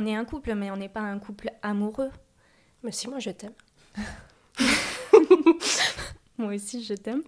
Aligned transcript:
on 0.00 0.06
est 0.06 0.14
un 0.14 0.24
couple, 0.24 0.54
mais 0.54 0.70
on 0.70 0.78
n'est 0.78 0.88
pas 0.88 1.02
un 1.02 1.18
couple 1.18 1.50
amoureux. 1.62 2.10
Mais 2.82 2.90
si, 2.90 3.06
moi, 3.06 3.18
je 3.18 3.30
t'aime. 3.30 3.52
moi 6.38 6.54
aussi, 6.54 6.82
je 6.82 6.94
t'aime. 6.94 7.22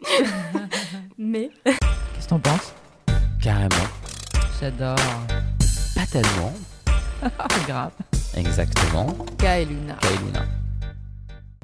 mais. 1.18 1.50
Qu'est-ce 1.64 2.24
que 2.24 2.30
t'en 2.30 2.40
penses? 2.40 2.72
Carrément. 3.42 3.68
J'adore. 4.58 4.96
Pas 5.94 6.06
tellement. 6.10 6.54
Grave. 7.66 7.92
Exactement. 8.34 9.18
Ka 9.36 9.60
et 9.60 9.66
Luna. 9.66 9.98
Ka 10.00 10.08
et 10.10 10.24
Luna. 10.24 10.46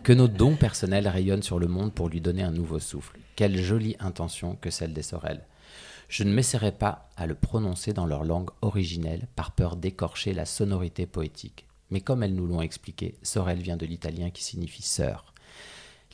Que 0.03 0.13
nos 0.13 0.29
dons 0.29 0.57
personnels 0.57 1.09
rayonnent 1.09 1.43
sur 1.43 1.59
le 1.59 1.69
monde 1.69 1.95
pour 1.95 2.11
lui 2.11 2.21
donner 2.21 2.43
un 2.43 2.51
nouveau 2.51 2.81
souffle. 2.81 3.19
Quelle 3.35 3.57
jolie 3.57 3.97
intention 3.99 4.57
que 4.57 4.69
celle 4.69 4.93
des 4.93 5.03
Sorel. 5.03 5.41
Je 6.09 6.25
ne 6.25 6.33
m'essaierai 6.33 6.73
pas 6.73 7.11
à 7.17 7.27
le 7.27 7.35
prononcer 7.35 7.93
dans 7.93 8.07
leur 8.07 8.25
langue 8.25 8.49
originelle 8.63 9.29
par 9.37 9.53
peur 9.53 9.77
d'écorcher 9.77 10.33
la 10.33 10.47
sonorité 10.47 11.07
poétique. 11.07 11.67
Mais 11.91 12.01
comme 12.01 12.23
elles 12.23 12.35
nous 12.35 12.47
l'ont 12.47 12.63
expliqué, 12.63 13.15
Sorel 13.23 13.61
vient 13.61 13.77
de 13.77 13.85
l'italien 13.85 14.31
qui 14.31 14.43
signifie 14.43 14.83
sœur. 14.83 15.35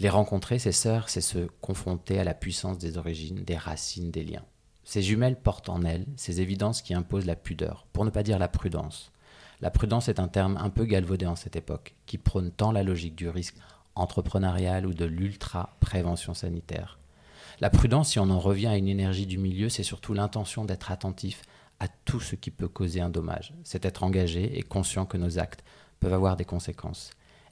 Les 0.01 0.09
rencontrer, 0.09 0.59
ces 0.59 0.73
sœurs, 0.73 1.09
c'est 1.09 1.21
se 1.21 1.47
confronter 1.61 2.19
à 2.19 2.25
la 2.25 2.35
puissance 2.35 2.79
des 2.79 2.99
origines, 2.99 3.45
des 3.45 3.57
racines, 3.57 4.11
des 4.11 4.25
liens. 4.25 4.45
Ces 4.83 5.01
jumelles 5.01 5.41
portent 5.41 5.69
en 5.69 5.83
elles 5.83 6.07
ces 6.17 6.41
évidences 6.41 6.83
qui 6.83 6.93
imposent 6.93 7.27
la 7.27 7.37
pudeur, 7.37 7.87
pour 7.93 8.05
ne 8.05 8.11
pas 8.11 8.25
dire 8.25 8.41
la 8.41 8.49
prudence. 8.49 9.13
La 9.61 9.71
prudence 9.71 10.09
est 10.09 10.19
un 10.19 10.29
terme 10.29 10.57
un 10.57 10.71
peu 10.71 10.85
galvaudé 10.85 11.27
en 11.27 11.37
cette 11.37 11.55
époque, 11.55 11.95
qui 12.07 12.19
prône 12.19 12.51
tant 12.51 12.73
la 12.73 12.83
logique 12.83 13.15
du 13.15 13.29
risque 13.29 13.57
entrepreneurial 13.95 14.87
ou 14.87 14.93
de 14.93 15.05
l'ultra-prévention 15.05 16.35
sanitaire. 16.35 16.99
La 17.61 17.71
prudence, 17.71 18.11
si 18.11 18.19
on 18.19 18.31
en 18.31 18.39
revient 18.39 18.67
à 18.67 18.77
une 18.77 18.89
énergie 18.89 19.27
du 19.27 19.39
milieu, 19.39 19.69
c'est 19.69 19.83
surtout 19.83 20.13
l'intention 20.13 20.65
d'être 20.65 20.91
attentif 20.91 21.43
à 21.79 21.87
tout 21.89 22.21
ce 22.21 22.35
qui 22.35 22.51
peut 22.51 22.69
causer 22.69 23.01
un 23.01 23.11
dommage. 23.11 23.55
C'est 23.63 23.85
être 23.85 24.03
engagé 24.03 24.59
et 24.59 24.63
conscient 24.63 25.07
que 25.07 25.17
nos 25.17 25.39
actes 25.39 25.65
peuvent 26.01 26.13
avoir 26.13 26.37
des 26.37 26.45
conséquences. 26.45 27.11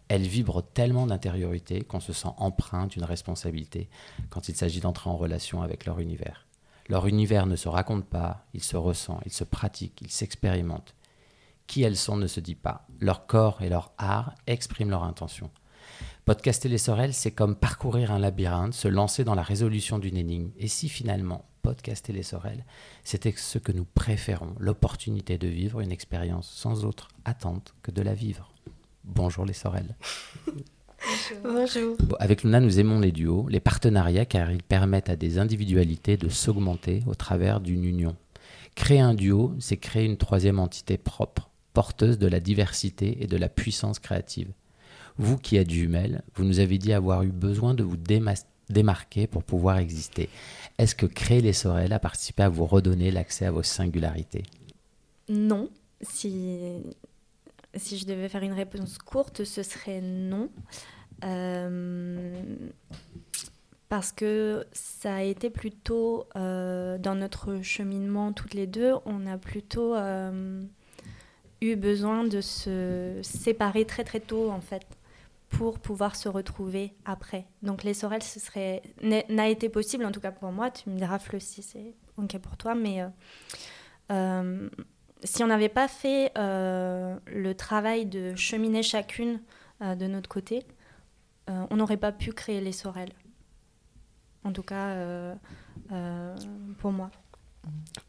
Elle 0.08 0.22
vibre 0.22 0.62
tellement 0.62 1.06
d'intériorité 1.06 1.82
qu'on 1.82 2.00
se 2.00 2.12
sent 2.12 2.28
empreint 2.36 2.86
d'une 2.86 3.04
responsabilité 3.04 3.88
quand 4.28 4.48
il 4.48 4.56
s'agit 4.56 4.80
d'entrer 4.80 5.08
en 5.08 5.16
relation 5.16 5.62
avec 5.62 5.86
leur 5.86 6.00
univers. 6.00 6.46
Leur 6.88 7.06
univers 7.06 7.46
ne 7.46 7.56
se 7.56 7.68
raconte 7.68 8.04
pas, 8.04 8.44
il 8.54 8.62
se 8.62 8.76
ressent, 8.76 9.20
il 9.24 9.32
se 9.32 9.44
pratique, 9.44 10.00
il 10.02 10.10
s'expérimente. 10.10 10.94
Qui 11.68 11.82
elles 11.82 11.96
sont 11.96 12.16
ne 12.16 12.26
se 12.26 12.40
dit 12.40 12.56
pas. 12.56 12.86
Leur 13.00 13.26
corps 13.26 13.62
et 13.62 13.68
leur 13.68 13.92
art 13.96 14.34
expriment 14.46 14.90
leur 14.90 15.04
intention. 15.04 15.50
Podcaster 16.24 16.68
les 16.68 16.78
sorelles, 16.78 17.14
c'est 17.14 17.30
comme 17.30 17.56
parcourir 17.56 18.12
un 18.12 18.18
labyrinthe, 18.18 18.74
se 18.74 18.88
lancer 18.88 19.24
dans 19.24 19.34
la 19.34 19.42
résolution 19.42 19.98
d'une 19.98 20.16
énigme. 20.16 20.50
Et 20.58 20.68
si 20.68 20.88
finalement, 20.88 21.44
podcaster 21.62 22.12
les 22.12 22.22
sorelles, 22.22 22.64
c'était 23.04 23.34
ce 23.36 23.58
que 23.58 23.72
nous 23.72 23.84
préférons, 23.84 24.54
l'opportunité 24.58 25.38
de 25.38 25.48
vivre 25.48 25.80
une 25.80 25.92
expérience 25.92 26.48
sans 26.50 26.84
autre 26.84 27.08
attente 27.24 27.74
que 27.82 27.90
de 27.90 28.02
la 28.02 28.14
vivre. 28.14 28.52
Bonjour 29.04 29.44
les 29.44 29.52
sorelles. 29.52 29.96
Bonjour. 31.42 31.96
avec 32.20 32.44
Luna, 32.44 32.60
nous 32.60 32.78
aimons 32.78 33.00
les 33.00 33.10
duos, 33.10 33.48
les 33.48 33.60
partenariats, 33.60 34.24
car 34.24 34.52
ils 34.52 34.62
permettent 34.62 35.10
à 35.10 35.16
des 35.16 35.38
individualités 35.38 36.16
de 36.16 36.28
s'augmenter 36.28 37.02
au 37.06 37.14
travers 37.14 37.60
d'une 37.60 37.84
union. 37.84 38.16
Créer 38.74 39.00
un 39.00 39.14
duo, 39.14 39.54
c'est 39.58 39.76
créer 39.76 40.04
une 40.04 40.16
troisième 40.16 40.58
entité 40.58 40.98
propre, 40.98 41.50
porteuse 41.74 42.18
de 42.18 42.26
la 42.26 42.40
diversité 42.40 43.22
et 43.22 43.26
de 43.26 43.36
la 43.36 43.48
puissance 43.48 43.98
créative. 43.98 44.52
Vous 45.18 45.36
qui 45.36 45.56
êtes 45.56 45.70
jumelles, 45.70 46.22
vous 46.34 46.44
nous 46.44 46.60
avez 46.60 46.78
dit 46.78 46.92
avoir 46.92 47.22
eu 47.22 47.30
besoin 47.30 47.74
de 47.74 47.82
vous 47.82 47.96
démarquer 48.68 49.26
pour 49.26 49.44
pouvoir 49.44 49.78
exister. 49.78 50.28
Est-ce 50.78 50.94
que 50.94 51.06
créer 51.06 51.40
les 51.40 51.52
Sorel 51.52 51.92
a 51.92 51.98
participé 51.98 52.42
à 52.42 52.48
vous 52.48 52.66
redonner 52.66 53.10
l'accès 53.10 53.46
à 53.46 53.50
vos 53.50 53.62
singularités? 53.62 54.44
Non. 55.28 55.68
Si, 56.00 56.82
si 57.74 57.98
je 57.98 58.06
devais 58.06 58.28
faire 58.28 58.42
une 58.42 58.52
réponse 58.52 58.98
courte, 58.98 59.44
ce 59.44 59.62
serait 59.62 60.00
non. 60.00 60.48
Euh, 61.24 62.42
parce 63.88 64.10
que 64.10 64.64
ça 64.72 65.16
a 65.16 65.22
été 65.22 65.50
plutôt 65.50 66.26
euh, 66.34 66.96
dans 66.96 67.14
notre 67.14 67.60
cheminement 67.60 68.32
toutes 68.32 68.54
les 68.54 68.66
deux, 68.66 68.94
on 69.04 69.26
a 69.26 69.36
plutôt 69.36 69.94
euh, 69.94 70.62
eu 71.60 71.76
besoin 71.76 72.24
de 72.24 72.40
se 72.40 73.20
séparer 73.22 73.84
très 73.84 74.02
très 74.02 74.20
tôt 74.20 74.50
en 74.50 74.62
fait 74.62 74.86
pour 75.52 75.78
pouvoir 75.78 76.16
se 76.16 76.28
retrouver 76.28 76.94
après. 77.04 77.46
Donc 77.62 77.84
les 77.84 77.94
sorels, 77.94 78.22
ce 78.22 78.40
serait 78.40 78.82
n'a 79.02 79.48
été 79.48 79.68
possible, 79.68 80.04
en 80.04 80.10
tout 80.10 80.20
cas 80.20 80.32
pour 80.32 80.50
moi. 80.50 80.70
Tu 80.70 80.88
me 80.88 80.96
diras, 80.96 81.18
Fleu, 81.18 81.38
si 81.40 81.62
c'est 81.62 81.94
OK 82.16 82.38
pour 82.38 82.56
toi, 82.56 82.74
mais 82.74 83.02
euh, 83.02 83.08
euh, 84.10 84.68
si 85.22 85.44
on 85.44 85.46
n'avait 85.46 85.68
pas 85.68 85.88
fait 85.88 86.32
euh, 86.38 87.16
le 87.26 87.54
travail 87.54 88.06
de 88.06 88.34
cheminer 88.34 88.82
chacune 88.82 89.40
de 89.80 90.06
notre 90.06 90.28
côté, 90.28 90.64
on 91.48 91.76
n'aurait 91.76 91.96
pas 91.96 92.12
pu 92.12 92.32
créer 92.32 92.60
les 92.60 92.72
sorels. 92.72 93.12
En 94.44 94.52
tout 94.52 94.62
cas, 94.62 94.96
pour 96.78 96.92
moi. 96.92 97.10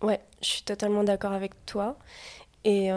Ouais, 0.01 0.21
je 0.41 0.47
suis 0.47 0.63
totalement 0.63 1.03
d'accord 1.03 1.33
avec 1.33 1.65
toi. 1.65 1.97
Et 2.63 2.91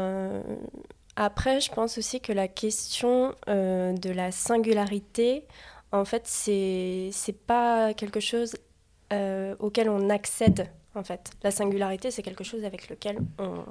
après, 1.17 1.61
je 1.61 1.73
pense 1.73 1.97
aussi 1.97 2.21
que 2.21 2.33
la 2.33 2.47
question 2.47 3.35
euh, 3.49 3.95
de 3.95 4.11
la 4.11 4.31
singularité, 4.31 5.47
en 5.91 6.05
fait, 6.05 6.27
c'est 6.27 7.11
pas 7.47 7.95
quelque 7.95 8.21
chose 8.21 8.57
euh, 9.13 9.57
auquel 9.59 9.89
on 9.89 10.11
accède. 10.11 10.71
En 10.95 11.03
fait, 11.03 11.31
la 11.43 11.51
singularité, 11.51 12.11
c'est 12.11 12.23
quelque 12.23 12.45
chose 12.45 12.65
avec 12.65 12.91
lequel 12.91 13.19
on, 13.39 13.65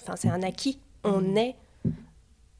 enfin, 0.00 0.16
c'est 0.16 0.28
un 0.28 0.42
acquis. 0.42 0.78
On 1.04 1.20
mmh. 1.20 1.38
est 1.38 1.56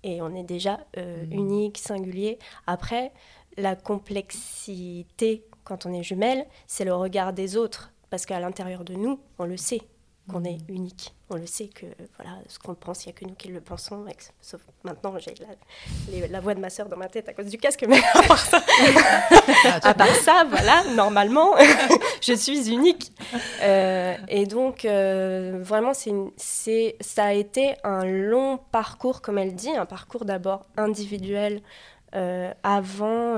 et 0.03 0.22
on 0.22 0.34
est 0.34 0.44
déjà 0.44 0.81
euh, 0.97 1.26
mmh. 1.26 1.32
unique, 1.32 1.78
singulier. 1.78 2.38
Après, 2.66 3.12
la 3.58 3.76
complexité 3.76 5.44
quand 5.64 5.84
on 5.84 5.93
est 5.93 6.03
jumelle, 6.03 6.47
c'est 6.66 6.84
le 6.84 6.94
regard 6.94 7.32
des 7.32 7.56
autres, 7.56 7.93
parce 8.08 8.25
qu'à 8.25 8.41
l'intérieur 8.41 8.84
de 8.84 8.94
nous, 8.94 9.20
on 9.38 9.44
le 9.44 9.56
sait 9.56 9.82
qu'on 10.31 10.44
est 10.44 10.59
unique. 10.69 11.14
On 11.31 11.37
le 11.37 11.47
sait 11.47 11.69
que 11.69 11.87
voilà, 12.16 12.38
ce 12.48 12.59
qu'on 12.59 12.75
pense, 12.75 13.04
il 13.04 13.09
n'y 13.09 13.14
a 13.14 13.19
que 13.19 13.25
nous 13.25 13.34
qui 13.34 13.48
le 13.48 13.60
pensons. 13.60 14.04
Sauf 14.41 14.60
maintenant, 14.84 15.16
j'ai 15.19 15.34
la, 16.28 16.41
voix 16.41 16.54
de 16.54 16.60
ma 16.60 16.70
sœur 16.70 16.88
dans 16.88 16.97
ma 16.97 17.09
tête 17.09 17.28
à 17.28 17.32
cause 17.32 17.47
du 17.47 17.59
casque, 17.59 17.84
mais 17.88 18.00
à 18.14 18.22
part 18.22 18.38
ça, 18.38 18.60
à 19.82 19.94
part 19.94 20.14
ça 20.16 20.44
voilà, 20.48 20.84
normalement, 20.94 21.54
je 22.20 22.32
suis 22.32 22.70
unique. 22.70 23.12
Euh, 23.62 24.16
et 24.28 24.47
donc, 24.47 24.84
euh, 24.84 25.59
vraiment, 25.60 25.92
c'est, 26.37 26.97
ça 27.00 27.25
a 27.25 27.32
été 27.32 27.75
un 27.84 28.04
long 28.04 28.58
parcours, 28.72 29.22
comme 29.22 29.38
elle 29.38 29.54
dit, 29.54 29.70
un 29.70 29.87
parcours 29.87 30.25
d'abord 30.25 30.66
individuel 30.76 31.60
euh, 32.14 32.53
avant, 32.62 33.34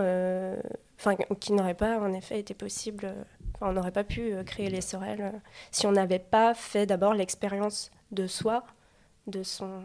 enfin, 0.99 1.17
qui 1.41 1.53
n'aurait 1.53 1.75
pas 1.75 1.99
en 1.99 2.13
effet 2.13 2.39
été 2.39 2.55
possible 2.55 3.15
on 3.61 3.73
n'aurait 3.73 3.93
pas 3.93 4.05
pu 4.05 4.33
euh, 4.33 4.45
créer 4.45 4.71
les 4.71 4.81
Sorel 4.81 5.21
euh, 5.21 5.39
si 5.71 5.87
on 5.87 5.93
n'avait 5.93 6.19
pas 6.19 6.55
fait 6.55 6.87
d'abord 6.87 7.15
l'expérience 7.15 7.91
de 8.11 8.27
soi, 8.27 8.65
de 9.27 9.43
son 9.43 9.83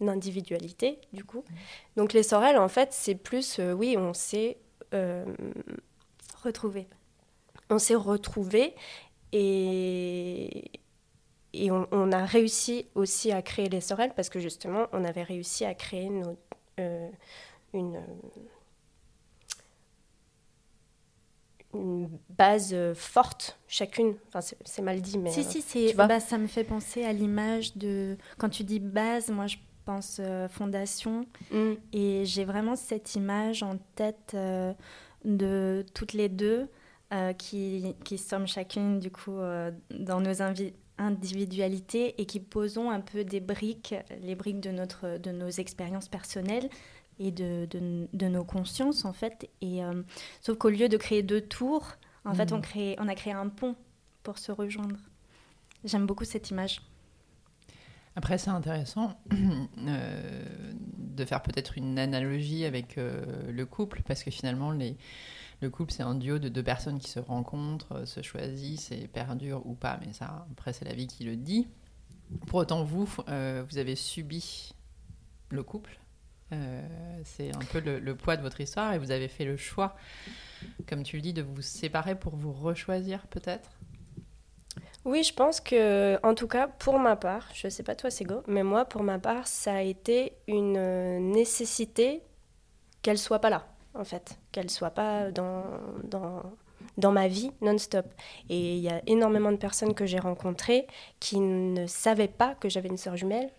individualité, 0.00 1.00
du 1.12 1.24
coup. 1.24 1.44
Donc 1.96 2.12
les 2.12 2.22
Sorel, 2.22 2.58
en 2.58 2.68
fait, 2.68 2.92
c'est 2.92 3.14
plus, 3.14 3.58
euh, 3.58 3.72
oui, 3.72 3.96
on 3.98 4.14
s'est 4.14 4.58
retrouvé. 6.42 6.88
On 7.68 7.78
s'est 7.78 7.94
retrouvé 7.94 8.74
et, 9.32 10.70
on, 11.70 12.12
a 12.12 12.24
réussi 12.24 12.86
aussi 12.94 13.30
à 13.30 13.42
créer 13.42 13.68
les 13.68 13.82
Sorel 13.82 14.12
parce 14.14 14.30
que 14.30 14.40
justement, 14.40 14.86
on 14.92 15.04
avait 15.04 15.24
réussi 15.24 15.66
à 15.66 15.74
créer 15.74 16.10
une 17.74 17.98
une 21.74 22.08
base 22.30 22.70
euh, 22.72 22.94
forte, 22.94 23.58
chacune. 23.66 24.14
Enfin, 24.28 24.40
c'est 24.64 24.82
mal 24.82 25.00
dit, 25.00 25.18
mais. 25.18 25.30
Si, 25.30 25.44
si, 25.44 25.62
c'est, 25.62 25.94
bah, 25.94 26.20
ça 26.20 26.38
me 26.38 26.46
fait 26.46 26.64
penser 26.64 27.04
à 27.04 27.12
l'image 27.12 27.76
de. 27.76 28.16
Quand 28.38 28.48
tu 28.48 28.64
dis 28.64 28.80
base, 28.80 29.30
moi, 29.30 29.46
je 29.46 29.56
pense 29.84 30.18
euh, 30.20 30.48
fondation. 30.48 31.26
Mm. 31.50 31.72
Et 31.92 32.24
j'ai 32.24 32.44
vraiment 32.44 32.76
cette 32.76 33.14
image 33.14 33.62
en 33.62 33.76
tête 33.94 34.32
euh, 34.34 34.72
de 35.24 35.84
toutes 35.94 36.12
les 36.12 36.28
deux 36.28 36.68
qui, 37.38 37.96
qui, 38.04 38.18
sommes 38.18 38.46
chacune, 38.46 39.00
du 39.00 39.10
coup, 39.10 39.38
dans 39.90 40.20
nos 40.20 40.42
individualités 40.98 42.20
et 42.20 42.26
qui 42.26 42.38
posons 42.38 42.90
un 42.90 43.00
peu 43.00 43.24
des 43.24 43.40
briques, 43.40 43.94
les 44.20 44.34
briques 44.34 44.60
de, 44.60 44.70
notre, 44.70 45.16
de 45.16 45.30
nos 45.30 45.48
expériences 45.48 46.08
personnelles 46.08 46.68
et 47.18 47.30
de, 47.30 47.68
de, 47.70 48.28
nos 48.28 48.44
consciences, 48.44 49.04
en 49.04 49.12
fait. 49.12 49.48
Et, 49.60 49.84
euh, 49.84 50.02
sauf 50.40 50.58
qu'au 50.58 50.70
lieu 50.70 50.88
de 50.88 50.96
créer 50.96 51.22
deux 51.22 51.40
tours, 51.40 51.92
en 52.24 52.34
fait, 52.34 52.52
on, 52.52 52.58
mm. 52.58 52.62
crée, 52.62 52.96
on 52.98 53.08
a 53.08 53.14
créé 53.14 53.32
un 53.32 53.48
pont 53.48 53.76
pour 54.22 54.38
se 54.38 54.52
rejoindre. 54.52 54.96
J'aime 55.84 56.06
beaucoup 56.06 56.24
cette 56.24 56.50
image. 56.50 56.80
Après, 58.16 58.38
c'est 58.38 58.50
intéressant 58.50 59.18
euh, 59.32 60.74
de 60.98 61.24
faire 61.24 61.42
peut-être 61.42 61.78
une 61.78 61.98
analogie 61.98 62.64
avec 62.64 62.98
euh, 62.98 63.50
le 63.50 63.66
couple, 63.66 64.02
parce 64.06 64.24
que 64.24 64.30
finalement, 64.30 64.72
les, 64.72 64.96
le 65.60 65.70
couple, 65.70 65.92
c'est 65.92 66.02
un 66.02 66.14
duo 66.14 66.38
de 66.38 66.48
deux 66.48 66.62
personnes 66.62 66.98
qui 66.98 67.10
se 67.10 67.20
rencontrent, 67.20 68.06
se 68.06 68.22
choisissent 68.22 68.90
et 68.92 69.06
perdurent 69.08 69.66
ou 69.66 69.74
pas, 69.74 69.98
mais 70.04 70.12
ça, 70.12 70.46
après, 70.52 70.72
c'est 70.72 70.84
la 70.84 70.94
vie 70.94 71.06
qui 71.06 71.24
le 71.24 71.36
dit. 71.36 71.68
Pour 72.46 72.58
autant, 72.58 72.84
vous, 72.84 73.06
vous 73.06 73.78
avez 73.78 73.94
subi 73.94 74.74
le 75.50 75.62
couple. 75.62 75.98
C'est 77.24 77.54
un 77.54 77.64
peu 77.72 77.80
le, 77.80 77.98
le, 77.98 78.14
poids 78.14 78.36
de 78.36 78.42
votre 78.42 78.60
histoire 78.60 78.92
et 78.94 78.98
vous 78.98 79.10
avez 79.10 79.28
fait 79.28 79.44
le 79.44 79.56
choix, 79.56 79.96
comme 80.88 81.02
tu 81.02 81.16
le 81.16 81.22
dis, 81.22 81.32
de 81.32 81.42
vous 81.42 81.62
séparer 81.62 82.14
pour 82.14 82.36
vous 82.36 82.52
rechoisir 82.52 83.26
peut-être? 83.28 83.70
Oui, 85.04 85.22
je 85.22 85.32
pense 85.32 85.60
que, 85.60 86.18
en 86.22 86.34
tout 86.34 86.48
cas, 86.48 86.66
pour 86.66 86.98
ma 86.98 87.16
part, 87.16 87.48
je 87.54 87.66
ne 87.66 87.70
sais 87.70 87.82
pas 87.82 87.94
toi, 87.94 88.10
Sego, 88.10 88.42
mais 88.46 88.62
moi, 88.62 88.84
pour 88.84 89.02
ma 89.02 89.18
part, 89.18 89.46
ça 89.46 89.74
a 89.74 89.80
été 89.80 90.32
une 90.46 91.30
nécessité 91.32 92.22
qu'elle 93.02 93.18
soit 93.18 93.38
pas 93.38 93.50
là, 93.50 93.66
en 93.94 94.04
fait, 94.04 94.38
qu'elle 94.52 94.70
soit 94.70 94.90
pas 94.90 95.30
dans, 95.30 95.64
dans, 96.04 96.42
dans 96.98 97.12
ma 97.12 97.28
vie 97.28 97.52
non-stop. 97.60 98.06
Et 98.50 98.76
il 98.76 98.80
y 98.80 98.90
a 98.90 99.00
énormément 99.06 99.52
de 99.52 99.56
personnes 99.56 99.94
que 99.94 100.04
j'ai 100.04 100.18
rencontrées 100.18 100.86
qui 101.20 101.40
ne 101.40 101.86
savaient 101.86 102.28
pas 102.28 102.54
que 102.56 102.68
j'avais 102.68 102.88
une 102.88 102.98
sœur 102.98 103.16
jumelle. 103.16 103.50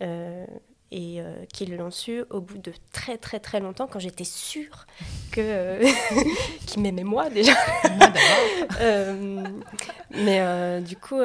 Euh, 0.00 0.46
et 0.90 1.20
euh, 1.20 1.44
qui 1.52 1.66
l'ont 1.66 1.90
su 1.90 2.24
au 2.30 2.40
bout 2.40 2.58
de 2.58 2.72
très 2.92 3.18
très 3.18 3.40
très 3.40 3.60
longtemps 3.60 3.86
quand 3.86 3.98
j'étais 3.98 4.24
sûre 4.24 4.86
que 5.32 5.40
euh, 5.40 5.84
qu'ils 6.66 6.82
m'aimaient 6.82 7.04
moi 7.04 7.30
déjà. 7.30 7.52
euh, 8.80 9.44
mais 10.10 10.40
euh, 10.40 10.80
du 10.80 10.96
coup, 10.96 11.20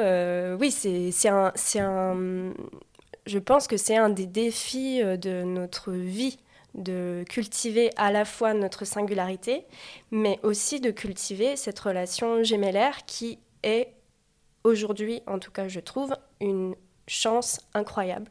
oui, 0.58 0.70
c'est 0.70 1.28
un, 1.28 1.52
un, 1.76 2.52
je 3.26 3.38
pense 3.38 3.68
que 3.68 3.76
c'est 3.76 3.96
un 3.96 4.08
des 4.08 4.26
défis 4.26 5.02
de 5.02 5.42
notre 5.44 5.92
vie 5.92 6.38
de 6.74 7.24
cultiver 7.28 7.90
à 7.96 8.12
la 8.12 8.24
fois 8.24 8.54
notre 8.54 8.84
singularité, 8.84 9.64
mais 10.12 10.38
aussi 10.44 10.80
de 10.80 10.90
cultiver 10.90 11.56
cette 11.56 11.78
relation 11.78 12.44
gémellaire 12.44 13.04
qui 13.06 13.40
est 13.62 13.88
aujourd'hui, 14.62 15.22
en 15.26 15.38
tout 15.38 15.50
cas 15.50 15.68
je 15.68 15.80
trouve, 15.80 16.16
une 16.40 16.74
chance 17.06 17.60
incroyable 17.74 18.30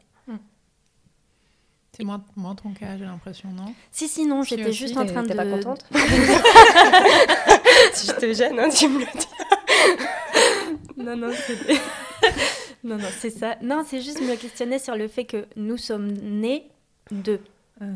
c'est 2.00 2.06
moins, 2.06 2.24
moins, 2.36 2.54
ton 2.54 2.70
cas, 2.72 2.96
j'ai 2.96 3.04
l'impression, 3.04 3.50
non? 3.50 3.74
Si, 3.92 4.08
si, 4.08 4.26
non, 4.26 4.42
j'étais 4.42 4.72
juste 4.72 4.96
en 4.96 5.06
train 5.06 5.22
de... 5.22 5.28
T'es 5.28 5.34
pas 5.34 5.46
contente? 5.46 5.84
Si 7.92 8.06
je 8.06 8.12
te 8.12 8.32
gêne, 8.32 8.58
hein, 8.58 8.68
tu 8.68 8.88
me 8.88 9.00
le 9.00 9.06
dis. 9.06 9.26
non, 10.96 11.16
non, 11.16 11.30
c'est... 11.34 11.56
non, 12.84 12.96
non, 12.96 13.08
c'est 13.18 13.30
ça. 13.30 13.56
Non, 13.62 13.84
c'est 13.86 14.00
juste 14.00 14.20
me 14.20 14.36
questionner 14.36 14.78
sur 14.78 14.96
le 14.96 15.08
fait 15.08 15.24
que 15.24 15.46
nous 15.56 15.76
sommes 15.76 16.12
nés 16.12 16.68
d'eux. 17.10 17.40
Euh. 17.82 17.94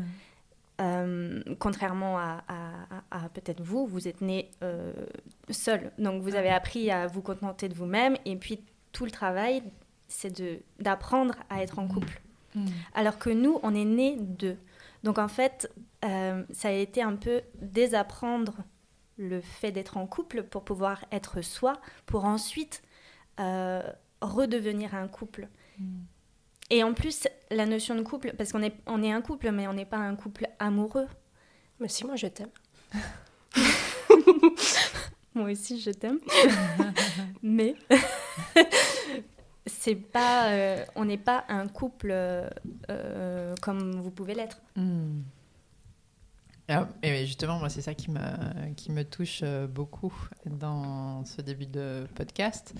Euh, 0.81 1.41
contrairement 1.59 2.17
à, 2.17 2.43
à, 2.49 3.23
à, 3.23 3.29
peut-être 3.29 3.61
vous, 3.61 3.87
vous 3.87 4.07
êtes 4.07 4.21
nés 4.21 4.51
euh, 4.63 4.91
seul. 5.49 5.91
Donc 5.97 6.21
vous 6.21 6.35
avez 6.35 6.49
appris 6.49 6.91
à 6.91 7.07
vous 7.07 7.21
contenter 7.21 7.69
de 7.69 7.73
vous-même. 7.73 8.17
Et 8.25 8.35
puis 8.35 8.59
tout 8.91 9.05
le 9.05 9.11
travail, 9.11 9.63
c'est 10.07 10.41
d'apprendre 10.79 11.35
à 11.49 11.61
être 11.61 11.79
en 11.79 11.87
couple. 11.87 12.21
Mm. 12.55 12.65
Alors 12.93 13.19
que 13.19 13.29
nous, 13.29 13.59
on 13.63 13.75
est 13.75 13.85
nés 13.85 14.17
d'eux. 14.19 14.57
Donc 15.03 15.19
en 15.19 15.27
fait, 15.27 15.71
euh, 16.03 16.43
ça 16.51 16.69
a 16.69 16.71
été 16.71 17.01
un 17.01 17.15
peu 17.15 17.41
désapprendre 17.61 18.55
le 19.17 19.41
fait 19.41 19.71
d'être 19.71 19.97
en 19.97 20.07
couple 20.07 20.43
pour 20.43 20.63
pouvoir 20.63 21.05
être 21.11 21.41
soi, 21.41 21.73
pour 22.05 22.25
ensuite 22.25 22.81
euh, 23.39 23.83
redevenir 24.21 24.95
un 24.95 25.07
couple. 25.07 25.47
Mm. 25.79 26.01
Et 26.71 26.83
en 26.83 26.93
plus, 26.93 27.27
la 27.51 27.65
notion 27.65 27.95
de 27.95 28.01
couple, 28.01 28.33
parce 28.37 28.51
qu'on 28.51 28.63
est, 28.63 28.75
on 28.87 29.03
est 29.03 29.11
un 29.11 29.21
couple, 29.21 29.51
mais 29.51 29.67
on 29.67 29.73
n'est 29.73 29.85
pas 29.85 29.97
un 29.97 30.15
couple 30.15 30.47
amoureux. 30.57 31.07
Mais 31.79 31.87
si, 31.87 32.05
moi 32.05 32.15
je 32.15 32.27
t'aime. 32.27 32.49
moi 35.35 35.51
aussi 35.51 35.79
je 35.79 35.91
t'aime. 35.91 36.19
mais 37.43 37.75
c'est 39.65 39.95
pas, 39.95 40.49
euh, 40.49 40.85
on 40.95 41.05
n'est 41.05 41.17
pas 41.17 41.45
un 41.49 41.67
couple 41.67 42.11
euh, 42.11 43.55
comme 43.61 43.99
vous 43.99 44.11
pouvez 44.11 44.35
l'être. 44.35 44.61
Hmm. 44.75 45.21
Ah, 46.67 46.87
justement, 47.03 47.59
moi, 47.59 47.69
c'est 47.69 47.81
ça 47.81 47.93
qui 47.93 48.09
me, 48.09 49.03
touche 49.03 49.41
euh, 49.43 49.67
beaucoup 49.67 50.13
dans 50.47 51.23
ce 51.25 51.41
début 51.41 51.67
de 51.67 52.07
podcast. 52.15 52.73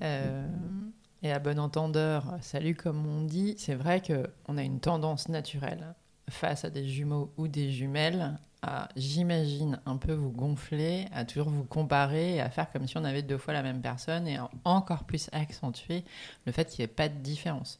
et 0.00 1.30
à 1.30 1.38
bon 1.38 1.58
entendeur, 1.60 2.36
salut 2.40 2.74
comme 2.74 3.06
on 3.06 3.22
dit, 3.22 3.54
c'est 3.58 3.76
vrai 3.76 4.02
qu'on 4.02 4.58
a 4.58 4.62
une 4.62 4.80
tendance 4.80 5.28
naturelle 5.28 5.94
face 6.28 6.64
à 6.64 6.70
des 6.70 6.88
jumeaux 6.88 7.32
ou 7.36 7.46
des 7.46 7.70
jumelles 7.70 8.38
à, 8.62 8.88
j'imagine, 8.96 9.80
un 9.86 9.96
peu 9.96 10.12
vous 10.12 10.30
gonfler, 10.30 11.06
à 11.12 11.24
toujours 11.24 11.50
vous 11.50 11.64
comparer, 11.64 12.40
à 12.40 12.48
faire 12.48 12.70
comme 12.70 12.86
si 12.86 12.96
on 12.96 13.04
avait 13.04 13.22
deux 13.22 13.38
fois 13.38 13.52
la 13.52 13.62
même 13.62 13.82
personne 13.82 14.28
et 14.28 14.38
encore 14.64 15.04
plus 15.04 15.28
accentuer 15.32 16.04
le 16.46 16.52
fait 16.52 16.68
qu'il 16.70 16.80
n'y 16.80 16.84
ait 16.84 16.94
pas 16.94 17.08
de 17.08 17.18
différence. 17.18 17.78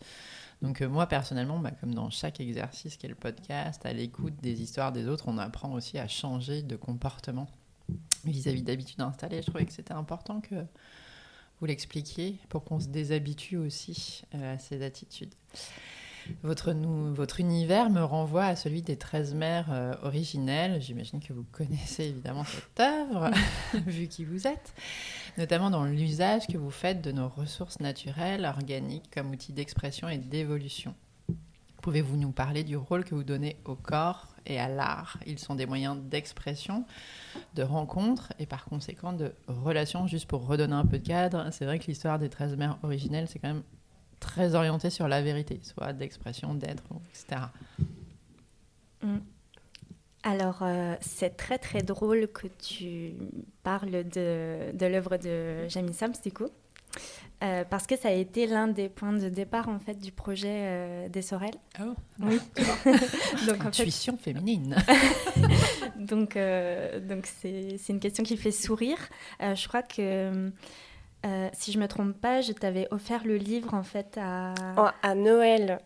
Donc 0.61 0.81
euh, 0.81 0.89
moi 0.89 1.07
personnellement, 1.07 1.59
bah, 1.59 1.71
comme 1.81 1.95
dans 1.95 2.11
chaque 2.11 2.41
exercice 2.41 2.97
qui 2.97 3.07
est 3.07 3.09
le 3.09 3.15
podcast, 3.15 3.85
à 3.87 3.93
l'écoute 3.93 4.35
des 4.43 4.63
histoires 4.63 4.93
des 4.93 5.09
autres, 5.09 5.25
on 5.29 5.39
apprend 5.39 5.73
aussi 5.73 5.99
à 5.99 6.09
changer 6.09 6.63
de 6.63 6.77
comportement 6.77 7.49
vis-à-vis 8.25 8.63
d'habitudes 8.63 9.01
installées. 9.01 9.43
Je 9.43 9.47
trouvais 9.47 9.67
que 9.67 9.73
c'était 9.73 9.95
important 9.95 10.41
que 10.41 10.65
vous 11.61 11.67
l'expliquiez 11.67 12.39
pour 12.49 12.65
qu'on 12.65 12.81
se 12.81 12.89
déshabitue 12.89 13.57
aussi 13.57 14.23
euh, 14.35 14.55
à 14.55 14.59
ces 14.59 14.83
attitudes. 14.83 15.35
Votre, 16.43 17.41
univers 17.41 17.91
me 17.91 18.03
renvoie 18.03 18.45
à 18.45 18.57
celui 18.57 18.83
des 18.83 18.97
13 18.97 19.35
mères 19.35 19.69
euh, 19.71 19.95
originelles. 20.03 20.81
J'imagine 20.81 21.21
que 21.21 21.33
vous 21.33 21.45
connaissez 21.53 22.05
évidemment 22.05 22.45
cette 22.45 22.81
œuvre, 22.81 23.31
vu 23.87 24.09
qui 24.09 24.25
vous 24.25 24.47
êtes, 24.47 24.75
notamment 25.39 25.71
dans 25.71 25.85
l'usage 25.85 26.47
que 26.47 26.59
vous 26.59 26.71
faites 26.71 27.01
de 27.01 27.13
nos 27.13 27.29
ressources 27.29 27.81
naturelles, 27.81 28.45
organiques, 28.45 29.11
comme 29.13 29.31
outil 29.31 29.53
d'expression 29.53 30.09
et 30.09 30.19
d'évolution. 30.19 30.95
Pouvez-vous 31.81 32.17
nous 32.17 32.31
parler 32.31 32.63
du 32.63 32.77
rôle 32.77 33.05
que 33.05 33.15
vous 33.15 33.25
donnez 33.25 33.57
au 33.65 33.75
corps 33.75 34.29
et 34.47 34.61
à 34.61 34.69
l'art? 34.69 35.19
Ils 35.27 35.41
sont 35.41 35.57
des 35.57 35.67
moyens 35.67 35.99
d'expression, 36.01 36.85
de 37.55 37.65
rencontre 37.65 38.33
et 38.39 38.47
par 38.47 38.67
conséquent 38.67 39.13
de 39.13 39.35
relation. 39.49 40.07
Juste 40.07 40.29
pour 40.29 40.47
redonner 40.47 40.75
un 40.75 40.87
peu 40.87 41.01
de 41.01 41.07
cadre, 41.09 41.49
c'est 41.51 41.65
vrai 41.65 41.81
que 41.81 41.87
l'histoire 41.87 42.21
des 42.21 42.29
13 42.29 42.57
mères 42.57 42.79
originelles, 42.85 43.27
c'est 43.29 43.41
quand 43.41 43.49
même 43.49 43.65
très 44.23 44.55
orienté 44.55 44.89
sur 44.89 45.09
la 45.09 45.21
vérité, 45.21 45.61
soit 45.63 45.93
d'expression, 45.93 46.55
d'être, 46.55 46.85
etc. 47.11 47.43
Mm. 49.03 49.19
Alors, 50.23 50.61
euh, 50.63 50.95
c'est 51.01 51.37
très 51.37 51.59
très 51.59 51.83
drôle 51.83 52.29
que 52.29 52.47
tu 52.47 53.15
parles 53.65 54.05
de, 54.05 54.71
de 54.73 54.87
l'œuvre 54.87 55.17
de 55.17 55.69
Jamie 55.69 55.93
Sams, 55.93 56.13
du 56.25 56.31
coup, 56.31 56.47
euh, 57.43 57.65
parce 57.69 57.89
que 57.89 57.97
ça 57.97 58.09
a 58.09 58.13
été 58.13 58.47
l'un 58.47 58.69
des 58.69 58.89
points 58.89 59.13
de 59.13 59.29
départ 59.29 59.69
en 59.69 59.81
fait 59.81 59.99
du 59.99 60.13
projet 60.13 60.47
euh, 60.63 61.09
des 61.09 61.23
Sorel. 61.23 61.55
Oh, 61.81 61.95
oui. 62.21 62.39
donc, 63.49 63.65
Intuition 63.65 64.17
féminine. 64.17 64.77
donc, 65.97 66.39
donc 66.39 67.27
c'est 67.27 67.89
une 67.89 67.99
question 67.99 68.23
qui 68.23 68.37
fait 68.37 68.53
sourire. 68.53 68.99
je 69.41 69.67
crois 69.67 69.83
que 69.83 70.53
euh, 71.25 71.49
si 71.53 71.73
je 71.73 71.79
me 71.79 71.87
trompe 71.87 72.13
pas, 72.13 72.41
je 72.41 72.53
t'avais 72.53 72.89
offert 72.91 73.25
le 73.25 73.37
livre 73.37 73.75
en 73.75 73.83
fait 73.83 74.19
à... 74.21 74.55
Noël, 75.15 75.81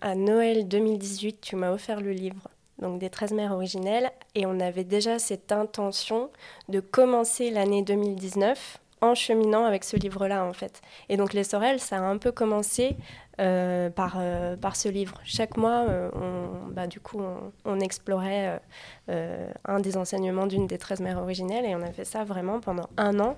à 0.00 0.14
Noël 0.14 0.66
2018, 0.68 1.40
tu 1.40 1.56
m'as 1.56 1.72
offert 1.72 2.00
le 2.00 2.12
livre 2.12 2.48
donc 2.82 2.98
des 2.98 3.08
13 3.10 3.32
mères 3.32 3.52
originelles 3.52 4.10
et 4.34 4.44
on 4.44 4.60
avait 4.60 4.84
déjà 4.84 5.18
cette 5.18 5.52
intention 5.52 6.30
de 6.68 6.80
commencer 6.80 7.50
l'année 7.50 7.82
2019 7.82 8.81
en 9.02 9.14
cheminant 9.14 9.66
avec 9.66 9.84
ce 9.84 9.96
livre-là 9.96 10.44
en 10.44 10.54
fait. 10.54 10.80
Et 11.10 11.18
donc 11.18 11.34
les 11.34 11.44
Sorel, 11.44 11.78
ça 11.80 11.98
a 11.98 12.00
un 12.00 12.16
peu 12.16 12.32
commencé 12.32 12.96
euh, 13.40 13.90
par, 13.90 14.16
euh, 14.18 14.56
par 14.56 14.76
ce 14.76 14.88
livre. 14.88 15.18
Chaque 15.24 15.56
mois, 15.56 15.86
euh, 15.88 16.10
on, 16.14 16.68
bah, 16.70 16.86
du 16.86 17.00
coup, 17.00 17.20
on, 17.64 17.80
explorait 17.80 18.60
un 19.08 19.80
des 19.80 19.96
enseignements 19.96 20.46
d'une 20.46 20.66
des 20.66 20.78
13 20.78 21.00
mères 21.00 21.18
originelles 21.18 21.64
et 21.64 21.74
on 21.74 21.82
a 21.82 21.90
fait 21.92 22.04
ça 22.04 22.24
vraiment 22.24 22.60
pendant 22.60 22.88
un 22.96 23.18
an. 23.18 23.36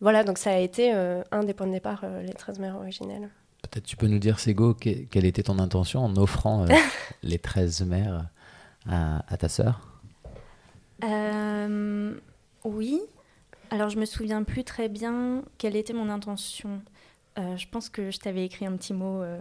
voilà, 0.00 0.24
donc 0.24 0.38
ça 0.38 0.50
a 0.50 0.56
été 0.56 0.90
un 0.92 1.44
des 1.44 1.54
points 1.54 1.68
de 1.68 1.72
départ, 1.72 2.04
les 2.22 2.32
13 2.32 2.58
mères 2.58 2.76
originelles. 2.76 3.28
Peut-être 3.62 3.84
tu 3.84 3.96
peux 3.96 4.08
nous 4.08 4.18
dire, 4.18 4.40
Sego, 4.40 4.74
quelle 4.74 5.24
était 5.24 5.44
ton 5.44 5.58
intention 5.60 6.04
en 6.04 6.16
offrant 6.16 6.64
les 7.22 7.38
13 7.38 7.82
mères 7.82 8.26
à, 8.88 9.22
à 9.32 9.36
ta 9.36 9.48
sœur? 9.48 9.80
Oui. 12.64 13.00
Alors, 13.70 13.88
je 13.88 13.98
me 13.98 14.04
souviens 14.04 14.42
plus 14.42 14.64
très 14.64 14.88
bien 14.88 15.44
quelle 15.56 15.76
était 15.76 15.92
mon 15.92 16.10
intention. 16.10 16.82
Euh, 17.38 17.56
je 17.56 17.68
pense 17.68 17.88
que 17.88 18.10
je 18.10 18.18
t'avais 18.18 18.44
écrit 18.44 18.66
un 18.66 18.76
petit 18.76 18.92
mot 18.92 19.22
euh, 19.22 19.40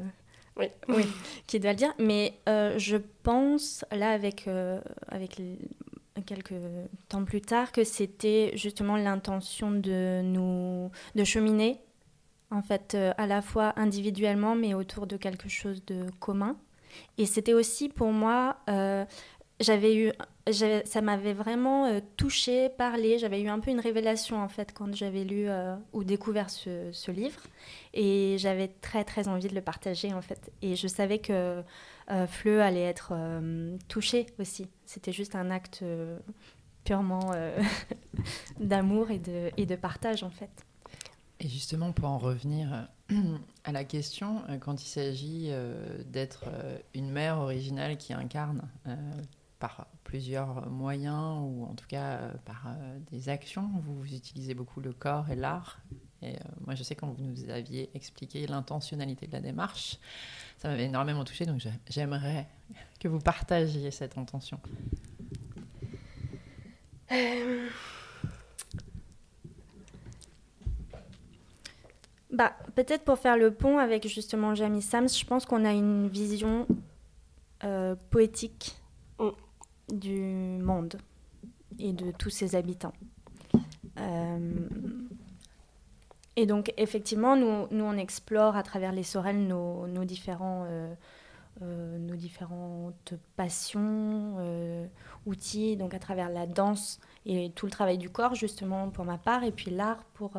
oui. 0.55 0.67
oui. 0.87 1.03
qui 1.47 1.59
doit 1.59 1.71
le 1.71 1.77
dire. 1.77 1.93
Mais 1.97 2.35
euh, 2.47 2.77
je 2.77 2.97
pense, 3.23 3.83
là, 3.91 4.11
avec, 4.11 4.47
avec 5.07 5.41
quelques 6.27 6.53
temps 7.07 7.25
plus 7.25 7.41
tard, 7.41 7.71
que 7.71 7.83
c'était 7.83 8.51
justement 8.55 8.97
l'intention 8.97 9.71
de 9.71 10.21
nous 10.21 10.91
de 11.15 11.23
cheminer, 11.23 11.79
en 12.51 12.61
fait, 12.61 12.95
à 13.17 13.25
la 13.25 13.41
fois 13.41 13.73
individuellement, 13.77 14.55
mais 14.55 14.75
autour 14.75 15.07
de 15.07 15.17
quelque 15.17 15.49
chose 15.49 15.83
de 15.85 16.05
commun. 16.19 16.55
Et 17.17 17.25
c'était 17.25 17.53
aussi 17.53 17.89
pour 17.89 18.11
moi 18.11 18.57
j'avais 19.59 19.95
eu, 19.95 20.11
ça 20.85 21.01
m'avait 21.01 21.33
vraiment 21.33 21.89
touché 21.89 22.05
touchée, 22.17 22.69
parlé. 22.69 23.17
J'avais 23.17 23.41
eu 23.41 23.49
un 23.49 23.59
peu 23.59 23.71
une 23.71 23.79
révélation 23.79 24.41
en 24.41 24.47
fait 24.47 24.73
quand 24.73 24.93
j'avais 24.95 25.23
lu 25.23 25.47
ou 25.93 26.03
découvert 26.03 26.49
ce, 26.49 26.89
ce, 26.91 27.11
livre, 27.11 27.41
et 27.93 28.37
j'avais 28.39 28.67
très 28.67 29.03
très 29.03 29.27
envie 29.27 29.47
de 29.47 29.55
le 29.55 29.61
partager 29.61 30.13
en 30.13 30.21
fait. 30.21 30.51
Et 30.61 30.75
je 30.75 30.87
savais 30.87 31.19
que 31.19 31.61
Fleu 32.27 32.61
allait 32.61 32.83
être 32.83 33.13
touché 33.87 34.27
aussi. 34.39 34.67
C'était 34.85 35.11
juste 35.11 35.35
un 35.35 35.51
acte 35.51 35.83
purement 36.83 37.31
d'amour 38.59 39.11
et 39.11 39.19
de, 39.19 39.51
et 39.57 39.65
de 39.65 39.75
partage 39.75 40.23
en 40.23 40.29
fait. 40.29 40.65
Et 41.41 41.47
justement, 41.47 41.91
pour 41.93 42.09
en 42.09 42.17
revenir 42.17 42.87
euh, 43.11 43.15
à 43.63 43.71
la 43.71 43.85
question, 43.85 44.41
euh, 44.49 44.57
quand 44.57 44.83
il 44.83 44.87
s'agit 44.87 45.47
euh, 45.49 46.03
d'être 46.05 46.45
une 46.93 47.09
mère 47.09 47.37
originale 47.39 47.97
qui 47.97 48.13
incarne 48.13 48.61
par 49.59 49.87
plusieurs 50.03 50.69
moyens 50.69 51.37
ou 51.41 51.65
en 51.65 51.75
tout 51.75 51.87
cas 51.87 52.31
par 52.45 52.75
des 53.11 53.29
actions, 53.29 53.69
vous, 53.83 54.05
utilisez 54.05 54.53
beaucoup 54.53 54.79
le 54.79 54.93
corps 54.93 55.29
et 55.29 55.35
l'art. 55.35 55.79
Et 56.21 56.35
moi, 56.65 56.75
je 56.75 56.83
sais 56.83 56.95
quand 56.95 57.07
vous 57.07 57.23
nous 57.23 57.49
aviez 57.49 57.89
expliqué 57.93 58.47
l'intentionnalité 58.47 59.27
de 59.27 59.33
la 59.33 59.41
démarche, 59.41 59.97
ça 60.57 60.69
m'avait 60.69 60.85
énormément 60.85 61.23
touché. 61.23 61.45
Donc, 61.45 61.61
j'aimerais 61.89 62.47
que 62.99 63.07
vous 63.07 63.19
partagiez 63.19 63.91
cette 63.91 64.17
intention. 64.17 64.59
Bah, 72.31 72.53
peut-être 72.75 73.03
pour 73.03 73.17
faire 73.17 73.37
le 73.37 73.51
pont 73.51 73.79
avec 73.79 74.07
justement 74.07 74.53
Jamie 74.53 74.81
Sams, 74.83 75.09
je 75.09 75.25
pense 75.25 75.45
qu'on 75.45 75.65
a 75.65 75.73
une 75.73 76.07
vision 76.07 76.67
euh, 77.63 77.95
poétique 78.11 78.77
mm. 79.19 79.29
Du 79.91 80.21
monde 80.61 80.97
et 81.79 81.93
de 81.93 82.11
tous 82.11 82.29
ses 82.29 82.55
habitants. 82.55 82.93
Euh, 83.97 84.67
et 86.35 86.45
donc, 86.45 86.73
effectivement, 86.77 87.35
nous, 87.35 87.67
nous, 87.71 87.83
on 87.83 87.97
explore 87.97 88.55
à 88.55 88.63
travers 88.63 88.91
les 88.91 89.03
sorelles 89.03 89.47
nos, 89.47 90.05
différents, 90.05 90.65
euh, 90.69 91.97
nos 91.97 92.15
différentes 92.15 93.13
passions, 93.35 94.37
outils, 95.25 95.75
donc 95.75 95.93
à 95.93 95.99
travers 95.99 96.29
la 96.29 96.45
danse 96.45 96.99
et 97.25 97.51
tout 97.55 97.65
le 97.65 97.71
travail 97.71 97.97
du 97.97 98.09
corps, 98.09 98.35
justement, 98.35 98.89
pour 98.89 99.03
ma 99.03 99.17
part, 99.17 99.43
et 99.43 99.51
puis 99.51 99.69
l'art 99.69 100.03
pour 100.13 100.37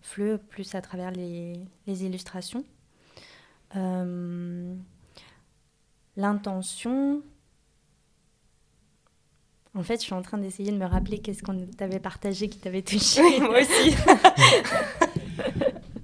fleu 0.00 0.38
plus 0.38 0.74
à 0.74 0.80
travers 0.80 1.10
les, 1.10 1.66
illustrations. 1.86 2.64
Euh, 3.76 4.74
l'intention. 6.16 7.22
En 9.78 9.84
fait, 9.84 10.00
je 10.00 10.06
suis 10.06 10.14
en 10.14 10.22
train 10.22 10.38
d'essayer 10.38 10.72
de 10.72 10.76
me 10.76 10.86
rappeler 10.86 11.18
qu'est-ce 11.18 11.40
qu'on 11.40 11.64
t'avait 11.76 12.00
partagé 12.00 12.48
qui 12.48 12.58
t'avait 12.58 12.82
touché. 12.82 13.22
moi 13.40 13.60
aussi. 13.60 13.94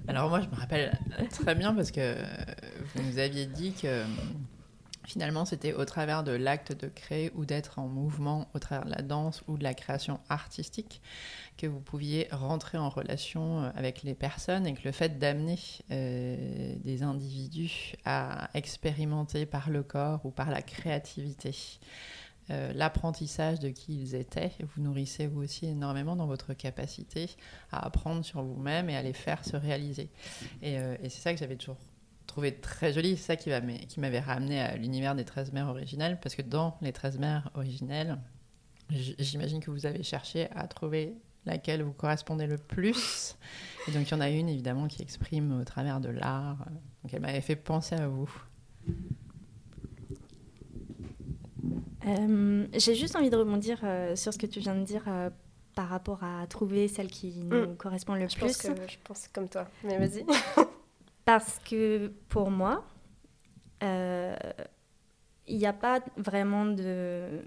Alors 0.07 0.29
moi, 0.29 0.39
je 0.39 0.47
me 0.47 0.55
rappelle 0.55 0.97
très 1.29 1.55
bien 1.55 1.73
parce 1.73 1.91
que 1.91 2.15
vous 2.95 3.03
nous 3.03 3.19
aviez 3.19 3.45
dit 3.45 3.73
que 3.73 4.03
Finalement, 5.05 5.45
c'était 5.45 5.73
au 5.73 5.85
travers 5.85 6.23
de 6.23 6.31
l'acte 6.31 6.71
de 6.71 6.87
créer 6.87 7.31
ou 7.35 7.45
d'être 7.45 7.77
en 7.77 7.87
mouvement, 7.87 8.47
au 8.55 8.59
travers 8.59 8.85
de 8.85 8.91
la 8.91 9.03
danse 9.03 9.43
ou 9.47 9.57
de 9.57 9.63
la 9.63 9.75
création 9.75 10.19
artistique, 10.29 11.01
que 11.57 11.67
vous 11.67 11.79
pouviez 11.79 12.27
rentrer 12.31 12.77
en 12.77 12.89
relation 12.89 13.61
euh, 13.61 13.69
avec 13.75 14.03
les 14.03 14.15
personnes 14.15 14.65
et 14.65 14.73
que 14.73 14.83
le 14.83 14.91
fait 14.91 15.19
d'amener 15.19 15.59
euh, 15.91 16.75
des 16.83 17.03
individus 17.03 17.93
à 18.03 18.49
expérimenter 18.55 19.45
par 19.45 19.69
le 19.69 19.83
corps 19.83 20.25
ou 20.25 20.31
par 20.31 20.49
la 20.49 20.63
créativité 20.63 21.55
euh, 22.49 22.71
l'apprentissage 22.73 23.59
de 23.59 23.69
qui 23.69 23.99
ils 23.99 24.15
étaient, 24.15 24.51
vous 24.59 24.81
nourrissez 24.81 25.27
vous 25.27 25.41
aussi 25.41 25.65
énormément 25.65 26.15
dans 26.15 26.27
votre 26.27 26.53
capacité 26.53 27.29
à 27.71 27.85
apprendre 27.85 28.23
sur 28.23 28.43
vous-même 28.43 28.89
et 28.89 28.95
à 28.95 29.01
les 29.01 29.13
faire 29.13 29.43
se 29.43 29.55
réaliser. 29.55 30.09
Et, 30.61 30.75
et 30.75 31.09
c'est 31.09 31.21
ça 31.21 31.33
que 31.33 31.39
j'avais 31.39 31.55
toujours 31.55 31.77
trouvé 32.25 32.53
très 32.53 32.93
joli. 32.93 33.17
C'est 33.17 33.23
ça 33.23 33.35
qui 33.35 33.99
m'avait 33.99 34.19
ramené 34.19 34.59
à 34.59 34.75
l'univers 34.75 35.15
des 35.15 35.25
13 35.25 35.53
mères 35.53 35.69
originelles, 35.69 36.19
parce 36.21 36.35
que 36.35 36.41
dans 36.41 36.77
les 36.81 36.91
13 36.91 37.17
mères 37.17 37.49
originelles, 37.55 38.17
j'imagine 38.89 39.59
que 39.59 39.71
vous 39.71 39.85
avez 39.85 40.03
cherché 40.03 40.49
à 40.51 40.67
trouver 40.67 41.15
laquelle 41.45 41.83
vous 41.83 41.93
correspondez 41.93 42.47
le 42.47 42.57
plus. 42.57 43.37
Et 43.87 43.91
donc, 43.91 44.09
il 44.09 44.11
y 44.11 44.13
en 44.13 44.21
a 44.21 44.29
une, 44.29 44.49
évidemment, 44.49 44.87
qui 44.87 45.01
exprime 45.01 45.59
au 45.59 45.63
travers 45.63 45.99
de 45.99 46.09
l'art. 46.09 46.57
Donc, 47.03 47.13
elle 47.13 47.21
m'avait 47.21 47.41
fait 47.41 47.55
penser 47.55 47.95
à 47.95 48.07
vous. 48.07 48.29
Euh, 52.05 52.67
j'ai 52.73 52.95
juste 52.95 53.15
envie 53.15 53.29
de 53.29 53.35
rebondir 53.35 53.79
euh, 53.83 54.15
sur 54.15 54.33
ce 54.33 54.37
que 54.37 54.45
tu 54.45 54.59
viens 54.59 54.75
de 54.75 54.83
dire 54.83 55.03
euh, 55.07 55.29
par 55.73 55.89
rapport 55.89 56.23
à 56.23 56.45
trouver 56.47 56.87
celle 56.87 57.07
qui 57.07 57.43
nous 57.43 57.71
mm. 57.71 57.77
correspond 57.77 58.13
le 58.13 58.27
je 58.27 58.35
plus. 58.35 58.45
Pense 58.45 58.57
que 58.57 58.87
je 58.87 58.97
pense 59.03 59.27
comme 59.29 59.49
toi, 59.49 59.67
mais 59.83 59.97
vas-y. 59.97 60.25
Parce 61.25 61.59
que 61.67 62.11
pour 62.29 62.51
moi, 62.51 62.85
il 63.81 65.57
n'y 65.57 65.65
a 65.65 65.73
pas 65.73 65.99
vraiment 66.17 66.65
de... 66.65 67.41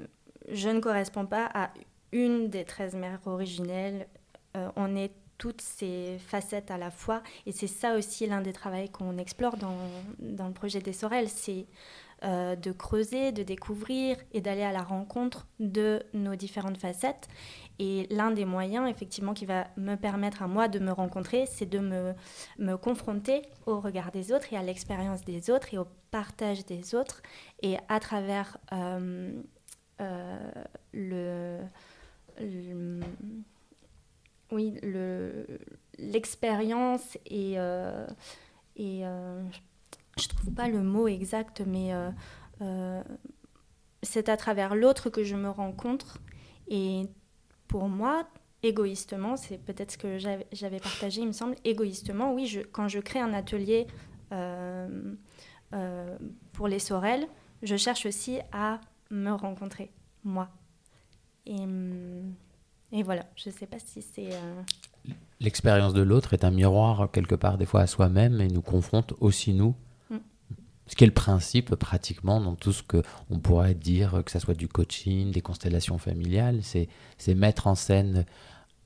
Je 0.51 0.69
ne 0.69 0.81
correspond 0.81 1.27
pas 1.27 1.49
à 1.55 1.71
une 2.13 2.49
des 2.49 2.65
13 2.65 2.95
mères 2.97 3.21
originelles. 3.27 4.09
On 4.77 4.97
est 4.97 5.13
toutes 5.37 5.61
ces 5.61 6.19
facettes 6.19 6.71
à 6.71 6.79
la 6.79 6.91
fois. 6.91 7.23
Et 7.47 7.53
c'est 7.53 7.69
ça 7.69 7.95
aussi 7.95 8.27
l'un 8.27 8.41
des 8.41 8.53
travaux 8.53 8.85
qu'on 8.93 9.17
explore 9.17 9.57
dans, 9.57 9.77
dans, 10.19 10.49
le 10.49 10.53
projet 10.53 10.81
des 10.81 10.93
Sorels. 10.93 11.29
C'est 11.29 11.67
euh, 12.25 12.57
de 12.57 12.73
creuser, 12.73 13.31
de 13.31 13.45
découvrir 13.45 14.17
et 14.33 14.41
d'aller 14.41 14.65
à 14.65 14.73
la 14.73 14.83
rencontre 14.83 15.47
de 15.61 16.03
nos 16.15 16.35
différentes 16.35 16.77
facettes. 16.77 17.29
Et 17.79 18.09
l'un 18.11 18.33
des 18.33 18.45
moyens, 18.45 18.91
effectivement, 18.91 19.35
qui 19.35 19.47
va 19.47 19.69
me 19.77 19.95
permettre 19.95 20.43
à 20.43 20.49
moi 20.49 20.67
de 20.67 20.81
me 20.81 20.91
rencontrer, 20.91 21.47
c'est 21.47 21.67
de 21.67 21.79
me, 21.79 22.15
me 22.59 22.75
confronter 22.77 23.43
au 23.67 23.79
regard 23.79 24.11
des 24.11 24.33
autres 24.33 24.53
et 24.53 24.57
à 24.57 24.65
l'expérience 24.65 25.25
des 25.25 25.49
autres 25.49 25.73
et 25.73 25.79
au 25.79 25.87
partage 26.11 26.67
des 26.67 26.97
autres. 26.97 27.23
Et 27.63 27.77
à 27.89 28.01
travers 28.01 28.59
euh, 28.73 29.41
euh, 30.01 30.51
le, 30.93 31.61
oui, 34.51 34.75
l'expérience 35.99 37.17
et, 37.27 37.59
et 38.75 39.05
je 40.19 40.29
trouve 40.29 40.53
pas 40.53 40.69
le 40.69 40.83
mot 40.83 41.09
exact, 41.09 41.63
mais 41.67 41.93
c'est 44.03 44.29
à 44.29 44.37
travers 44.37 44.75
l'autre 44.75 45.11
que 45.11 45.25
je 45.25 45.37
me 45.37 45.49
rencontre. 45.49 46.19
Et 46.69 47.07
pour 47.67 47.89
moi, 47.89 48.27
égoïstement, 48.63 49.37
c'est 49.37 49.59
peut-être 49.59 49.93
ce 49.93 49.99
que 49.99 50.19
j'avais 50.19 50.81
partagé, 50.81 51.21
il 51.21 51.29
me 51.29 51.33
semble, 51.33 51.55
égoïstement, 51.65 52.33
oui, 52.33 52.63
quand 52.73 52.89
je 52.89 52.99
crée 52.99 53.21
un 53.21 53.33
atelier 53.33 53.87
euh, 54.33 55.15
euh, 55.75 56.19
pour 56.53 56.69
les 56.69 56.79
sorels, 56.79 57.27
je 57.63 57.77
cherche 57.77 58.07
aussi 58.07 58.39
à 58.53 58.81
me 59.11 59.33
rencontrer, 59.33 59.91
moi. 60.25 60.49
Et, 61.47 61.67
mm, 61.67 62.35
et 62.93 63.03
voilà, 63.03 63.27
je 63.37 63.49
ne 63.49 63.55
sais 63.55 63.67
pas 63.67 63.79
si 63.79 64.03
c'est... 64.03 64.33
Euh, 64.33 64.63
L'expérience 65.41 65.95
de 65.95 66.03
l'autre 66.03 66.35
est 66.35 66.45
un 66.45 66.51
miroir 66.51 67.11
quelque 67.11 67.35
part 67.35 67.59
des 67.59 67.67
fois 67.67 67.83
à 67.83 67.87
soi-même 67.87 68.41
et 68.41 68.49
nous 68.49 68.61
confronte 68.61 69.15
aussi 69.21 69.55
nous 69.55 69.75
ce 70.89 70.97
qui 70.97 71.05
est 71.05 71.07
le 71.07 71.13
principe 71.13 71.75
pratiquement 71.75 72.41
dans 72.41 72.55
tout 72.55 72.73
ce 72.73 72.83
qu'on 72.83 73.39
pourrait 73.39 73.75
dire, 73.75 74.23
que 74.25 74.31
ce 74.31 74.39
soit 74.39 74.55
du 74.55 74.69
coaching, 74.69 75.31
des 75.31 75.43
constellations 75.43 75.99
familiales, 75.99 76.61
c'est 76.63 77.35
mettre 77.35 77.67
en 77.67 77.75
scène 77.75 78.25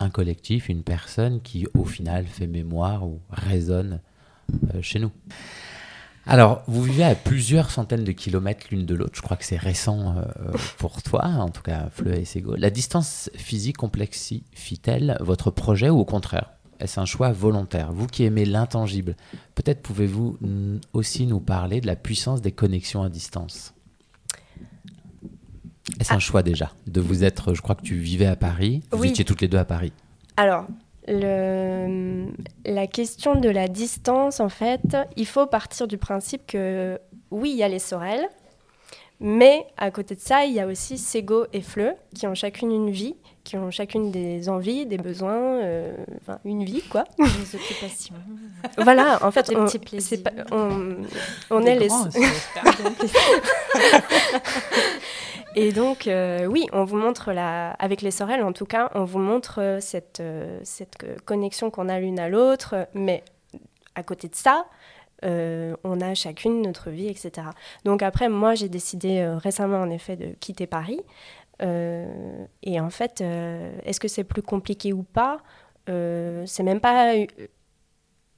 un 0.00 0.11
collectif, 0.11 0.68
une 0.68 0.82
personne 0.82 1.40
qui 1.40 1.66
au 1.75 1.85
final 1.85 2.26
fait 2.26 2.47
mémoire 2.47 3.06
ou 3.06 3.21
résonne 3.30 4.00
euh, 4.75 4.82
chez 4.82 4.99
nous. 4.99 5.12
Alors, 6.26 6.62
vous 6.68 6.82
vivez 6.82 7.04
à 7.04 7.14
plusieurs 7.14 7.71
centaines 7.71 8.04
de 8.04 8.12
kilomètres 8.12 8.66
l'une 8.71 8.87
de 8.87 8.94
l'autre. 8.94 9.14
Je 9.14 9.23
crois 9.23 9.37
que 9.37 9.44
c'est 9.44 9.56
récent 9.56 10.16
euh, 10.18 10.52
pour 10.78 11.02
toi, 11.02 11.25
en 11.25 11.49
tout 11.49 11.62
cas, 11.62 11.88
Fleu 11.90 12.14
et 12.14 12.25
Sego. 12.25 12.54
La 12.54 12.71
distance 12.71 13.30
physique 13.35 13.76
complexifie-t-elle 13.76 15.16
votre 15.21 15.50
projet 15.50 15.90
ou 15.90 15.99
au 15.99 16.04
contraire? 16.04 16.50
Est-ce 16.82 16.98
un 16.98 17.04
choix 17.04 17.30
volontaire? 17.30 17.92
Vous 17.92 18.06
qui 18.06 18.24
aimez 18.24 18.44
l'intangible, 18.44 19.16
peut-être 19.54 19.80
pouvez-vous 19.82 20.38
aussi 20.92 21.26
nous 21.26 21.40
parler 21.40 21.80
de 21.80 21.86
la 21.86 21.96
puissance 21.96 22.42
des 22.42 22.52
connexions 22.52 23.02
à 23.02 23.08
distance? 23.08 23.72
Est-ce 26.00 26.12
un 26.12 26.16
ah. 26.16 26.20
choix 26.20 26.42
déjà 26.42 26.72
de 26.86 27.00
vous 27.00 27.24
être, 27.24 27.54
je 27.54 27.62
crois 27.62 27.74
que 27.74 27.82
tu 27.82 27.94
vivais 27.96 28.26
à 28.26 28.36
Paris, 28.36 28.82
vous 28.90 29.04
étiez 29.04 29.24
toutes 29.24 29.40
les 29.40 29.48
deux 29.48 29.58
à 29.58 29.64
Paris. 29.64 29.92
Alors, 30.36 30.66
le, 31.06 32.26
la 32.64 32.86
question 32.86 33.34
de 33.34 33.48
la 33.48 33.68
distance, 33.68 34.40
en 34.40 34.48
fait, 34.48 34.96
il 35.16 35.26
faut 35.26 35.46
partir 35.46 35.86
du 35.86 35.98
principe 35.98 36.46
que 36.46 36.98
oui, 37.30 37.50
il 37.50 37.56
y 37.56 37.62
a 37.62 37.68
les 37.68 37.78
Sorel, 37.78 38.28
mais 39.23 39.67
à 39.76 39.91
côté 39.91 40.14
de 40.14 40.21
ça, 40.21 40.45
il 40.45 40.52
y 40.52 40.61
a 40.61 40.67
aussi 40.67 40.99
Sego 40.99 41.47
et 41.52 41.62
Fleu 41.62 41.95
qui 42.14 42.26
ont 42.26 42.35
chacune 42.35 42.73
une 42.73 42.91
vie 42.91 43.17
qui 43.45 43.57
ont 43.57 43.71
chacune 43.73 44.12
des 44.12 44.49
envies, 44.49 44.87
des 44.87 44.99
besoins, 44.99 45.61
euh, 45.62 45.97
enfin 46.21 46.38
une 46.45 46.64
vie 46.64 46.83
quoi. 46.83 47.05
Des 47.19 47.57
occupations. 47.57 48.14
voilà, 48.79 49.19
en 49.25 49.33
fait, 49.33 49.50
on, 49.55 49.67
est 49.67 50.52
on, 50.52 50.97
on 51.50 51.62
est 51.67 51.75
les. 51.75 51.88
Et 55.55 55.73
donc, 55.73 56.07
euh, 56.07 56.47
oui, 56.47 56.67
on 56.73 56.85
vous 56.85 56.97
montre, 56.97 57.33
la... 57.33 57.71
avec 57.73 58.00
les 58.00 58.11
sorelles 58.11 58.43
en 58.43 58.52
tout 58.52 58.64
cas, 58.64 58.91
on 58.95 59.05
vous 59.05 59.19
montre 59.19 59.61
euh, 59.61 59.81
cette, 59.81 60.21
euh, 60.21 60.59
cette 60.64 60.97
connexion 61.25 61.71
qu'on 61.71 61.88
a 61.91 62.00
l'une 62.00 62.19
à 62.19 62.31
l'autre, 62.31 62.88
mais 62.95 63.23
à 63.95 64.02
côté 64.02 64.29
de 64.29 64.35
ça, 64.35 64.64
on 65.23 66.00
a 66.00 66.14
chacune 66.14 66.62
notre 66.62 66.91
vie, 66.91 67.09
etc. 67.09 67.49
Donc 67.85 68.02
après, 68.02 68.29
moi, 68.29 68.55
j'ai 68.55 68.69
décidé 68.69 69.25
récemment, 69.38 69.81
en 69.81 69.91
effet, 69.91 70.17
de 70.17 70.35
quitter 70.41 70.67
Paris. 70.67 71.00
et 71.61 72.81
en 72.81 72.91
fait, 72.91 73.21
est-ce 73.21 74.00
que 74.00 74.09
c'est 74.09 74.25
plus 74.25 74.43
compliqué 74.43 74.93
ou 74.93 75.02
pas? 75.02 75.41
C'est 75.87 76.62
même 76.62 76.81
pas 76.81 77.14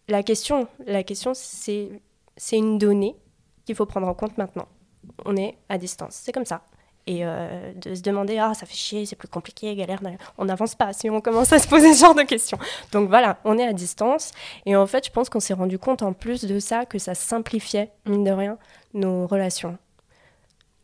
la 0.09 0.23
question. 0.23 0.69
La 0.87 1.03
question, 1.03 1.33
c'est 1.35 1.91
une 2.53 2.79
donnée 2.79 3.17
qu'il 3.65 3.75
faut 3.75 3.87
prendre 3.87 4.09
en 4.09 4.15
compte 4.15 4.37
maintenant. 4.39 4.69
On 5.25 5.37
est 5.37 5.57
à 5.69 5.79
distance, 5.79 6.15
c'est 6.15 6.33
comme 6.33 6.47
ça 6.47 6.63
et 7.07 7.21
euh, 7.23 7.73
de 7.75 7.95
se 7.95 8.03
demander 8.03 8.39
ah 8.39 8.55
ça 8.55 8.67
fait 8.67 8.75
chier 8.75 9.07
c'est 9.07 9.17
plus 9.17 9.29
compliqué 9.29 9.75
galère 9.75 10.01
on 10.39 10.47
n'avance 10.47 10.75
pas 10.75 10.93
si 10.93 11.11
on 11.11 11.21
commence 11.21 11.53
à 11.53 11.59
se 11.59 11.69
poser 11.69 11.93
ce 11.95 12.01
genre 12.01 12.15
de 12.15 12.23
questions. 12.23 12.59
Donc 12.93 13.09
voilà 13.09 13.39
on 13.45 13.59
est 13.59 13.67
à 13.67 13.73
distance. 13.73 14.33
Et 14.67 14.77
en 14.77 14.87
fait 14.87 15.07
je 15.07 15.11
pense 15.11 15.29
qu'on 15.29 15.41
s'est 15.41 15.55
rendu 15.55 15.79
compte 15.79 16.03
en 16.03 16.13
plus 16.13 16.45
de 16.45 16.59
ça 16.59 16.87
que 16.87 16.99
ça 16.99 17.15
simplifiait 17.15 17.91
mine 18.07 18.25
de 18.25 18.31
rien 18.31 18.59
nos 18.95 19.27
relations. 19.27 19.79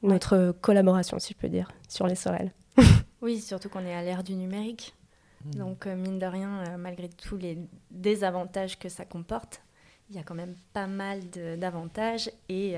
Notre 0.02 0.54
collaboration 0.60 1.18
si 1.18 1.34
je 1.34 1.38
peux 1.38 1.48
dire 1.48 1.70
sur 1.88 2.06
les 2.06 2.14
sorels 2.14 2.52
oui 3.22 3.40
surtout 3.40 3.68
qu'on 3.68 3.84
est 3.84 3.94
à 3.94 4.02
l'ère 4.02 4.22
du 4.22 4.34
numérique. 4.34 4.94
Mmh. 5.42 5.50
donc 5.58 5.86
euh, 5.86 5.96
mine 5.96 6.18
de 6.18 6.26
rien 6.26 6.64
euh, 6.66 6.76
malgré 6.76 7.08
tous 7.08 7.38
les 7.38 7.56
désavantages 7.90 8.78
que 8.78 8.90
ça 8.90 9.06
comporte 9.06 9.62
il 10.10 10.16
y 10.16 10.18
a 10.18 10.22
quand 10.22 10.34
même 10.34 10.54
pas 10.74 10.86
mal 10.86 11.20
d'avantages 11.30 12.30
et 12.48 12.74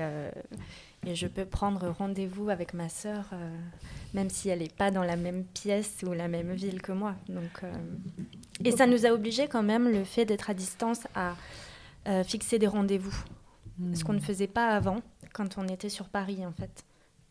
et 1.05 1.15
je 1.15 1.27
peux 1.27 1.45
prendre 1.45 1.89
rendez-vous 1.89 2.49
avec 2.49 2.73
ma 2.73 2.89
sœur, 2.89 3.25
euh, 3.33 3.57
même 4.13 4.29
si 4.29 4.49
elle 4.49 4.59
n'est 4.59 4.67
pas 4.67 4.91
dans 4.91 5.03
la 5.03 5.15
même 5.15 5.43
pièce 5.43 6.03
ou 6.07 6.13
la 6.13 6.27
même 6.27 6.53
ville 6.53 6.81
que 6.81 6.91
moi. 6.91 7.15
Donc, 7.27 7.63
euh, 7.63 7.73
Et 8.63 8.71
ça 8.71 8.87
nous 8.87 9.05
a 9.05 9.09
obligés 9.09 9.47
quand 9.47 9.63
même, 9.63 9.89
le 9.89 10.03
fait 10.03 10.25
d'être 10.25 10.49
à 10.49 10.53
distance, 10.53 11.01
à 11.15 11.35
euh, 12.07 12.23
fixer 12.23 12.59
des 12.59 12.67
rendez-vous. 12.67 13.15
Ce 13.93 14.03
qu'on 14.03 14.13
ne 14.13 14.19
hmm. 14.19 14.21
faisait 14.21 14.47
pas 14.47 14.67
avant, 14.67 15.01
quand 15.33 15.57
on 15.57 15.67
était 15.67 15.89
sur 15.89 16.07
Paris, 16.07 16.45
en 16.45 16.51
fait. 16.51 16.83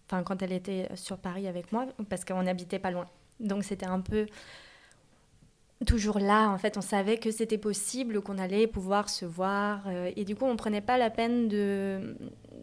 Enfin, 0.07 0.23
quand 0.23 0.43
elle 0.43 0.52
était 0.52 0.88
sur 0.95 1.19
Paris 1.19 1.47
avec 1.47 1.73
moi, 1.73 1.87
parce 2.09 2.25
qu'on 2.25 2.43
n'habitait 2.43 2.81
pas 2.81 2.91
loin. 2.91 3.07
Donc 3.41 3.64
c'était 3.64 3.87
un 3.87 4.00
peu 4.00 4.26
toujours 5.87 6.19
là. 6.19 6.50
En 6.50 6.59
fait, 6.59 6.76
on 6.76 6.81
savait 6.83 7.17
que 7.17 7.31
c'était 7.31 7.59
possible, 7.59 8.21
qu'on 8.21 8.38
allait 8.38 8.67
pouvoir 8.67 9.09
se 9.09 9.25
voir. 9.25 9.88
et 9.88 10.25
du 10.25 10.35
coup, 10.35 10.45
on 10.45 10.52
ne 10.52 10.57
prenait 10.57 10.81
pas 10.81 10.99
la 10.99 11.11
peine 11.11 11.49
de, 11.49 12.17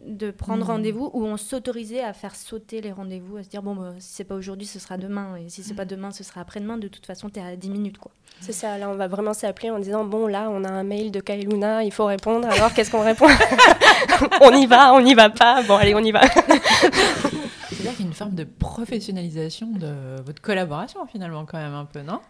de 0.06 0.30
prendre 0.30 0.64
hmm. 0.64 0.70
rendez-vous 0.70 1.10
ou 1.12 1.24
on 1.24 1.36
s'autorisait 1.36 2.02
à 2.02 2.12
faire 2.12 2.34
sauter 2.34 2.80
les 2.80 2.92
rendez-vous, 2.92 3.36
à 3.36 3.42
se 3.42 3.48
dire 3.48 3.62
bon, 3.62 3.74
bah, 3.74 3.92
si 3.98 4.14
c'est 4.14 4.24
pas 4.24 4.34
aujourd'hui, 4.34 4.66
ce 4.66 4.78
sera 4.78 4.96
demain, 4.96 5.36
et 5.36 5.48
si 5.48 5.62
c'est 5.62 5.74
pas 5.74 5.84
hmm. 5.84 5.88
demain, 5.88 6.10
ce 6.10 6.24
sera 6.24 6.40
après-demain. 6.40 6.78
De 6.78 6.88
toute 6.88 7.06
façon, 7.06 7.28
tu 7.30 7.40
es 7.40 7.42
à 7.42 7.56
10 7.56 7.70
minutes, 7.70 7.98
quoi. 7.98 8.12
C'est 8.40 8.52
ça, 8.52 8.78
là, 8.78 8.88
on 8.88 8.94
va 8.94 9.06
vraiment 9.06 9.34
s'appeler 9.34 9.70
en 9.70 9.78
disant 9.78 10.04
bon, 10.04 10.26
là, 10.26 10.48
on 10.50 10.64
a 10.64 10.70
un 10.70 10.82
mail 10.82 11.10
de 11.10 11.20
Kailuna, 11.20 11.84
il 11.84 11.92
faut 11.92 12.06
répondre, 12.06 12.48
alors 12.48 12.72
qu'est-ce 12.72 12.90
qu'on 12.90 13.02
répond 13.02 13.26
On 14.40 14.52
y 14.52 14.66
va, 14.66 14.94
on 14.94 15.02
n'y 15.02 15.14
va 15.14 15.28
pas, 15.28 15.62
bon, 15.62 15.76
allez, 15.76 15.94
on 15.94 16.00
y 16.00 16.12
va. 16.12 16.22
C'est-à-dire 16.30 17.92
qu'il 17.96 18.04
y 18.04 18.08
a 18.08 18.08
une 18.08 18.14
forme 18.14 18.34
de 18.34 18.44
professionnalisation 18.44 19.68
de 19.68 20.20
votre 20.24 20.40
collaboration, 20.40 21.06
finalement, 21.06 21.44
quand 21.44 21.58
même, 21.58 21.74
un 21.74 21.84
peu, 21.84 22.00
non? 22.00 22.20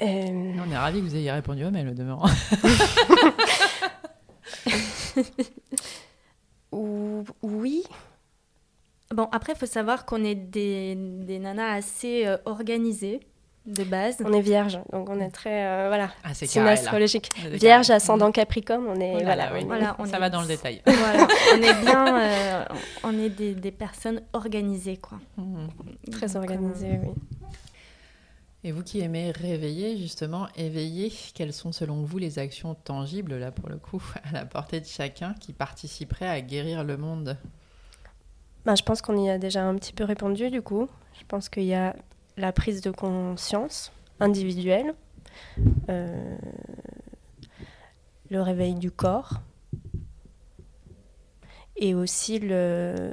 Euh, 0.00 0.04
On 0.66 0.70
est 0.70 0.76
ravis 0.76 1.00
que 1.00 1.06
vous 1.06 1.16
ayez 1.16 1.30
répondu 1.30 1.64
au 1.64 1.70
mail, 1.70 1.88
au 1.88 1.94
demeurant. 1.94 2.28
oui. 7.42 7.84
Bon, 9.14 9.28
après, 9.32 9.52
il 9.52 9.58
faut 9.58 9.66
savoir 9.66 10.06
qu'on 10.06 10.24
est 10.24 10.34
des, 10.34 10.96
des, 10.96 11.38
nanas 11.38 11.74
assez 11.74 12.26
euh, 12.26 12.36
organisées 12.46 13.20
de 13.66 13.84
base. 13.84 14.16
On 14.24 14.32
est 14.32 14.40
vierge, 14.40 14.78
donc 14.92 15.08
on 15.08 15.20
est 15.20 15.30
très 15.30 15.66
euh, 15.66 15.88
voilà. 15.88 16.10
Ah, 16.22 16.34
c'est 16.34 16.58
astrologique. 16.58 17.30
Vierge, 17.52 17.90
ascendant 17.90 18.30
Capricorne, 18.30 18.84
on 18.86 19.00
est 19.00 19.22
voilà. 19.22 19.96
ça 20.04 20.18
va 20.18 20.30
dans 20.30 20.42
le 20.42 20.48
détail. 20.48 20.82
on 20.86 21.62
est 21.62 21.82
bien, 21.82 22.18
euh, 22.20 22.64
on 23.04 23.18
est 23.18 23.30
des, 23.30 23.54
des, 23.54 23.70
personnes 23.70 24.20
organisées 24.32 24.98
quoi. 24.98 25.18
Mmh. 25.38 25.66
Très 26.10 26.36
organisées, 26.36 26.98
oui. 27.02 27.14
Et 28.66 28.72
vous 28.72 28.82
qui 28.82 29.00
aimez 29.00 29.30
réveiller, 29.30 29.98
justement, 29.98 30.48
éveiller, 30.56 31.12
quelles 31.34 31.52
sont 31.52 31.70
selon 31.70 32.02
vous 32.02 32.16
les 32.16 32.38
actions 32.38 32.74
tangibles, 32.74 33.36
là 33.36 33.52
pour 33.52 33.68
le 33.68 33.76
coup, 33.76 34.02
à 34.24 34.32
la 34.32 34.46
portée 34.46 34.80
de 34.80 34.86
chacun 34.86 35.34
qui 35.34 35.52
participeraient 35.52 36.28
à 36.28 36.40
guérir 36.40 36.82
le 36.82 36.96
monde? 36.96 37.36
Bah, 38.64 38.74
Je 38.74 38.82
pense 38.82 39.02
qu'on 39.02 39.22
y 39.22 39.28
a 39.28 39.36
déjà 39.36 39.62
un 39.62 39.74
petit 39.76 39.92
peu 39.92 40.04
répondu 40.04 40.50
du 40.50 40.62
coup. 40.62 40.88
Je 41.20 41.24
pense 41.28 41.50
qu'il 41.50 41.64
y 41.64 41.74
a 41.74 41.94
la 42.38 42.52
prise 42.52 42.80
de 42.80 42.90
conscience 42.90 43.92
individuelle, 44.18 44.94
euh, 45.90 46.36
le 48.30 48.40
réveil 48.40 48.74
du 48.74 48.90
corps 48.90 49.42
et 51.76 51.94
aussi 51.94 52.38
le, 52.38 53.12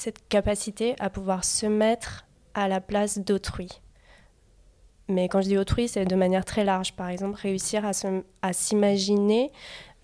cette 0.00 0.26
capacité 0.28 0.94
à 0.98 1.10
pouvoir 1.10 1.44
se 1.44 1.66
mettre 1.66 2.26
à 2.54 2.68
la 2.68 2.80
place 2.80 3.18
d'autrui. 3.18 3.68
Mais 5.08 5.28
quand 5.28 5.42
je 5.42 5.48
dis 5.48 5.58
autrui, 5.58 5.88
c'est 5.88 6.06
de 6.06 6.16
manière 6.16 6.46
très 6.46 6.64
large. 6.64 6.94
Par 6.94 7.08
exemple, 7.08 7.38
réussir 7.38 7.84
à, 7.84 8.52
s'imaginer 8.52 9.50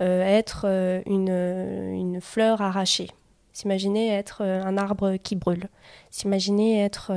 euh, 0.03 0.23
être 0.23 0.67
euh, 0.69 1.01
une, 1.07 2.21
fleur 2.21 2.61
arrachée, 2.61 3.11
s'imaginer 3.55 4.09
être 4.11 4.43
euh, 4.43 4.63
un 4.65 4.77
arbre 4.77 5.17
qui 5.17 5.35
brûle, 5.35 5.69
s'imaginer 6.11 6.81
être, 6.81 7.13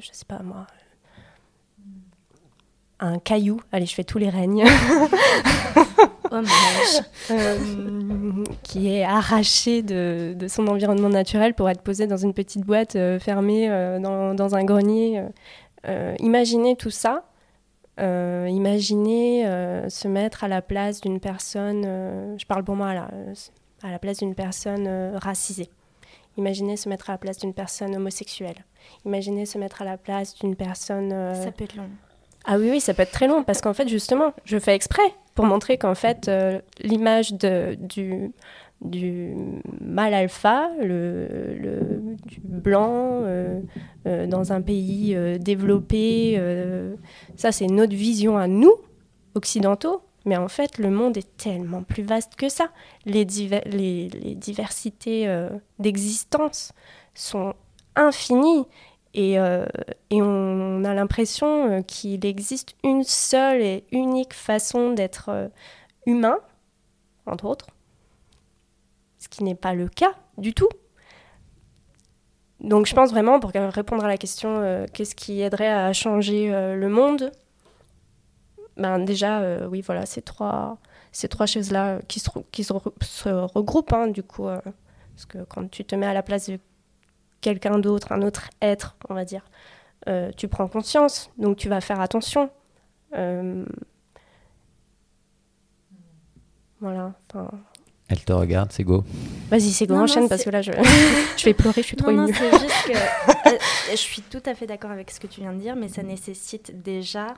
je 0.00 0.08
sais 0.10 0.24
pas 0.24 0.38
moi, 0.42 0.66
un 3.00 3.18
caillou. 3.18 3.60
Allez, 3.70 3.86
je 3.86 3.94
fais 3.94 4.04
tous 4.04 4.18
les 4.18 4.30
règnes. 4.30 4.64
euh, 7.30 8.44
qui 8.62 8.94
est 8.94 9.04
arraché 9.04 9.82
de, 9.82 10.34
de, 10.36 10.48
son 10.48 10.66
environnement 10.66 11.08
naturel 11.08 11.54
pour 11.54 11.68
être 11.70 11.82
posé 11.82 12.06
dans 12.06 12.16
une 12.16 12.34
petite 12.34 12.64
boîte 12.64 12.96
euh, 12.96 13.18
fermée 13.18 13.70
euh, 13.70 13.98
dans, 13.98 14.34
dans, 14.34 14.54
un 14.54 14.64
grenier. 14.64 15.22
Euh, 15.86 16.14
imaginez 16.18 16.76
tout 16.76 16.90
ça. 16.90 17.24
imaginez 17.98 19.44
se 19.88 20.08
mettre 20.08 20.44
à 20.44 20.48
la 20.48 20.62
place 20.62 21.00
d'une 21.00 21.20
personne, 21.20 21.82
je 22.38 22.46
parle 22.46 22.64
pour 22.64 22.76
moi 22.76 22.94
là, 22.94 23.10
à 23.82 23.90
la 23.90 23.98
place 23.98 24.18
d'une 24.18 24.34
personne 24.34 25.16
racisée. 25.16 25.70
Imaginez 26.36 26.76
se 26.76 26.88
mettre 26.88 27.10
à 27.10 27.14
la 27.14 27.18
place 27.18 27.38
d'une 27.38 27.54
personne 27.54 27.96
homosexuelle. 27.96 28.64
Imaginez 29.04 29.46
se 29.46 29.58
mettre 29.58 29.82
à 29.82 29.84
la 29.84 29.96
place 29.96 30.36
d'une 30.36 30.54
personne. 30.54 31.10
Ça 31.34 31.50
peut 31.50 31.64
être 31.64 31.74
long. 31.74 31.88
Ah 32.44 32.56
oui, 32.56 32.70
oui, 32.70 32.80
ça 32.80 32.94
peut 32.94 33.02
être 33.02 33.12
très 33.12 33.26
long 33.26 33.42
parce 33.42 33.60
qu'en 33.60 33.74
fait, 33.74 33.88
justement, 33.88 34.32
je 34.44 34.58
fais 34.58 34.74
exprès 34.74 35.02
pour 35.38 35.46
montrer 35.46 35.78
qu'en 35.78 35.94
fait, 35.94 36.26
euh, 36.26 36.60
l'image 36.80 37.32
du, 37.32 38.32
du 38.80 39.32
mâle 39.80 40.14
alpha, 40.14 40.68
le, 40.82 42.16
du 42.26 42.40
blanc 42.40 43.20
euh, 43.22 43.60
euh, 44.06 44.26
dans 44.26 44.52
un 44.52 44.60
pays 44.60 45.16
développé, 45.38 46.42
ça 47.36 47.52
c'est 47.52 47.68
notre 47.68 47.94
vision 47.94 48.36
à 48.36 48.48
nous, 48.48 48.74
occidentaux, 49.36 50.02
mais 50.24 50.36
en 50.36 50.48
fait 50.48 50.76
le 50.78 50.90
monde 50.90 51.16
est 51.16 51.36
tellement 51.36 51.84
plus 51.84 52.02
vaste 52.02 52.34
que 52.34 52.48
ça. 52.48 52.70
Les, 53.06 53.24
les, 53.24 54.08
les 54.08 54.34
diversités 54.34 55.32
d'existence 55.78 56.72
sont 57.14 57.54
infinies 57.94 58.66
euh, 59.18 59.66
et, 60.10 60.22
on 60.22 60.84
a 60.84 60.94
l'impression 60.94 61.70
euh, 61.70 61.82
qu'il 61.82 62.24
existe 62.24 62.74
une 62.84 63.04
seule 63.04 63.60
et 63.60 63.84
unique 63.90 64.34
façon 64.34 64.92
d'être 64.92 65.30
euh, 65.30 65.48
humain, 66.06 66.38
entre 67.26 67.46
autres, 67.46 67.68
ce 69.18 69.28
qui 69.28 69.42
n'est 69.44 69.54
pas 69.54 69.74
le 69.74 69.88
cas 69.88 70.14
du 70.36 70.54
tout. 70.54 70.68
Donc 72.60 72.86
je 72.86 72.94
pense 72.94 73.10
vraiment, 73.10 73.40
pour 73.40 73.50
répondre 73.50 74.04
à 74.04 74.08
la 74.08 74.16
question, 74.16 74.84
qu'est-ce 74.92 75.14
qui 75.14 75.42
aiderait 75.42 75.68
à 75.68 75.92
changer 75.92 76.50
le 76.50 76.88
monde? 76.88 77.30
Ben 78.76 78.98
déjà, 78.98 79.68
oui, 79.68 79.80
voilà, 79.80 80.06
ces 80.06 80.22
trois, 80.22 80.78
ces 81.12 81.28
trois 81.28 81.46
choses-là 81.46 82.00
qui, 82.08 82.18
se, 82.18 83.28
regroupent, 83.28 83.92
hein, 83.92 84.08
du 84.08 84.24
coup, 84.24 84.46
parce 84.46 85.26
que 85.28 85.38
quand 85.44 85.70
tu 85.70 85.84
te 85.84 85.94
mets 85.94 86.06
à 86.06 86.14
la 86.14 86.24
place 86.24 86.50
de 86.50 86.58
quelqu'un 87.40 87.78
d'autre, 87.78 88.12
un 88.12 88.22
autre 88.22 88.50
être, 88.60 88.96
on 89.08 89.14
va 89.14 89.24
dire, 89.24 89.44
euh, 90.08 90.30
tu 90.36 90.48
prends 90.48 90.68
conscience, 90.68 91.30
donc 91.38 91.56
tu 91.56 91.68
vas 91.68 91.80
faire 91.80 92.00
attention. 92.00 92.50
Euh, 93.16 93.64
voilà. 96.80 97.12
Elle 98.08 98.24
te 98.24 98.32
regarde, 98.32 98.72
c'est 98.72 98.84
go. 98.84 99.04
Vas-y, 99.50 99.70
c'est 99.70 99.86
go, 99.86 99.96
enchaîne 99.96 100.28
parce 100.28 100.44
que 100.44 100.50
là, 100.50 100.62
je, 100.62 100.72
je 101.36 101.44
vais 101.44 101.54
pleurer, 101.54 101.82
je 101.82 101.86
suis 101.86 101.96
trop 101.96 102.10
émue. 102.10 102.32
c'est 102.32 102.58
juste 102.58 102.86
que 102.86 102.92
euh, 103.48 103.58
je 103.90 103.96
suis 103.96 104.22
tout 104.22 104.42
à 104.46 104.54
fait 104.54 104.66
d'accord 104.66 104.90
avec 104.90 105.10
ce 105.10 105.20
que 105.20 105.26
tu 105.26 105.40
viens 105.40 105.52
de 105.52 105.60
dire, 105.60 105.76
mais 105.76 105.88
ça 105.88 106.02
nécessite 106.02 106.82
déjà 106.82 107.34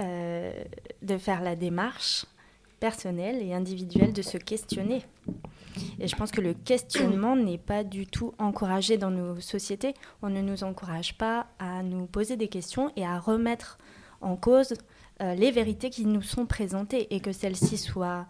de 0.00 1.18
faire 1.18 1.42
la 1.42 1.56
démarche 1.56 2.24
personnelle 2.80 3.42
et 3.42 3.52
individuelle 3.52 4.14
de 4.14 4.22
se 4.22 4.38
questionner 4.38 5.02
Et 6.00 6.08
je 6.08 6.16
pense 6.16 6.30
que 6.30 6.40
le 6.40 6.54
questionnement 6.54 7.36
n'est 7.36 7.58
pas 7.58 7.84
du 7.84 8.06
tout 8.06 8.32
encouragé 8.38 8.96
dans 8.96 9.10
nos 9.10 9.38
sociétés. 9.40 9.92
On 10.22 10.30
ne 10.30 10.40
nous 10.40 10.64
encourage 10.64 11.18
pas 11.18 11.46
à 11.58 11.82
nous 11.82 12.06
poser 12.06 12.38
des 12.38 12.48
questions 12.48 12.90
et 12.96 13.04
à 13.04 13.18
remettre 13.18 13.78
en 14.22 14.34
cause 14.36 14.74
euh, 15.22 15.34
les 15.34 15.50
vérités 15.50 15.90
qui 15.90 16.06
nous 16.06 16.22
sont 16.22 16.46
présentées 16.46 17.14
et 17.14 17.20
que 17.20 17.32
celles-ci 17.32 17.76
soient 17.76 18.26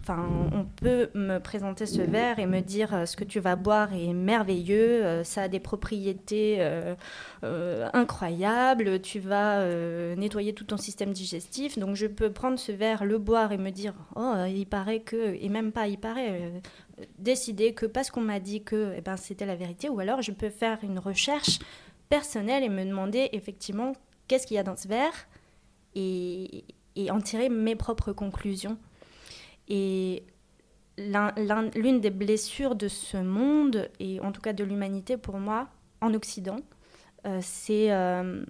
Enfin, 0.00 0.26
on 0.52 0.64
peut 0.64 1.10
me 1.14 1.38
présenter 1.38 1.84
ce 1.84 2.00
verre 2.00 2.38
et 2.38 2.46
me 2.46 2.60
dire 2.60 2.94
euh, 2.94 3.06
ce 3.06 3.14
que 3.14 3.24
tu 3.24 3.40
vas 3.40 3.56
boire 3.56 3.92
est 3.92 4.14
merveilleux, 4.14 5.04
euh, 5.04 5.24
ça 5.24 5.42
a 5.42 5.48
des 5.48 5.60
propriétés 5.60 6.56
euh, 6.60 7.88
incroyables, 7.92 9.00
tu 9.02 9.20
vas 9.20 9.64
nettoyer 10.16 10.54
tout 10.54 10.64
ton 10.64 10.78
système 10.78 11.12
digestif. 11.12 11.78
Donc 11.78 11.94
je 11.94 12.06
peux 12.06 12.30
prendre 12.30 12.58
ce 12.58 12.72
verre, 12.72 13.04
le 13.04 13.18
boire 13.18 13.52
et 13.52 13.58
me 13.58 13.70
dire 13.70 13.94
oh 14.16 14.34
il 14.48 14.66
paraît 14.66 15.00
que 15.00 15.36
et 15.38 15.48
même 15.48 15.72
pas 15.72 15.88
il 15.88 15.98
paraît 15.98 16.52
décider 17.18 17.74
que 17.74 17.86
parce 17.86 18.10
qu'on 18.10 18.22
m'a 18.22 18.40
dit 18.40 18.62
que 18.62 18.94
eh 18.96 19.00
ben 19.00 19.16
c'était 19.16 19.46
la 19.46 19.56
vérité 19.56 19.88
ou 19.88 20.00
alors 20.00 20.22
je 20.22 20.32
peux 20.32 20.48
faire 20.48 20.78
une 20.82 20.98
recherche 20.98 21.58
personnelle 22.08 22.62
et 22.62 22.68
me 22.68 22.84
demander 22.84 23.28
effectivement 23.32 23.92
qu'est-ce 24.26 24.46
qu'il 24.46 24.56
y 24.56 24.60
a 24.60 24.62
dans 24.62 24.76
ce 24.76 24.88
verre 24.88 25.26
et, 25.94 26.64
et 26.96 27.10
en 27.10 27.20
tirer 27.20 27.48
mes 27.48 27.76
propres 27.76 28.12
conclusions. 28.12 28.78
Et 29.68 30.24
l'une 30.96 32.00
des 32.00 32.10
blessures 32.10 32.74
de 32.74 32.88
ce 32.88 33.16
monde, 33.16 33.88
et 33.98 34.20
en 34.20 34.32
tout 34.32 34.40
cas 34.40 34.52
de 34.52 34.64
l'humanité 34.64 35.16
pour 35.16 35.38
moi, 35.38 35.68
en 36.00 36.14
Occident, 36.14 36.58
euh, 37.26 37.40
euh, 37.70 38.44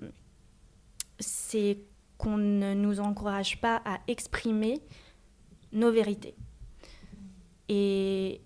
c'est 1.18 1.78
qu'on 2.18 2.36
ne 2.36 2.74
nous 2.74 3.00
encourage 3.00 3.60
pas 3.60 3.80
à 3.84 3.98
exprimer 4.08 4.80
nos 5.72 5.90
vérités. 5.90 6.34
Et, 7.68 8.40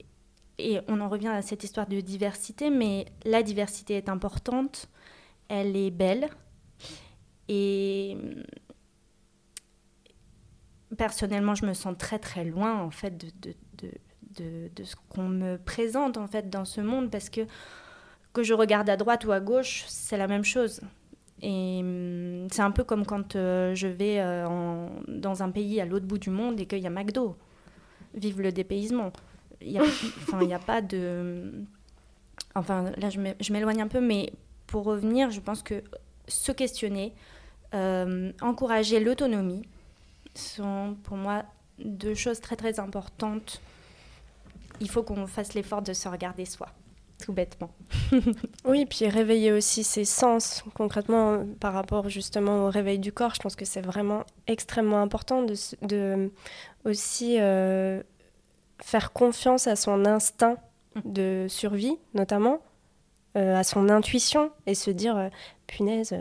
et 0.59 0.81
on 0.89 1.01
en 1.01 1.09
revient 1.09 1.29
à 1.29 1.43
cette 1.43 1.65
histoire 1.65 1.87
de 1.87 2.01
diversité, 2.01 2.71
mais 2.71 3.07
la 3.25 3.43
diversité 3.43 3.95
est 3.95 4.09
importante, 4.09 4.89
elle 5.49 5.77
est 5.77 5.91
belle, 5.91 6.29
et 7.49 8.17
personnellement, 10.97 11.55
je 11.55 11.67
me 11.67 11.75
sens 11.75 11.95
très 11.99 12.19
très 12.19 12.45
loin 12.45 12.81
en 12.81 12.91
fait 12.91 13.17
de, 13.17 13.29
de, 13.43 13.91
de, 14.39 14.71
de 14.75 14.85
ce 14.85 14.97
qu'on 15.09 15.29
me 15.29 15.57
présente 15.57 16.17
en 16.17 16.27
fait 16.27 16.49
dans 16.51 16.65
ce 16.65 16.81
monde 16.81 17.11
parce 17.11 17.29
que 17.29 17.43
que 18.33 18.43
je 18.43 18.55
regarde 18.55 18.89
à 18.89 18.97
droite 18.97 19.25
ou 19.25 19.33
à 19.33 19.41
gauche, 19.41 19.85
c'est 19.89 20.17
la 20.17 20.29
même 20.29 20.45
chose. 20.45 20.81
Et 21.43 21.81
hum, 21.81 22.47
c'est 22.51 22.63
un 22.63 22.71
peu 22.71 22.85
comme 22.85 23.07
quand 23.07 23.37
euh, 23.37 23.75
je 23.75 23.89
vais 23.89 24.21
euh, 24.21 24.47
en, 24.47 24.91
dans 25.09 25.43
un 25.43 25.51
pays 25.51 25.81
à 25.81 25.85
l'autre 25.85 26.07
bout 26.07 26.19
du 26.19 26.31
monde 26.31 26.61
et 26.61 26.67
qu'il 26.67 26.81
y 26.81 26.87
a 26.87 26.91
McDo. 26.91 27.37
Vive 28.15 28.41
le 28.41 28.53
dépaysement. 28.53 29.13
Il 29.61 29.73
n'y 29.73 29.79
a, 29.79 29.83
a 30.57 30.59
pas 30.59 30.83
de... 30.83 31.65
Enfin, 32.55 32.93
là, 32.97 33.11
je 33.11 33.53
m'éloigne 33.53 33.83
un 33.83 33.89
peu, 33.89 34.01
mais 34.01 34.33
pour 34.67 34.85
revenir, 34.85 35.31
je 35.31 35.41
pense 35.41 35.63
que 35.63 35.83
se 36.27 36.53
questionner, 36.53 37.15
euh, 37.75 38.33
encourager 38.41 39.01
l'autonomie, 39.01 39.63
sont 40.39 40.97
pour 41.05 41.17
moi 41.17 41.45
deux 41.79 42.15
choses 42.15 42.41
très 42.41 42.57
très 42.57 42.81
importantes. 42.81 43.61
Il 44.81 44.91
faut 44.91 45.03
qu'on 45.03 45.27
fasse 45.27 45.55
l'effort 45.55 45.83
de 45.83 45.93
se 45.93 46.09
regarder 46.09 46.45
soi, 46.45 46.69
tout 47.25 47.33
bêtement. 47.33 47.71
oui, 48.65 48.87
puis 48.87 49.09
réveiller 49.09 49.53
aussi 49.53 49.85
ses 49.85 50.05
sens 50.05 50.63
concrètement 50.75 51.45
par 51.61 51.73
rapport 51.73 52.09
justement 52.09 52.67
au 52.67 52.71
réveil 52.71 52.99
du 52.99 53.13
corps. 53.13 53.35
Je 53.35 53.41
pense 53.41 53.57
que 53.57 53.65
c'est 53.65 53.81
vraiment 53.81 54.25
extrêmement 54.47 55.03
important 55.03 55.43
de, 55.43 55.55
de 55.83 56.31
aussi 56.85 57.37
euh, 57.41 58.03
faire 58.81 59.13
confiance 59.13 59.67
à 59.67 59.77
son 59.77 60.05
instinct 60.05 60.57
de 61.05 61.47
survie, 61.49 61.97
notamment, 62.15 62.61
euh, 63.37 63.57
à 63.57 63.65
son 63.65 63.89
intuition 63.89 64.51
et 64.67 64.75
se 64.75 64.91
dire, 64.91 65.17
euh, 65.17 65.29
punaise, 65.67 66.15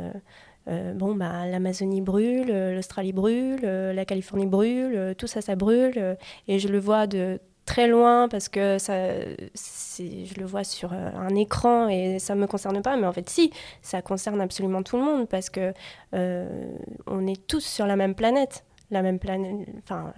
euh, 0.68 0.94
bon, 0.94 1.16
bah, 1.16 1.46
l'Amazonie 1.46 2.02
brûle, 2.02 2.52
euh, 2.52 2.76
l'Australie 2.76 3.14
brûle, 3.14 3.62
euh, 3.64 3.94
la 3.94 4.06
Californie 4.06 4.48
brûle, 4.48 5.16
tout 5.18 5.28
ça, 5.28 5.42
ça 5.42 5.56
brûle. 5.56 6.18
et 6.48 6.60
je 6.60 6.68
le 6.68 6.80
vois 6.80 7.08
de 7.08 7.40
très 7.66 7.88
loin 7.88 8.28
parce 8.30 8.50
que 8.50 8.78
ça, 8.78 9.20
je 9.20 10.40
le 10.40 10.46
vois 10.46 10.64
sur 10.64 10.94
un 10.94 11.36
écran 11.36 11.90
et 11.90 12.20
ça 12.20 12.36
ne 12.36 12.42
me 12.42 12.48
concerne 12.48 12.82
pas. 12.82 12.98
Mais 12.98 13.08
en 13.08 13.14
fait, 13.14 13.30
si, 13.30 13.52
ça 13.82 14.02
concerne 14.02 14.42
absolument 14.42 14.84
tout 14.84 14.98
le 14.98 15.04
monde 15.04 15.28
parce 15.28 15.50
que 15.50 15.74
on 16.14 17.28
est 17.28 17.48
tous 17.48 17.64
sur 17.64 17.86
la 17.86 17.96
même 17.96 18.16
planète. 18.16 18.66
La 18.90 19.02
même 19.02 19.20
planète. 19.20 19.68
Enfin, 19.84 20.14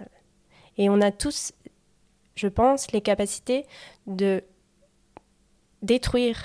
et 0.78 0.88
on 0.88 1.00
a 1.00 1.10
tous, 1.10 1.52
je 2.36 2.46
pense, 2.46 2.92
les 2.92 3.00
capacités 3.00 3.66
de 4.06 4.42
détruire 5.82 6.36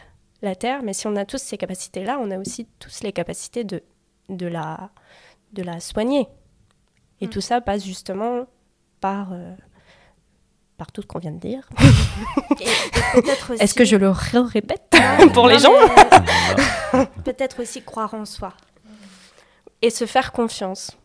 la 0.41 0.55
Terre, 0.55 0.81
mais 0.83 0.93
si 0.93 1.07
on 1.07 1.15
a 1.15 1.25
tous 1.25 1.37
ces 1.37 1.57
capacités-là, 1.57 2.19
on 2.19 2.31
a 2.31 2.39
aussi 2.39 2.67
tous 2.79 3.03
les 3.03 3.11
capacités 3.11 3.63
de 3.63 3.83
de 4.29 4.47
la, 4.47 4.89
de 5.53 5.63
la 5.63 5.79
soigner. 5.79 6.27
Et 7.21 7.27
mm. 7.27 7.29
tout 7.29 7.41
ça 7.41 7.61
passe 7.61 7.83
justement 7.83 8.45
par, 8.99 9.33
euh, 9.33 9.55
par 10.77 10.91
tout 10.91 11.01
ce 11.01 11.07
qu'on 11.07 11.19
vient 11.19 11.31
de 11.31 11.39
dire. 11.39 11.67
Est-ce 13.59 13.73
que 13.73 13.85
je 13.85 13.95
le 13.95 14.09
répète 14.09 14.95
pour 15.33 15.47
les 15.47 15.59
gens 15.59 15.73
Peut-être 17.23 17.61
aussi 17.61 17.81
croire 17.83 18.13
en 18.13 18.25
soi. 18.25 18.53
Et 19.81 19.89
se 19.89 20.05
faire 20.05 20.31
confiance. 20.31 20.97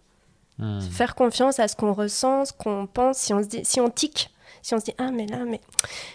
Mm. 0.59 0.81
Se 0.81 0.91
faire 0.91 1.15
confiance 1.15 1.59
à 1.59 1.69
ce 1.69 1.77
qu'on 1.77 1.93
ressent, 1.93 2.45
ce 2.45 2.53
qu'on 2.53 2.87
pense. 2.87 3.19
Si 3.19 3.35
on, 3.35 3.43
se 3.43 3.49
dit, 3.49 3.65
si 3.65 3.81
on 3.81 3.91
tique, 3.91 4.31
si 4.63 4.75
on 4.75 4.81
se 4.81 4.85
dit 4.85 4.95
ah 4.99 5.11
mais 5.11 5.27
là 5.27 5.39
mais 5.47 5.61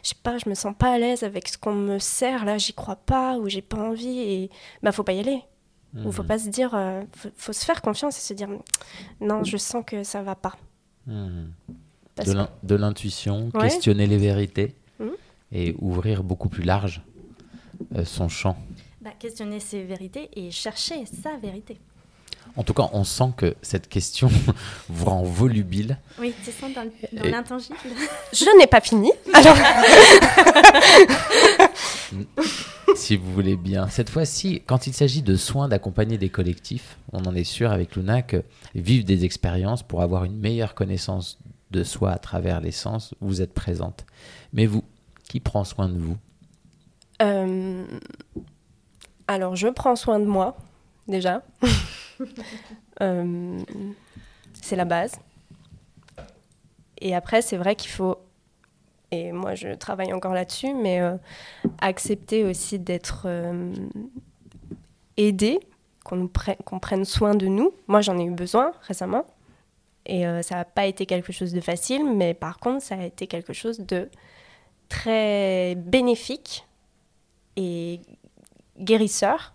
je 0.04 0.10
sais 0.10 0.16
pas 0.22 0.38
je 0.38 0.48
me 0.50 0.56
sens 0.56 0.74
pas 0.78 0.94
à 0.94 0.98
l'aise 1.00 1.24
avec 1.24 1.48
ce 1.48 1.58
qu'on 1.58 1.74
me 1.74 2.00
sert 2.00 2.46
là 2.46 2.58
j'y 2.58 2.74
crois 2.74 2.96
pas 2.96 3.38
ou 3.38 3.50
j'ai 3.50 3.62
pas 3.62 3.78
envie 3.78 4.20
et 4.20 4.50
bah 4.84 4.92
faut 4.92 5.04
pas 5.04 5.14
y 5.14 5.20
aller 5.20 5.42
il 5.96 6.06
ne 6.06 6.12
faut 6.12 6.24
mhm. 6.24 6.28
pas 6.28 6.40
se 6.40 6.50
dire, 6.50 6.70
il 6.74 6.78
euh, 6.78 7.32
faut, 7.36 7.54
se 7.54 7.64
faire 7.64 7.82
confiance 7.82 8.18
et 8.18 8.22
se 8.22 8.34
dire, 8.34 8.50
non, 9.22 9.44
je 9.44 9.58
sens 9.58 9.84
que 9.86 10.04
ça 10.04 10.22
va 10.22 10.36
pas. 10.36 10.56
Mhm. 11.08 11.52
De 12.64 12.76
l'intuition, 12.76 13.52
questionner 13.52 14.08
les 14.08 14.18
vérités 14.18 14.76
et 15.52 15.76
ouvrir 15.80 16.24
beaucoup 16.24 16.50
plus 16.50 16.64
large 16.64 17.02
euh, 17.96 18.06
son 18.06 18.30
champ. 18.30 18.58
Bah, 19.02 19.12
questionner 19.18 19.60
ses 19.60 19.84
vérités 19.84 20.30
et 20.34 20.50
chercher 20.52 21.06
sa 21.06 21.38
vérité. 21.38 21.78
En 22.58 22.64
tout 22.64 22.74
cas, 22.74 22.90
on 22.94 23.04
sent 23.04 23.32
que 23.36 23.56
cette 23.62 23.90
question 23.90 24.30
vous 24.90 25.06
rend 25.06 25.24
volubile. 25.24 25.98
Oui, 26.20 26.34
c'est 26.44 26.52
ça 26.52 26.68
dans 26.70 26.90
l'intangible. 27.24 27.76
Je 28.34 28.58
n'ai 28.58 28.68
pas 28.68 28.82
fini. 28.82 29.12
Alors... 29.34 29.58
si 32.96 33.18
vous 33.18 33.32
voulez 33.34 33.56
bien. 33.56 33.88
Cette 33.90 34.10
fois-ci, 34.10 34.62
quand 34.66 34.88
il 34.88 34.94
s'agit 34.94 35.22
de 35.22 35.36
soins 35.36 35.68
d'accompagner 35.68 36.18
des 36.18 36.30
collectifs, 36.30 36.98
on 37.12 37.24
en 37.26 37.36
est 37.36 37.44
sûr 37.44 37.72
avec 37.72 37.96
Luna 37.96 38.22
que 38.22 38.44
vivre 38.74 39.06
des 39.06 39.26
expériences 39.26 39.84
pour 39.84 40.02
avoir 40.02 40.24
une 40.24 40.38
meilleure 40.38 40.76
connaissance 40.76 41.38
de 41.72 41.84
soi 41.84 42.12
à 42.12 42.18
travers 42.18 42.62
les 42.62 42.72
sens, 42.72 43.14
vous 43.20 43.42
êtes 43.42 43.54
présente. 43.54 44.06
Mais 44.54 44.66
vous, 44.66 44.84
qui 45.28 45.40
prend 45.40 45.64
soin 45.64 45.90
de 45.90 45.98
vous? 45.98 46.18
Euh, 47.22 47.86
Alors, 49.28 49.56
je 49.56 49.68
prends 49.68 49.96
soin 49.96 50.20
de 50.20 50.26
moi, 50.26 50.56
déjà. 51.08 51.42
Euh, 53.02 53.60
c'est 54.62 54.78
la 54.78 54.86
base. 54.86 55.20
Et 57.02 57.14
après, 57.14 57.42
c'est 57.42 57.58
vrai 57.58 57.76
qu'il 57.76 57.92
faut 57.92 58.20
et 59.12 59.32
moi 59.32 59.56
je 59.56 59.74
travaille 59.76 60.14
encore 60.14 60.34
là-dessus, 60.34 60.74
mais 60.74 61.02
euh, 61.02 61.18
accepter 61.80 62.46
aussi 62.46 62.80
d'être 62.80 63.24
euh, 63.26 63.74
aidé, 65.18 65.60
qu'on 66.04 66.30
prenne 66.80 67.04
soin 67.04 67.36
de 67.36 67.48
nous. 67.48 67.74
Moi 67.88 68.02
j'en 68.02 68.18
ai 68.18 68.24
eu 68.24 68.32
besoin 68.32 68.72
récemment, 68.82 69.26
et 70.06 70.24
ça 70.44 70.56
n'a 70.56 70.66
pas 70.66 70.86
été 70.86 71.06
quelque 71.06 71.34
chose 71.34 71.52
de 71.52 71.62
facile, 71.62 72.06
mais 72.06 72.34
par 72.34 72.60
contre 72.60 72.84
ça 72.84 72.96
a 72.96 73.04
été 73.04 73.28
quelque 73.28 73.54
chose 73.54 73.80
de 73.80 74.10
très 74.88 75.76
bénéfique 75.76 76.66
et 77.58 78.00
guérisseur. 78.80 79.55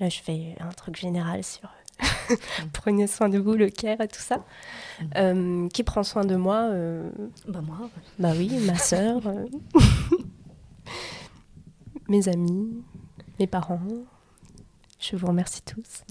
Là 0.00 0.08
je 0.08 0.20
fais 0.20 0.56
un 0.60 0.70
truc 0.70 0.96
général 0.96 1.42
sur 1.44 1.70
prenez 2.72 3.06
soin 3.06 3.28
de 3.28 3.38
vous, 3.38 3.54
le 3.54 3.68
care 3.68 4.00
et 4.00 4.08
tout 4.08 4.20
ça. 4.20 4.44
Euh, 5.16 5.68
qui 5.68 5.82
prend 5.82 6.02
soin 6.02 6.24
de 6.24 6.36
moi 6.36 6.68
euh, 6.70 7.10
Bah 7.48 7.60
moi. 7.60 7.90
Bah 8.18 8.32
oui, 8.36 8.50
ma 8.66 8.76
sœur, 8.78 9.26
euh, 9.26 9.44
mes 12.08 12.28
amis, 12.28 12.82
mes 13.38 13.46
parents. 13.46 13.80
Je 14.98 15.16
vous 15.16 15.26
remercie 15.26 15.62
tous. 15.62 16.02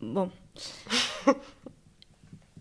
bon. 0.00 0.30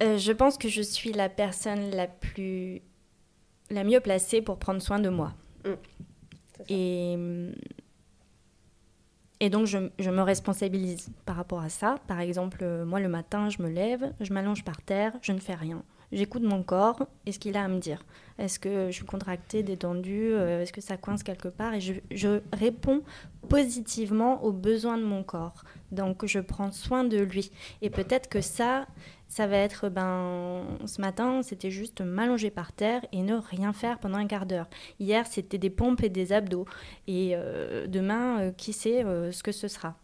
je 0.02 0.32
pense 0.32 0.58
que 0.58 0.68
je 0.68 0.82
suis 0.82 1.14
la 1.14 1.30
personne 1.30 1.92
la 1.92 2.08
plus 2.08 2.82
la 3.72 3.84
mieux 3.84 4.00
placée 4.00 4.42
pour 4.42 4.58
prendre 4.58 4.82
soin 4.82 5.00
de 5.00 5.10
moi. 5.10 5.34
Mm. 5.66 5.70
Et, 6.70 7.18
Et 9.40 9.50
donc, 9.50 9.66
je, 9.66 9.90
je, 9.98 10.12
me 10.12 10.22
responsabilise 10.22 11.10
par 11.26 11.36
rapport 11.36 11.62
à 11.62 11.70
ça. 11.70 11.96
Par 12.08 12.20
exemple, 12.20 12.60
euh, 12.62 12.86
moi, 12.86 13.00
le 13.00 13.10
matin, 13.10 13.50
je 13.50 13.64
me 13.64 13.70
lève, 13.70 14.14
je 14.20 14.32
m'allonge 14.34 14.64
par 14.64 14.84
terre, 14.84 15.14
je 15.24 15.32
ne 15.32 15.40
fais 15.40 15.56
rien. 15.56 15.84
J'écoute 16.12 16.44
mon 16.44 16.62
corps 16.62 17.08
et 17.26 17.32
ce 17.32 17.40
qu'il 17.40 17.56
a 17.56 17.64
à 17.64 17.68
me 17.68 17.80
dire. 17.80 18.04
Est-ce 18.38 18.60
que 18.60 18.88
je 18.88 18.92
suis 18.92 19.06
contractée, 19.06 19.64
détendue 19.64 20.34
euh, 20.34 20.62
Est-ce 20.62 20.74
que 20.74 20.82
ça 20.82 20.98
coince 20.98 21.24
quelque 21.24 21.48
part? 21.48 21.74
Et 21.74 21.82
je, 21.82 21.94
je, 22.12 22.42
réponds 22.52 23.02
positivement 23.52 24.42
aux 24.46 24.54
besoins 24.54 24.98
de 24.98 25.04
mon 25.04 25.24
corps. 25.24 25.64
Donc, 25.92 26.26
je 26.26 26.40
prends 26.40 26.72
soin 26.72 27.04
de 27.04 27.18
lui. 27.18 27.52
Et 27.82 27.90
peut-être 27.90 28.30
que 28.30 28.40
ça, 28.40 28.88
ça 29.28 29.46
va 29.46 29.58
être, 29.58 29.90
ben, 29.90 30.64
ce 30.86 31.02
matin, 31.02 31.42
c'était 31.44 31.70
juste 31.70 32.00
m'allonger 32.00 32.50
par 32.50 32.72
terre 32.72 33.06
et 33.12 33.22
ne 33.22 33.36
rien 33.36 33.74
faire 33.74 34.00
pendant 34.00 34.18
un 34.18 34.26
quart 34.26 34.46
d'heure. 34.46 34.70
Hier, 35.02 35.28
c'était 35.28 35.58
des 35.58 35.70
pompes 35.70 36.02
et 36.02 36.08
des 36.08 36.32
abdos. 36.32 36.66
Et 37.08 37.32
euh, 37.36 37.88
demain, 37.88 38.40
euh, 38.40 38.52
qui 38.54 38.72
sait 38.72 39.04
euh, 39.04 39.34
ce 39.34 39.44
que 39.44 39.52
ce 39.52 39.68
sera. 39.68 39.96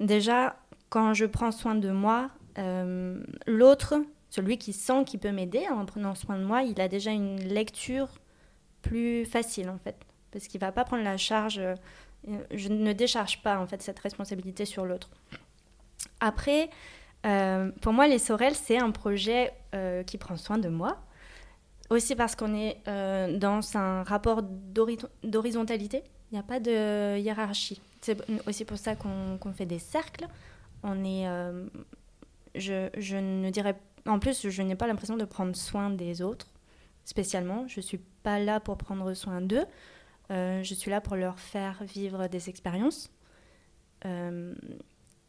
Déjà, 0.00 0.56
quand 0.88 1.12
je 1.12 1.26
prends 1.26 1.52
soin 1.52 1.74
de 1.74 1.90
moi, 1.90 2.30
l'autre, 3.46 3.96
celui 4.30 4.56
qui 4.56 4.72
sent 4.72 5.04
qu'il 5.04 5.20
peut 5.20 5.32
m'aider 5.32 5.66
en 5.70 5.84
prenant 5.84 6.14
soin 6.14 6.38
de 6.38 6.44
moi, 6.44 6.62
il 6.62 6.80
a 6.80 6.88
déjà 6.88 7.10
une 7.10 7.40
lecture 7.40 8.08
plus 8.80 9.26
facile, 9.26 9.68
en 9.68 9.76
fait. 9.76 9.96
Parce 10.30 10.48
qu'il 10.48 10.60
va 10.60 10.72
pas 10.72 10.84
prendre 10.84 11.04
la 11.04 11.18
charge, 11.18 11.60
je 12.52 12.68
ne 12.68 12.92
décharge 12.92 13.42
pas, 13.42 13.58
en 13.58 13.66
fait, 13.66 13.82
cette 13.82 13.98
responsabilité 13.98 14.64
sur 14.64 14.84
l'autre. 14.84 15.10
Après, 16.20 16.70
euh, 17.26 17.70
pour 17.80 17.92
moi, 17.92 18.06
les 18.06 18.18
Sorels, 18.18 18.54
c'est 18.54 18.78
un 18.78 18.90
projet 18.90 19.52
euh, 19.74 20.02
qui 20.02 20.18
prend 20.18 20.36
soin 20.36 20.58
de 20.58 20.68
moi. 20.68 20.98
Aussi 21.88 22.16
parce 22.16 22.34
qu'on 22.34 22.54
est 22.54 22.78
euh, 22.88 23.38
dans 23.38 23.60
un 23.76 24.02
rapport 24.02 24.42
d'horizontalité. 24.42 26.02
Il 26.30 26.34
n'y 26.34 26.40
a 26.40 26.42
pas 26.42 26.58
de 26.58 27.18
hiérarchie. 27.18 27.80
C'est 28.00 28.18
aussi 28.46 28.64
pour 28.64 28.76
ça 28.76 28.96
qu'on 28.96 29.38
qu 29.40 29.52
fait 29.52 29.66
des 29.66 29.78
cercles. 29.78 30.26
On 30.82 31.04
est, 31.04 31.28
euh, 31.28 31.66
je, 32.56 32.88
je, 32.98 33.16
ne 33.16 33.50
dirais, 33.50 33.76
en 34.06 34.18
plus, 34.18 34.48
je 34.48 34.62
n'ai 34.62 34.74
pas 34.74 34.88
l'impression 34.88 35.16
de 35.16 35.24
prendre 35.24 35.54
soin 35.54 35.90
des 35.90 36.22
autres 36.22 36.48
spécialement. 37.04 37.66
Je 37.68 37.80
suis 37.80 38.00
pas 38.22 38.40
là 38.40 38.58
pour 38.58 38.76
prendre 38.76 39.14
soin 39.14 39.40
d'eux. 39.40 39.64
Euh, 40.30 40.62
je 40.62 40.74
suis 40.74 40.90
là 40.90 41.00
pour 41.00 41.16
leur 41.16 41.38
faire 41.38 41.82
vivre 41.84 42.26
des 42.28 42.48
expériences. 42.48 43.10
Euh, 44.04 44.54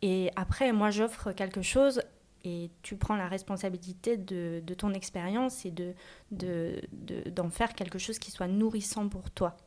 et 0.01 0.31
après, 0.35 0.71
moi, 0.71 0.89
j'offre 0.89 1.31
quelque 1.31 1.61
chose 1.61 2.01
et 2.43 2.69
tu 2.81 2.95
prends 2.95 3.15
la 3.15 3.27
responsabilité 3.27 4.17
de, 4.17 4.61
ton 4.77 4.93
expérience 4.93 5.65
et 5.65 5.71
d'en 5.71 5.93
de, 6.31 6.81
de, 6.93 7.49
faire 7.49 7.73
quelque 7.73 7.99
chose 7.99 8.19
qui 8.19 8.31
soit 8.31 8.47
nourrissant 8.47 9.09
pour 9.09 9.29
toi. 9.31 9.57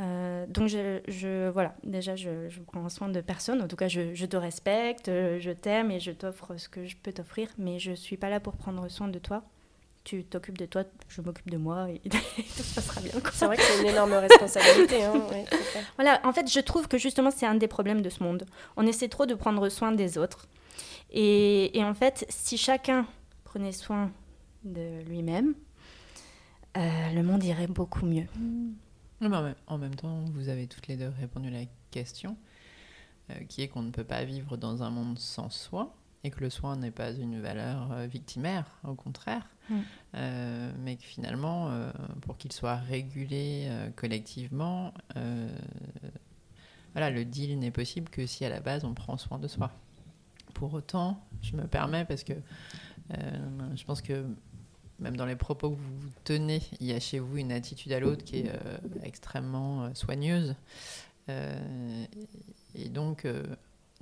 Euh, 0.00 0.46
donc, 0.48 0.68
je, 0.68 1.00
je, 1.06 1.48
voilà, 1.50 1.76
déjà, 1.84 2.16
je, 2.16 2.48
je, 2.48 2.60
prends 2.60 2.88
soin 2.88 3.08
de 3.08 3.20
personne. 3.20 3.62
En 3.62 3.68
tout 3.68 3.76
cas, 3.76 3.88
je, 3.88 4.14
je 4.14 4.26
te 4.26 4.36
respecte, 4.36 5.06
je 5.06 5.50
t'aime 5.52 5.90
et 5.90 6.00
je 6.00 6.10
t'offre 6.10 6.56
ce 6.56 6.68
que 6.68 6.84
je 6.84 6.96
peux 6.96 7.12
t'offrir, 7.12 7.48
mais 7.58 7.78
je 7.78 7.92
ne 7.92 7.96
suis 7.96 8.16
pas 8.16 8.30
là 8.30 8.40
pour 8.40 8.56
prendre 8.56 8.88
soin 8.88 9.08
de 9.08 9.18
toi. 9.18 9.44
Tu 10.04 10.22
t'occupes 10.24 10.58
de 10.58 10.66
toi, 10.66 10.84
je 11.08 11.22
m'occupe 11.22 11.50
de 11.50 11.56
moi 11.56 11.88
et 11.90 11.98
tout 12.08 12.18
se 12.62 12.74
passera 12.74 13.00
bien. 13.00 13.12
C'est 13.32 13.46
vrai 13.46 13.56
que 13.56 13.62
c'est 13.62 13.80
une 13.80 13.88
énorme 13.88 14.12
responsabilité. 14.12 15.02
Hein, 15.02 15.14
ouais, 15.30 15.44
voilà, 15.96 16.20
en 16.24 16.32
fait, 16.32 16.50
je 16.50 16.60
trouve 16.60 16.88
que 16.88 16.98
justement, 16.98 17.30
c'est 17.30 17.46
un 17.46 17.54
des 17.54 17.68
problèmes 17.68 18.02
de 18.02 18.10
ce 18.10 18.22
monde. 18.22 18.44
On 18.76 18.86
essaie 18.86 19.08
trop 19.08 19.24
de 19.24 19.34
prendre 19.34 19.68
soin 19.70 19.92
des 19.92 20.18
autres. 20.18 20.46
Et, 21.10 21.76
et 21.78 21.82
en 21.82 21.94
fait, 21.94 22.26
si 22.28 22.58
chacun 22.58 23.06
prenait 23.44 23.72
soin 23.72 24.10
de 24.64 25.02
lui-même, 25.08 25.54
euh, 26.76 27.12
le 27.14 27.22
monde 27.22 27.44
irait 27.44 27.66
beaucoup 27.66 28.04
mieux. 28.04 28.26
Mmh. 28.36 28.72
En 29.66 29.78
même 29.78 29.94
temps, 29.94 30.24
vous 30.32 30.48
avez 30.48 30.66
toutes 30.66 30.88
les 30.88 30.96
deux 30.96 31.12
répondu 31.18 31.48
à 31.48 31.52
la 31.52 31.64
question, 31.90 32.36
euh, 33.30 33.34
qui 33.48 33.62
est 33.62 33.68
qu'on 33.68 33.82
ne 33.82 33.90
peut 33.90 34.04
pas 34.04 34.24
vivre 34.24 34.56
dans 34.56 34.82
un 34.82 34.90
monde 34.90 35.18
sans 35.18 35.48
soi, 35.48 35.94
et 36.24 36.30
que 36.30 36.40
le 36.40 36.50
soin 36.50 36.76
n'est 36.76 36.90
pas 36.90 37.12
une 37.12 37.40
valeur 37.40 37.92
euh, 37.92 38.06
victimaire, 38.06 38.64
au 38.82 38.94
contraire, 38.94 39.46
mmh. 39.68 39.74
euh, 40.14 40.72
mais 40.80 40.96
que 40.96 41.04
finalement, 41.04 41.68
euh, 41.68 41.90
pour 42.22 42.36
qu'il 42.36 42.50
soit 42.50 42.76
régulé 42.76 43.66
euh, 43.68 43.90
collectivement, 43.94 44.92
voilà, 46.92 47.10
le 47.10 47.24
deal 47.24 47.58
n'est 47.58 47.72
possible 47.72 48.08
que 48.08 48.24
si 48.24 48.44
à 48.44 48.48
la 48.48 48.60
base 48.60 48.84
on 48.84 48.94
prend 48.94 49.16
soin 49.16 49.38
de 49.38 49.48
soi. 49.48 49.70
Pour 50.54 50.72
autant, 50.74 51.20
je 51.42 51.56
me 51.56 51.66
permets 51.66 52.04
parce 52.04 52.22
que 52.22 52.34
je 53.10 53.84
pense 53.84 54.00
que 54.00 54.24
même 55.00 55.16
dans 55.16 55.26
les 55.26 55.34
propos 55.34 55.70
que 55.70 55.76
vous 55.76 56.08
tenez, 56.22 56.62
il 56.78 56.86
y 56.86 56.92
a 56.92 57.00
chez 57.00 57.18
vous 57.18 57.36
une 57.36 57.50
attitude 57.50 57.90
à 57.92 57.98
l'autre 57.98 58.24
qui 58.24 58.36
est 58.36 58.50
extrêmement 59.02 59.92
soigneuse. 59.92 60.54
Euh, 61.28 62.04
et 62.74 62.88
donc, 62.88 63.24
euh, 63.24 63.42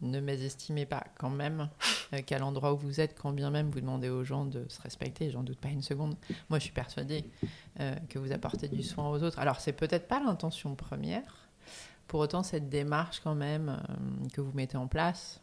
ne 0.03 0.21
mésestimez 0.21 0.87
pas 0.87 1.05
quand 1.19 1.31
même 1.31 1.69
qu'à 2.27 2.39
l'endroit 2.39 2.75
où 2.75 2.77
vous 2.77 3.01
êtes, 3.01 3.19
quand 3.19 3.33
bien 3.33 3.51
même 3.51 3.71
vous 3.71 3.81
demandez 3.81 4.09
aux 4.09 4.25
gens 4.25 4.45
de 4.45 4.67
se 4.69 4.81
respecter, 4.83 5.31
j'en 5.31 5.43
doute 5.43 5.59
pas 5.59 5.69
une 5.69 5.83
seconde. 5.83 6.17
Moi, 6.51 6.59
je 6.59 6.65
suis 6.65 6.73
persuadée 6.73 7.25
que 8.09 8.19
vous 8.19 8.33
apportez 8.33 8.69
du 8.69 8.83
soin 8.83 9.09
aux 9.09 9.23
autres. 9.23 9.39
Alors, 9.39 9.61
c'est 9.61 9.73
peut-être 9.73 10.09
pas 10.09 10.21
l'intention 10.21 10.75
première. 10.75 11.49
Pour 12.09 12.21
autant, 12.21 12.43
cette 12.43 12.69
démarche 12.69 13.21
quand 13.21 13.35
même 13.35 13.81
que 14.33 14.41
vous 14.41 14.53
mettez 14.53 14.77
en 14.77 14.89
place 14.89 15.41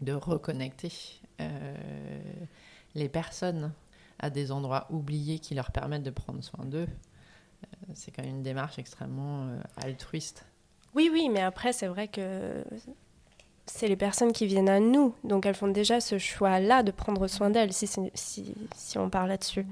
de 0.00 0.12
reconnecter 0.12 0.92
les 2.94 3.08
personnes 3.08 3.72
à 4.22 4.30
des 4.30 4.52
endroits 4.52 4.86
oubliés 4.90 5.38
qui 5.38 5.54
leur 5.54 5.72
permettent 5.72 6.04
de 6.04 6.10
prendre 6.10 6.42
soin 6.42 6.64
d'eux, 6.64 6.86
euh, 6.88 7.92
c'est 7.94 8.10
quand 8.12 8.22
même 8.22 8.36
une 8.36 8.42
démarche 8.42 8.78
extrêmement 8.78 9.48
euh, 9.48 9.60
altruiste. 9.76 10.46
Oui, 10.94 11.10
oui, 11.12 11.28
mais 11.28 11.40
après, 11.40 11.72
c'est 11.72 11.88
vrai 11.88 12.08
que 12.08 12.64
c'est 13.74 13.88
les 13.88 13.96
personnes 13.96 14.32
qui 14.32 14.46
viennent 14.46 14.68
à 14.68 14.80
nous, 14.80 15.14
donc 15.24 15.46
elles 15.46 15.54
font 15.54 15.66
déjà 15.66 15.98
ce 16.00 16.18
choix-là 16.18 16.82
de 16.82 16.90
prendre 16.90 17.26
soin 17.26 17.48
d'elles, 17.48 17.72
si, 17.72 17.86
si, 17.86 18.54
si, 18.76 18.98
on 18.98 19.08
parle 19.08 19.30
là-dessus. 19.30 19.66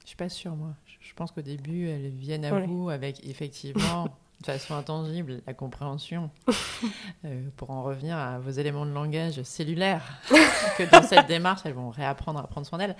Je 0.00 0.06
suis 0.06 0.16
pas 0.16 0.30
sûre, 0.30 0.56
moi. 0.56 0.70
Je 0.98 1.12
pense 1.14 1.30
qu'au 1.30 1.42
début, 1.42 1.88
elles 1.88 2.08
viennent 2.08 2.46
à 2.46 2.54
oui. 2.54 2.66
vous 2.66 2.88
avec 2.88 3.24
effectivement, 3.28 4.08
de 4.40 4.46
façon 4.46 4.74
intangible, 4.74 5.42
la 5.46 5.52
compréhension. 5.52 6.30
euh, 7.26 7.48
pour 7.58 7.70
en 7.70 7.82
revenir 7.82 8.16
à 8.16 8.38
vos 8.38 8.50
éléments 8.50 8.86
de 8.86 8.92
langage 8.92 9.42
cellulaires, 9.42 10.18
que 10.78 10.90
dans 10.90 11.02
cette 11.02 11.26
démarche, 11.26 11.60
elles 11.66 11.74
vont 11.74 11.90
réapprendre 11.90 12.40
à 12.40 12.46
prendre 12.46 12.66
soin 12.66 12.78
d'elles. 12.78 12.96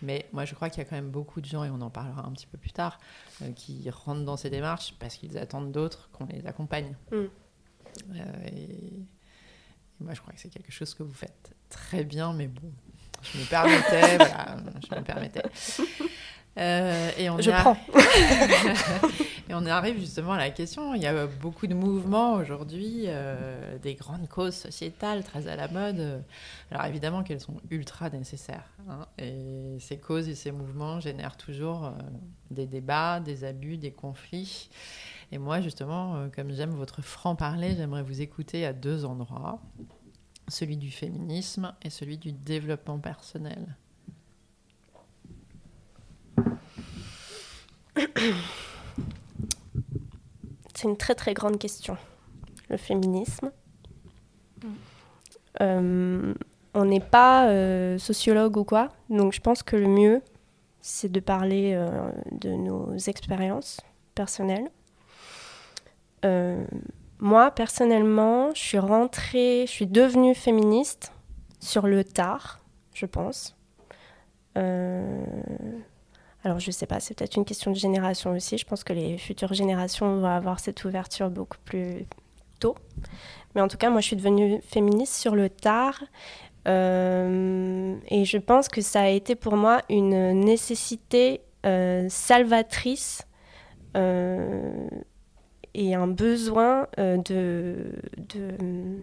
Mais 0.00 0.26
moi, 0.32 0.46
je 0.46 0.54
crois 0.54 0.70
qu'il 0.70 0.82
y 0.82 0.86
a 0.86 0.88
quand 0.88 0.96
même 0.96 1.10
beaucoup 1.10 1.42
de 1.42 1.46
gens, 1.46 1.64
et 1.64 1.70
on 1.70 1.82
en 1.82 1.90
parlera 1.90 2.26
un 2.26 2.32
petit 2.32 2.46
peu 2.46 2.56
plus 2.56 2.72
tard, 2.72 2.98
euh, 3.42 3.52
qui 3.52 3.90
rentrent 3.90 4.24
dans 4.24 4.38
ces 4.38 4.48
démarches 4.48 4.94
parce 4.98 5.16
qu'ils 5.16 5.36
attendent 5.36 5.70
d'autres 5.70 6.08
qu'on 6.12 6.24
les 6.24 6.46
accompagne. 6.46 6.96
Mm. 7.12 7.16
Euh, 8.16 8.46
et, 8.46 8.92
et, 10.00 10.04
moi, 10.04 10.14
je 10.14 10.20
crois 10.20 10.32
que 10.32 10.40
c'est 10.40 10.48
quelque 10.48 10.72
chose 10.72 10.94
que 10.94 11.02
vous 11.02 11.14
faites 11.14 11.54
très 11.68 12.04
bien, 12.04 12.32
mais 12.32 12.48
bon, 12.48 12.72
je 13.22 13.38
me 13.38 13.44
permettais, 13.44 14.16
voilà, 14.16 14.56
je 14.88 14.94
me 14.94 15.02
permettais. 15.02 15.42
Euh, 16.56 17.10
et 17.18 17.28
on 17.30 17.40
je 17.40 17.50
prends. 17.50 17.76
et 19.48 19.54
on 19.54 19.66
arrive 19.66 19.98
justement 19.98 20.32
à 20.32 20.38
la 20.38 20.50
question. 20.50 20.94
Il 20.94 21.02
y 21.02 21.06
a 21.06 21.26
beaucoup 21.26 21.66
de 21.66 21.74
mouvements 21.74 22.34
aujourd'hui, 22.34 23.04
euh, 23.06 23.76
des 23.78 23.94
grandes 23.94 24.28
causes 24.28 24.54
sociétales 24.54 25.24
très 25.24 25.48
à 25.48 25.56
la 25.56 25.66
mode. 25.68 26.22
Alors 26.70 26.86
évidemment 26.86 27.24
qu'elles 27.24 27.40
sont 27.40 27.56
ultra 27.70 28.08
nécessaires. 28.10 28.70
Hein, 28.88 29.06
et 29.18 29.78
ces 29.80 29.98
causes 29.98 30.28
et 30.28 30.36
ces 30.36 30.52
mouvements 30.52 31.00
génèrent 31.00 31.36
toujours 31.36 31.86
euh, 31.86 31.90
des 32.50 32.66
débats, 32.66 33.18
des 33.18 33.42
abus, 33.42 33.76
des 33.76 33.92
conflits. 33.92 34.70
Et 35.34 35.38
moi 35.38 35.60
justement, 35.60 36.14
euh, 36.14 36.28
comme 36.28 36.52
j'aime 36.52 36.70
votre 36.70 37.02
franc-parler, 37.02 37.74
j'aimerais 37.76 38.04
vous 38.04 38.20
écouter 38.20 38.64
à 38.64 38.72
deux 38.72 39.04
endroits. 39.04 39.60
Celui 40.46 40.76
du 40.76 40.92
féminisme 40.92 41.74
et 41.82 41.90
celui 41.90 42.18
du 42.18 42.30
développement 42.30 43.00
personnel. 43.00 43.76
C'est 50.74 50.84
une 50.84 50.96
très 50.96 51.16
très 51.16 51.34
grande 51.34 51.58
question, 51.58 51.96
le 52.70 52.76
féminisme. 52.76 53.50
Mm. 54.62 54.68
Euh, 55.62 56.34
on 56.74 56.84
n'est 56.84 57.00
pas 57.00 57.48
euh, 57.48 57.98
sociologue 57.98 58.56
ou 58.56 58.62
quoi, 58.62 58.92
donc 59.10 59.32
je 59.32 59.40
pense 59.40 59.64
que 59.64 59.74
le 59.74 59.88
mieux, 59.88 60.22
c'est 60.80 61.10
de 61.10 61.18
parler 61.18 61.72
euh, 61.74 62.12
de 62.30 62.50
nos 62.50 62.96
expériences 62.98 63.80
personnelles. 64.14 64.70
Euh, 66.24 66.64
moi, 67.18 67.50
personnellement, 67.50 68.52
je 68.54 68.60
suis 68.60 68.78
rentrée, 68.78 69.64
je 69.66 69.70
suis 69.70 69.86
devenue 69.86 70.34
féministe 70.34 71.12
sur 71.60 71.86
le 71.86 72.04
tard, 72.04 72.60
je 72.92 73.06
pense. 73.06 73.56
Euh, 74.56 75.24
alors 76.44 76.60
je 76.60 76.70
sais 76.70 76.86
pas, 76.86 77.00
c'est 77.00 77.14
peut-être 77.14 77.36
une 77.36 77.44
question 77.44 77.70
de 77.70 77.76
génération 77.76 78.32
aussi. 78.32 78.58
Je 78.58 78.66
pense 78.66 78.84
que 78.84 78.92
les 78.92 79.18
futures 79.18 79.54
générations 79.54 80.20
vont 80.20 80.26
avoir 80.26 80.60
cette 80.60 80.84
ouverture 80.84 81.30
beaucoup 81.30 81.58
plus 81.64 82.06
tôt. 82.60 82.76
Mais 83.54 83.60
en 83.60 83.68
tout 83.68 83.78
cas, 83.78 83.90
moi 83.90 84.00
je 84.00 84.06
suis 84.08 84.16
devenue 84.16 84.60
féministe 84.62 85.14
sur 85.14 85.34
le 85.34 85.48
tard. 85.48 86.02
Euh, 86.66 87.96
et 88.08 88.24
je 88.24 88.38
pense 88.38 88.68
que 88.68 88.80
ça 88.80 89.02
a 89.02 89.08
été 89.08 89.34
pour 89.34 89.56
moi 89.56 89.82
une 89.88 90.32
nécessité 90.32 91.40
salvatrice. 92.08 93.22
Euh, 95.76 95.80
et 95.80 95.94
un 95.94 96.06
besoin 96.06 96.88
de, 96.98 97.92
de, 98.16 99.02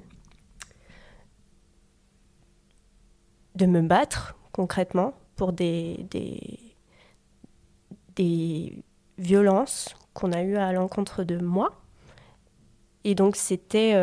de 3.56 3.66
me 3.66 3.82
battre 3.82 4.36
concrètement 4.52 5.14
pour 5.36 5.54
des, 5.54 6.06
des, 6.10 6.76
des 8.16 8.84
violences 9.18 9.96
qu'on 10.14 10.32
a 10.32 10.44
eues 10.44 10.58
à 10.58 10.72
l'encontre 10.74 11.24
de 11.24 11.38
moi. 11.38 11.82
Et 13.04 13.16
donc 13.16 13.36
c'était 13.36 13.94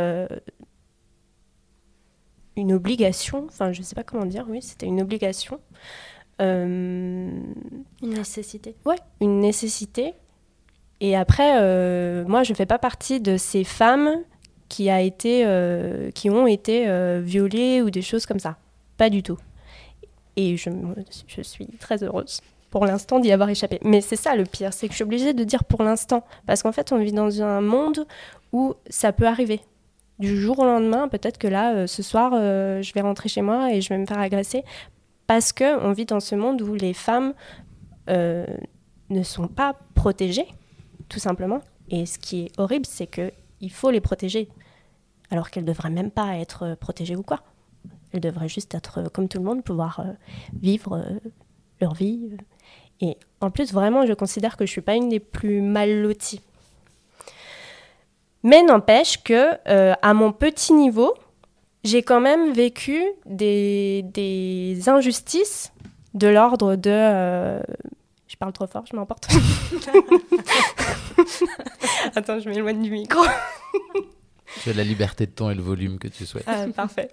une 2.57 2.72
obligation, 2.72 3.46
enfin 3.46 3.72
je 3.72 3.81
ne 3.81 3.85
sais 3.85 3.94
pas 3.94 4.02
comment 4.04 4.26
dire, 4.26 4.46
oui, 4.48 4.61
c'était 4.62 4.87
une 4.87 5.00
obligation. 5.00 5.61
Euh, 6.40 7.31
une 8.02 8.14
nécessité. 8.14 8.76
Ouais, 8.85 8.98
une 9.20 9.40
nécessité. 9.40 10.14
Et 11.00 11.16
après, 11.16 11.61
euh, 11.61 12.24
moi, 12.26 12.42
je 12.42 12.52
ne 12.52 12.56
fais 12.56 12.66
pas 12.66 12.78
partie 12.78 13.20
de 13.20 13.37
ces 13.37 13.64
femmes 13.64 14.11
qui, 14.68 14.90
a 14.90 15.00
été, 15.00 15.44
euh, 15.46 16.11
qui 16.11 16.28
ont 16.30 16.46
été 16.46 16.87
violées 17.20 17.82
ou 17.82 17.90
des 17.90 18.02
choses 18.02 18.26
comme 18.26 18.40
ça. 18.40 18.56
Pas 18.96 19.11
du 19.11 19.22
tout. 19.22 19.38
Et 20.37 20.56
je, 20.56 20.70
suis 21.42 21.66
très 21.80 22.02
heureuse 22.04 22.40
pour 22.70 22.84
l'instant 22.84 23.18
d'y 23.18 23.32
avoir 23.32 23.48
échappé. 23.48 23.80
Mais 23.82 24.00
c'est 24.00 24.16
ça 24.16 24.37
le 24.37 24.44
pire, 24.44 24.72
c'est 24.72 24.87
que 24.87 24.92
je 24.92 24.96
suis 24.96 25.04
obligée 25.04 25.32
de 25.32 25.42
dire 25.42 25.64
pour 25.64 25.82
l'instant. 25.82 26.24
Parce 26.46 26.62
qu'en 26.62 26.72
fait, 26.72 26.92
on 26.92 26.98
vit 26.98 27.12
dans 27.12 27.42
un 27.42 27.61
monde 27.61 28.06
où 28.52 28.74
ça 28.88 29.12
peut 29.12 29.26
arriver 29.26 29.61
du 30.18 30.37
jour 30.40 30.58
au 30.58 30.64
lendemain, 30.64 31.08
peut-être 31.08 31.38
que 31.38 31.46
là, 31.46 31.74
euh, 31.74 31.87
ce 31.87 32.02
soir, 32.02 32.32
euh, 32.34 32.82
je 32.82 32.92
vais 32.92 33.00
rentrer 33.00 33.28
chez 33.28 33.42
moi 33.42 33.72
et 33.72 33.80
je 33.80 33.88
vais 33.88 33.98
me 33.98 34.06
faire 34.06 34.18
agresser. 34.18 34.64
Parce 35.26 35.52
qu'on 35.52 35.92
vit 35.92 36.06
dans 36.06 36.20
ce 36.20 36.34
monde 36.34 36.61
où 36.62 36.74
les 36.74 36.94
femmes 36.94 37.34
euh, 38.08 38.46
ne 39.11 39.22
sont 39.22 39.48
pas 39.48 39.76
protégées, 39.94 40.48
tout 41.08 41.18
simplement. 41.18 41.60
Et 41.90 42.06
ce 42.06 42.18
qui 42.18 42.44
est 42.44 42.58
horrible, 42.58 42.86
c'est 42.86 43.06
qu'il 43.06 43.70
faut 43.70 43.90
les 43.90 44.00
protéger. 44.00 44.48
Alors 45.30 45.50
qu'elles 45.50 45.64
devraient 45.64 45.90
même 45.90 46.10
pas 46.10 46.36
être 46.36 46.76
protégées 46.80 47.16
ou 47.16 47.22
quoi. 47.22 47.40
Elles 48.12 48.20
devraient 48.20 48.48
juste 48.48 48.74
être, 48.74 49.10
comme 49.12 49.28
tout 49.28 49.38
le 49.38 49.44
monde, 49.44 49.62
pouvoir 49.62 50.04
vivre 50.60 51.04
leur 51.80 51.94
vie. 51.94 52.30
Et 53.00 53.16
en 53.40 53.50
plus, 53.50 53.72
vraiment, 53.72 54.06
je 54.06 54.14
considère 54.14 54.56
que 54.56 54.64
je 54.64 54.70
ne 54.70 54.72
suis 54.72 54.80
pas 54.80 54.94
une 54.94 55.08
des 55.08 55.20
plus 55.20 55.60
mal 55.60 56.00
loties 56.00 56.40
mais 58.42 58.62
n'empêche 58.62 59.22
que, 59.22 59.50
euh, 59.68 59.94
à 60.00 60.14
mon 60.14 60.32
petit 60.32 60.72
niveau, 60.72 61.14
j'ai 61.84 62.02
quand 62.02 62.20
même 62.20 62.52
vécu 62.52 63.02
des, 63.26 64.80
injustices 64.86 65.72
de 66.14 66.28
l'ordre 66.28 66.76
de. 66.76 66.90
Euh, 66.90 67.60
parle 68.38 68.53
trop 68.53 68.66
fort, 68.66 68.85
je 68.90 68.96
m'emporte. 68.96 69.29
Attends, 72.14 72.38
je 72.40 72.48
m'éloigne 72.48 72.83
du 72.83 72.90
micro. 72.90 73.22
tu 74.62 74.70
as 74.70 74.74
la 74.74 74.85
liberté 74.85 75.27
de 75.27 75.33
ton 75.33 75.51
et 75.51 75.55
le 75.55 75.62
volume 75.62 75.98
que 75.98 76.09
tu 76.09 76.24
souhaites. 76.27 76.44
Ah, 76.46 76.66
parfait. 76.74 77.11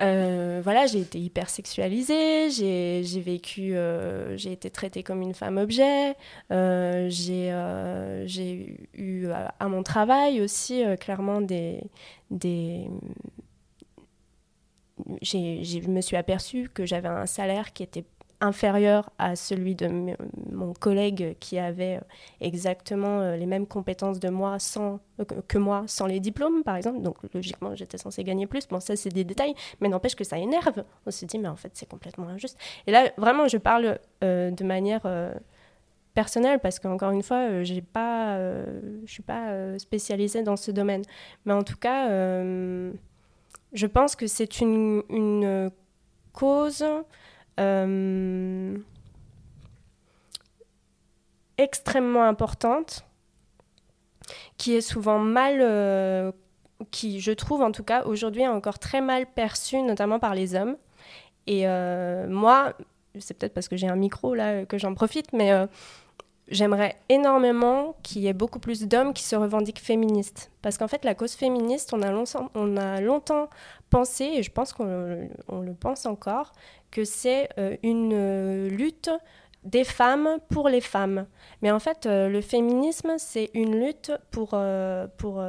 Euh, 0.00 0.60
voilà, 0.62 0.86
j'ai 0.86 1.00
été 1.00 1.18
hyper 1.18 1.48
sexualisée, 1.48 2.50
j'ai 2.50 3.20
vécu, 3.20 3.74
euh, 3.74 4.36
j'ai 4.36 4.52
été 4.52 4.70
traitée 4.70 5.02
comme 5.02 5.22
une 5.22 5.32
femme 5.32 5.56
objet, 5.56 6.14
euh, 6.50 7.08
j'ai 7.08 8.76
eu 8.94 9.28
à 9.30 9.68
mon 9.68 9.82
travail 9.82 10.40
aussi 10.42 10.82
clairement 11.00 11.40
des... 11.40 11.80
des 12.30 12.88
je 15.22 15.88
me 15.88 16.00
suis 16.00 16.16
aperçue 16.16 16.70
que 16.72 16.86
j'avais 16.86 17.08
un 17.08 17.26
salaire 17.26 17.72
qui 17.72 17.82
était 17.82 18.04
inférieur 18.40 19.10
à 19.18 19.34
celui 19.36 19.74
de 19.74 19.88
mon 20.52 20.72
collègue 20.74 21.36
qui 21.40 21.58
avait 21.58 21.96
euh, 21.96 22.00
exactement 22.40 23.20
euh, 23.20 23.36
les 23.36 23.46
mêmes 23.46 23.66
compétences 23.66 24.20
de 24.20 24.28
moi 24.28 24.58
sans, 24.58 25.00
euh, 25.20 25.24
que 25.48 25.58
moi 25.58 25.84
sans 25.86 26.06
les 26.06 26.20
diplômes, 26.20 26.62
par 26.62 26.76
exemple. 26.76 27.00
Donc 27.00 27.16
logiquement, 27.32 27.74
j'étais 27.74 27.98
censée 27.98 28.24
gagner 28.24 28.46
plus. 28.46 28.66
Bon, 28.68 28.80
ça, 28.80 28.96
c'est 28.96 29.08
des 29.10 29.24
détails, 29.24 29.54
mais 29.80 29.88
n'empêche 29.88 30.14
que 30.14 30.24
ça 30.24 30.38
énerve. 30.38 30.84
On 31.06 31.10
se 31.10 31.24
dit, 31.24 31.38
mais 31.38 31.48
en 31.48 31.56
fait, 31.56 31.70
c'est 31.74 31.88
complètement 31.88 32.28
injuste. 32.28 32.58
Et 32.86 32.92
là, 32.92 33.10
vraiment, 33.16 33.48
je 33.48 33.56
parle 33.56 33.98
de 34.20 34.64
manière 34.64 35.02
personnelle 36.14 36.58
parce 36.60 36.78
qu'encore 36.78 37.10
une 37.10 37.22
fois, 37.22 37.62
j'ai 37.62 37.82
pas, 37.82 38.38
je 38.38 39.10
suis 39.10 39.22
pas 39.22 39.78
spécialisée 39.78 40.42
dans 40.42 40.56
ce 40.56 40.70
domaine. 40.70 41.02
Mais 41.44 41.52
en 41.52 41.62
tout 41.62 41.76
cas, 41.76 42.08
je 42.08 43.86
pense 43.86 44.16
que 44.16 44.26
c'est 44.26 44.60
une 44.60 45.70
cause 46.32 46.84
euh, 47.58 48.76
extrêmement 51.58 52.24
importante, 52.24 53.04
qui 54.58 54.74
est 54.74 54.80
souvent 54.80 55.18
mal, 55.18 55.58
euh, 55.60 56.32
qui 56.90 57.20
je 57.20 57.32
trouve 57.32 57.62
en 57.62 57.72
tout 57.72 57.84
cas 57.84 58.04
aujourd'hui 58.04 58.46
encore 58.46 58.78
très 58.78 59.00
mal 59.00 59.26
perçue, 59.26 59.82
notamment 59.82 60.18
par 60.18 60.34
les 60.34 60.54
hommes. 60.54 60.76
Et 61.46 61.66
euh, 61.66 62.26
moi, 62.28 62.74
c'est 63.18 63.38
peut-être 63.38 63.54
parce 63.54 63.68
que 63.68 63.76
j'ai 63.76 63.88
un 63.88 63.96
micro 63.96 64.34
là 64.34 64.66
que 64.66 64.78
j'en 64.78 64.94
profite, 64.94 65.32
mais 65.32 65.52
j'aimerais 66.48 66.96
énormément 67.08 67.96
qu'il 68.02 68.22
y 68.22 68.28
ait 68.28 68.32
beaucoup 68.32 68.58
plus 68.58 68.86
d'hommes 68.86 69.12
qui 69.12 69.22
se 69.22 69.36
revendiquent 69.36 69.80
féministes. 69.80 70.50
Parce 70.62 70.76
qu'en 70.76 70.88
fait, 70.88 71.04
la 71.04 71.14
cause 71.14 71.32
féministe, 71.32 71.94
on 71.94 72.02
a 72.02 73.00
longtemps 73.00 73.48
pensé, 73.90 74.24
et 74.24 74.42
je 74.42 74.50
pense 74.50 74.72
qu'on 74.72 74.84
le 74.86 75.74
pense 75.78 76.06
encore, 76.06 76.52
que 76.96 77.04
c'est 77.04 77.50
euh, 77.58 77.76
une 77.82 78.14
euh, 78.14 78.70
lutte 78.70 79.10
des 79.64 79.84
femmes 79.84 80.38
pour 80.48 80.70
les 80.70 80.80
femmes. 80.80 81.26
Mais 81.60 81.70
en 81.70 81.78
fait, 81.78 82.06
euh, 82.06 82.30
le 82.30 82.40
féminisme, 82.40 83.16
c'est 83.18 83.50
une 83.52 83.78
lutte 83.78 84.12
pour, 84.30 84.56
pour, 85.18 85.44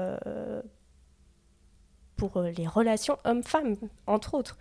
pour 2.17 2.41
les 2.41 2.67
relations 2.67 3.17
hommes-femmes, 3.23 3.77
entre 4.07 4.33
autres. 4.33 4.57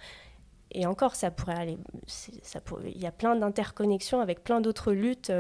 Et 0.71 0.87
encore, 0.87 1.17
ça 1.17 1.33
pourrait 1.33 1.59
aller. 1.59 1.79
Ça 2.07 2.61
il 2.85 3.03
y 3.03 3.07
a 3.07 3.13
plein 3.13 3.35
d'interconnexions 3.35 4.21
avec 4.21 4.45
plein 4.45 4.61
d'autres 4.61 4.93
luttes. 4.93 5.33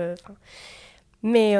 mais 1.22 1.54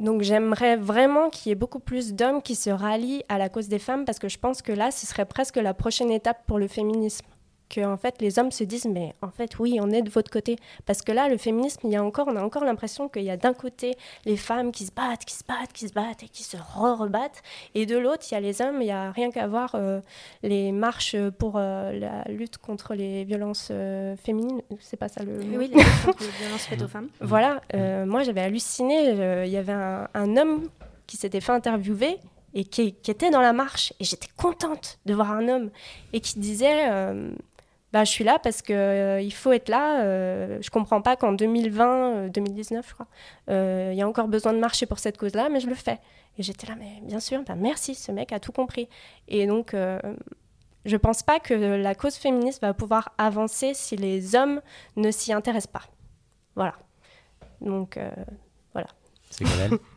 donc 0.00 0.22
j'aimerais 0.22 0.76
vraiment 0.76 1.30
qu'il 1.30 1.50
y 1.50 1.52
ait 1.52 1.56
beaucoup 1.56 1.78
plus 1.78 2.14
d'hommes 2.14 2.42
qui 2.42 2.54
se 2.54 2.70
rallient 2.70 3.22
à 3.28 3.38
la 3.38 3.48
cause 3.48 3.68
des 3.68 3.78
femmes 3.78 4.04
parce 4.04 4.18
que 4.18 4.28
je 4.28 4.38
pense 4.38 4.60
que 4.60 4.72
là, 4.72 4.90
ce 4.90 5.06
serait 5.06 5.24
presque 5.24 5.56
la 5.56 5.74
prochaine 5.74 6.10
étape 6.10 6.44
pour 6.46 6.58
le 6.58 6.68
féminisme 6.68 7.26
que 7.68 7.84
en 7.84 7.96
fait 7.96 8.20
les 8.20 8.38
hommes 8.38 8.50
se 8.50 8.64
disent 8.64 8.86
mais 8.86 9.14
en 9.22 9.30
fait 9.30 9.58
oui 9.58 9.78
on 9.80 9.90
est 9.90 10.02
de 10.02 10.10
votre 10.10 10.30
côté. 10.30 10.56
Parce 10.86 11.02
que 11.02 11.12
là 11.12 11.28
le 11.28 11.36
féminisme 11.36 11.80
il 11.84 11.92
y 11.92 11.96
a 11.96 12.04
encore 12.04 12.28
on 12.28 12.36
a 12.36 12.42
encore 12.42 12.64
l'impression 12.64 13.08
qu'il 13.08 13.22
y 13.22 13.30
a 13.30 13.36
d'un 13.36 13.54
côté 13.54 13.96
les 14.24 14.36
femmes 14.36 14.72
qui 14.72 14.86
se 14.86 14.92
battent 14.92 15.24
qui 15.24 15.34
se 15.34 15.44
battent 15.44 15.72
qui 15.72 15.88
se 15.88 15.92
battent 15.92 16.22
et 16.22 16.28
qui 16.28 16.42
se 16.42 16.56
re-rebattent. 16.56 17.42
Et 17.74 17.86
de 17.86 17.96
l'autre 17.96 18.24
il 18.30 18.34
y 18.34 18.36
a 18.36 18.40
les 18.40 18.62
hommes 18.62 18.80
il 18.80 18.88
y 18.88 18.92
a 18.92 19.10
rien 19.10 19.30
qu'à 19.30 19.46
voir 19.46 19.74
euh, 19.74 20.00
les 20.42 20.72
marches 20.72 21.16
pour 21.38 21.54
euh, 21.56 21.92
la 21.92 22.24
lutte 22.24 22.58
contre 22.58 22.94
les 22.94 23.24
violences 23.24 23.68
euh, 23.70 24.16
féminines. 24.16 24.62
C'est 24.80 24.96
pas 24.96 25.08
ça 25.08 25.22
le 25.22 25.38
oui 25.38 25.68
les, 25.68 25.76
les 25.76 26.28
violences 26.40 26.66
faites 26.66 26.82
aux 26.82 26.88
femmes. 26.94 27.08
Voilà 27.20 27.60
moi 28.06 28.22
j'avais 28.22 28.42
halluciné 28.42 29.44
il 29.46 29.50
y 29.50 29.56
avait 29.56 29.72
un, 29.72 30.08
un 30.14 30.36
homme 30.36 30.68
qui 31.06 31.16
s'était 31.16 31.40
fait 31.40 31.52
interviewer 31.52 32.18
et 32.54 32.64
qui, 32.64 32.94
qui, 32.94 33.10
était 33.10 33.30
dans 33.30 33.40
la 33.40 33.52
marche. 33.52 33.92
Et 34.00 34.04
j'étais 34.04 34.28
contente 34.36 34.98
de 35.06 35.14
voir 35.14 35.32
un 35.32 35.48
homme 35.48 35.70
et 36.12 36.20
qui 36.20 36.38
disait 36.38 36.88
bah, 37.94 38.02
je 38.02 38.10
suis 38.10 38.24
là 38.24 38.40
parce 38.40 38.60
qu'il 38.60 38.74
euh, 38.74 39.20
il 39.20 39.32
faut 39.32 39.52
être 39.52 39.68
là. 39.68 40.02
Euh, 40.02 40.58
je 40.60 40.68
comprends 40.68 41.00
pas 41.00 41.14
qu'en 41.14 41.32
2020, 41.32 42.26
2019, 42.30 42.84
euh, 42.84 42.88
je 42.88 42.92
crois, 42.92 43.06
il 43.92 43.96
y 43.96 44.02
a 44.02 44.08
encore 44.08 44.26
besoin 44.26 44.52
de 44.52 44.58
marcher 44.58 44.84
pour 44.84 44.98
cette 44.98 45.16
cause-là, 45.16 45.48
mais 45.48 45.60
je 45.60 45.68
le 45.68 45.76
fais. 45.76 46.00
Et 46.36 46.42
j'étais 46.42 46.66
là, 46.66 46.74
mais 46.76 47.00
bien 47.02 47.20
sûr, 47.20 47.44
bah, 47.44 47.54
merci, 47.54 47.94
ce 47.94 48.10
mec 48.10 48.32
a 48.32 48.40
tout 48.40 48.50
compris. 48.50 48.88
Et 49.28 49.46
donc, 49.46 49.76
je 50.84 50.96
pense 50.96 51.22
pas 51.22 51.38
que 51.38 51.54
la 51.54 51.94
cause 51.94 52.16
féministe 52.16 52.60
va 52.62 52.74
pouvoir 52.74 53.14
avancer 53.16 53.74
si 53.74 53.94
les 53.94 54.34
hommes 54.34 54.60
ne 54.96 55.12
s'y 55.12 55.32
intéressent 55.32 55.70
pas. 55.72 55.84
Voilà. 56.56 56.74
Donc, 57.60 57.96
voilà. 58.72 58.88
C'est 59.30 59.44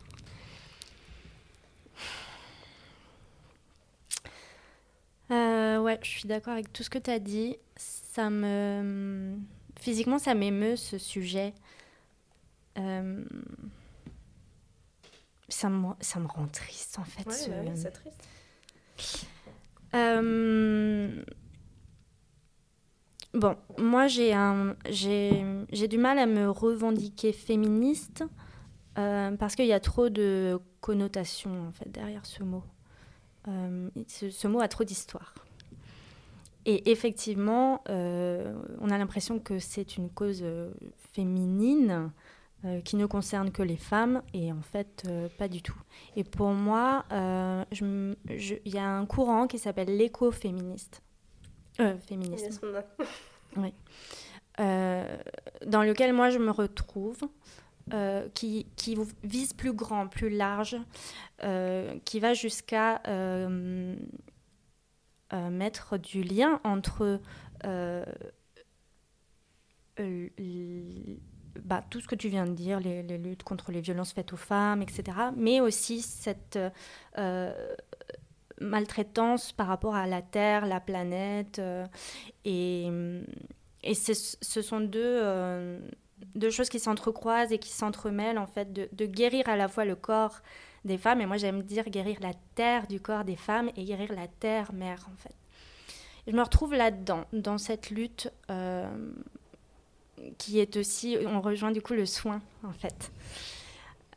Euh, 5.30 5.78
ouais, 5.78 5.98
je 6.02 6.08
suis 6.08 6.28
d'accord 6.28 6.54
avec 6.54 6.72
tout 6.72 6.82
ce 6.82 6.90
que 6.90 6.98
tu 6.98 7.10
as 7.10 7.18
dit. 7.18 7.56
Ça 8.18 8.30
me... 8.30 9.38
Physiquement, 9.78 10.18
ça 10.18 10.34
m'émeut 10.34 10.74
ce 10.74 10.98
sujet. 10.98 11.54
Euh, 12.76 13.24
ça, 15.48 15.68
me... 15.68 15.92
ça 16.00 16.18
me 16.18 16.26
rend 16.26 16.48
triste 16.48 16.98
en 16.98 17.04
fait. 17.04 17.24
Ouais, 17.28 17.72
c'est 17.76 17.92
triste. 17.92 19.28
Euh, 19.94 21.22
bon, 23.34 23.56
moi 23.78 24.08
j'ai 24.08 24.34
un... 24.34 24.74
j'ai 24.90 25.86
du 25.88 25.96
mal 25.96 26.18
à 26.18 26.26
me 26.26 26.50
revendiquer 26.50 27.32
féministe 27.32 28.24
euh, 28.98 29.36
parce 29.36 29.54
qu'il 29.54 29.66
y 29.66 29.72
a 29.72 29.78
trop 29.78 30.08
de 30.08 30.58
connotations 30.80 31.68
en 31.68 31.70
fait 31.70 31.88
derrière 31.88 32.26
ce 32.26 32.42
mot. 32.42 32.64
Euh, 33.46 33.88
ce, 34.08 34.48
mot 34.48 34.58
a 34.58 34.66
trop 34.66 34.82
d'histoire. 34.82 35.36
Et 36.68 36.90
effectivement, 36.90 37.82
euh, 37.88 38.52
on 38.80 38.90
a 38.90 38.98
l'impression 38.98 39.38
que 39.38 39.58
c'est 39.58 39.96
une 39.96 40.10
cause 40.10 40.40
euh, 40.42 40.70
féminine, 41.14 42.12
euh, 42.64 42.80
qui 42.80 42.96
ne 42.96 43.06
concerne 43.06 43.52
que 43.52 43.62
les 43.62 43.76
femmes, 43.76 44.20
et 44.34 44.50
en 44.50 44.62
fait, 44.62 45.04
euh, 45.06 45.28
pas 45.38 45.46
du 45.46 45.62
tout. 45.62 45.80
Et 46.16 46.24
pour 46.24 46.48
moi, 46.48 47.04
il 47.12 48.16
y 48.64 48.78
a 48.78 48.84
un 48.84 49.06
courant 49.06 49.46
qui 49.46 49.60
s'appelle 49.60 49.96
l'écoféministe. 49.96 51.02
Féministe. 51.76 52.60
Euh, 54.60 55.16
dans 55.66 55.84
lequel 55.84 56.12
moi 56.12 56.30
je 56.30 56.38
me 56.40 56.50
retrouve, 56.50 57.20
qui, 58.34 58.66
qui 58.74 58.98
vise 59.22 59.52
plus 59.52 59.72
grand, 59.72 60.08
plus 60.08 60.30
large, 60.30 60.76
qui 62.04 62.18
va 62.18 62.34
jusqu'à 62.34 63.00
mettre 65.32 65.98
du 65.98 66.22
lien 66.22 66.60
entre 66.64 67.20
euh, 67.64 68.04
euh, 70.00 70.28
bah, 71.64 71.82
tout 71.90 72.00
ce 72.00 72.06
que 72.06 72.14
tu 72.14 72.28
viens 72.28 72.46
de 72.46 72.52
dire, 72.52 72.80
les, 72.80 73.02
luttes 73.18 73.42
contre 73.42 73.72
les 73.72 73.80
violences 73.80 74.12
faites 74.12 74.32
aux 74.32 74.36
femmes, 74.38 74.82
etc., 74.82 75.04
mais 75.36 75.60
aussi 75.60 76.02
cette 76.02 76.58
euh, 77.18 77.76
maltraitance 78.60 79.52
par 79.52 79.66
rapport 79.66 79.94
à 79.94 80.06
la 80.06 80.22
Terre, 80.22 80.66
la 80.66 80.80
planète, 80.80 81.58
euh, 81.58 81.84
et, 82.44 82.88
et 83.82 83.94
ce 83.94 84.62
sont 84.62 84.80
deux, 84.80 85.00
euh, 85.02 85.80
deux 86.34 86.50
choses 86.50 86.68
qui 86.68 86.78
s'entrecroisent 86.78 87.52
et 87.52 87.58
qui 87.58 87.70
s'entremêlent, 87.70 88.38
en 88.38 88.46
fait, 88.46 88.72
de, 88.72 88.88
de 88.92 89.06
guérir 89.06 89.48
à 89.48 89.56
la 89.56 89.68
fois 89.68 89.84
le 89.84 89.96
corps 89.96 90.40
des 90.84 90.98
femmes, 90.98 91.20
et 91.20 91.26
moi 91.26 91.36
j'aime 91.36 91.62
dire 91.62 91.84
guérir 91.84 92.18
la 92.20 92.32
terre 92.54 92.86
du 92.86 93.00
corps 93.00 93.24
des 93.24 93.36
femmes 93.36 93.70
et 93.76 93.84
guérir 93.84 94.12
la 94.12 94.28
terre 94.28 94.72
mère, 94.72 95.08
en 95.12 95.16
fait. 95.16 95.34
Je 96.26 96.32
me 96.32 96.42
retrouve 96.42 96.74
là-dedans, 96.74 97.24
dans 97.32 97.58
cette 97.58 97.90
lutte 97.90 98.30
euh, 98.50 98.86
qui 100.36 100.60
est 100.60 100.76
aussi, 100.76 101.16
on 101.26 101.40
rejoint 101.40 101.70
du 101.70 101.80
coup 101.80 101.94
le 101.94 102.06
soin, 102.06 102.40
en 102.64 102.72
fait. 102.72 103.10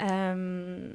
Euh, 0.02 0.93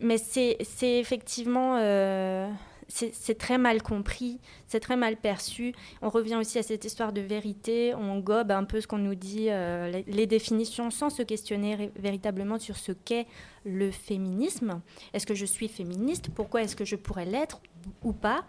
mais 0.00 0.18
c'est 0.18 0.56
effectivement, 0.80 1.76
euh, 1.78 2.50
c'est 2.88 3.38
très 3.38 3.58
mal 3.58 3.82
compris, 3.82 4.38
c'est 4.66 4.80
très 4.80 4.96
mal 4.96 5.16
perçu. 5.16 5.74
On 6.02 6.08
revient 6.08 6.36
aussi 6.36 6.58
à 6.58 6.62
cette 6.62 6.84
histoire 6.84 7.12
de 7.12 7.20
vérité, 7.20 7.94
on 7.94 8.18
gobe 8.20 8.50
un 8.50 8.64
peu 8.64 8.80
ce 8.80 8.86
qu'on 8.86 8.98
nous 8.98 9.14
dit, 9.14 9.46
euh, 9.50 10.02
les, 10.06 10.26
définitions, 10.26 10.90
sans 10.90 11.10
se 11.10 11.22
questionner 11.22 11.90
véritablement 11.96 12.58
sur 12.58 12.76
ce 12.76 12.92
qu'est 12.92 13.26
le 13.64 13.90
féminisme. 13.90 14.80
Est-ce 15.12 15.26
que 15.26 15.34
je 15.34 15.46
suis 15.46 15.68
féministe? 15.68 16.30
Pourquoi 16.34 16.62
est-ce 16.62 16.76
que 16.76 16.84
je 16.84 16.96
pourrais 16.96 17.26
l'être 17.26 17.60
ou 18.04 18.12
pas? 18.12 18.44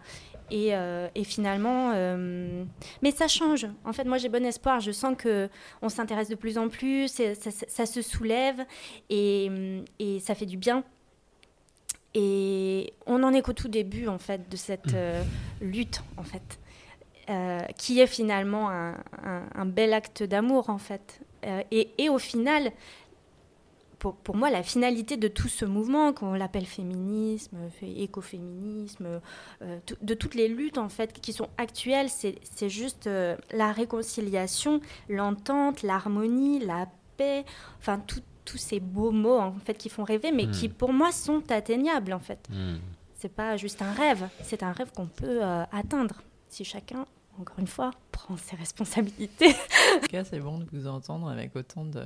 Et, 0.50 0.74
euh, 0.74 1.08
et 1.14 1.24
finalement, 1.24 1.92
euh, 1.94 2.64
mais 3.02 3.10
ça 3.10 3.28
change. 3.28 3.66
En 3.84 3.92
fait, 3.92 4.04
moi, 4.04 4.16
j'ai 4.18 4.28
bon 4.28 4.44
espoir. 4.46 4.80
Je 4.80 4.92
sens 4.92 5.14
que 5.16 5.50
on 5.82 5.88
s'intéresse 5.88 6.28
de 6.28 6.36
plus 6.36 6.56
en 6.56 6.68
plus, 6.68 7.08
ça, 7.08 7.86
se 7.86 8.02
soulève 8.02 8.64
et 9.10 9.50
ça 10.20 10.34
fait 10.34 10.46
du 10.46 10.56
bien. 10.56 10.84
Et 12.14 12.92
on 13.06 13.22
en 13.22 13.32
est 13.32 13.42
qu'au 13.42 13.52
tout 13.52 13.68
début, 13.68 14.08
en 14.08 14.18
fait, 14.18 14.48
de 14.50 14.56
cette 14.56 14.94
euh, 14.94 15.22
lutte, 15.60 16.02
en 16.16 16.22
fait, 16.24 16.58
euh, 17.30 17.60
qui 17.76 18.00
est 18.00 18.06
finalement 18.06 18.70
un, 18.70 18.92
un- 19.22 19.44
un 19.54 19.66
bel 19.66 19.92
acte 19.92 20.22
d'amour, 20.22 20.70
en 20.70 20.78
fait. 20.78 21.20
Euh, 21.44 21.62
et, 21.70 21.90
et 21.98 22.08
au 22.08 22.18
final, 22.18 22.72
pour, 23.98 24.14
pour 24.14 24.36
moi, 24.36 24.48
la 24.50 24.62
finalité 24.62 25.16
de 25.16 25.28
tout 25.28 25.48
ce 25.48 25.64
mouvement, 25.64 26.12
qu'on 26.12 26.32
l'appelle 26.32 26.66
féminisme, 26.66 27.58
fé- 27.78 28.02
écoféminisme, 28.02 29.20
de 30.00 30.14
toutes 30.14 30.34
les 30.34 30.48
luttes, 30.48 30.78
en 30.78 30.88
fait, 30.88 31.12
qui 31.20 31.32
sont 31.32 31.48
actuelles, 31.58 32.08
c'est 32.08 32.36
c'est 32.42 32.70
juste 32.70 33.08
la 33.52 33.72
réconciliation, 33.72 34.80
l'entente, 35.08 35.82
l'harmonie, 35.82 36.60
la 36.60 36.86
paix, 37.16 37.44
enfin, 37.80 37.98
tout- 38.06 38.22
tous 38.48 38.56
ces 38.58 38.80
beaux 38.80 39.10
mots, 39.10 39.38
en 39.38 39.52
fait, 39.64 39.74
qui 39.74 39.88
font 39.90 40.04
rêver, 40.04 40.32
mais 40.32 40.46
Hmm. 40.46 40.52
qui, 40.52 40.68
pour 40.70 40.92
moi, 40.92 41.12
sont 41.12 41.42
atteignables, 41.50 42.12
en 42.14 42.18
fait. 42.20 42.48
Hmm. 42.50 42.76
C'est 43.18 43.34
pas 43.34 43.56
juste 43.56 43.82
un 43.82 43.92
rêve, 43.92 44.28
c'est 44.42 44.62
un 44.62 44.72
rêve 44.72 44.90
qu'on 44.94 45.06
peut 45.06 45.44
euh, 45.44 45.64
atteindre 45.72 46.22
si 46.48 46.64
chacun, 46.64 47.04
encore 47.38 47.58
une 47.58 47.66
fois, 47.66 47.90
prend 48.12 48.36
ses 48.36 48.56
responsabilités. 48.56 49.50
En 49.96 50.00
tout 50.00 50.06
cas, 50.08 50.24
c'est 50.24 50.40
bon 50.40 50.58
de 50.58 50.66
vous 50.72 50.86
entendre 50.86 51.28
avec 51.28 51.54
autant 51.56 51.84
de 51.84 52.04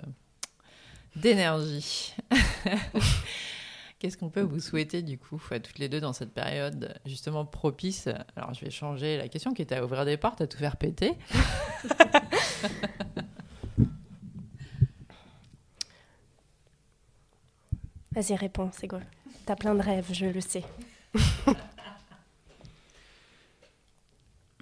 d'énergie. 1.15 2.15
Qu'est-ce 3.99 4.17
qu'on 4.17 4.31
peut 4.31 4.41
vous 4.41 4.59
souhaiter 4.59 5.03
du 5.03 5.17
coup 5.19 5.41
à 5.53 5.61
toutes 5.61 5.79
les 5.79 5.89
deux 5.89 6.01
dans 6.01 6.13
cette 6.15 6.33
période 6.33 6.99
justement 7.07 7.45
propice? 7.45 8.09
Alors 8.35 8.53
je 8.55 8.65
vais 8.65 8.71
changer 8.71 9.17
la 9.19 9.29
question 9.29 9.53
qui 9.55 9.63
était 9.63 9.77
à 9.77 9.85
ouvrir 9.85 10.05
des 10.05 10.17
portes, 10.17 10.41
à 10.41 10.47
tout 10.49 10.59
faire 10.59 10.77
péter. 10.77 11.13
Vas-y, 18.15 18.35
réponds, 18.37 18.71
c'est 18.73 18.89
cool. 18.89 19.05
T'as 19.47 19.57
plein 19.57 19.75
de 19.75 19.81
rêves, 19.83 20.09
je 20.13 20.27
le 20.27 20.41
sais. 20.41 20.65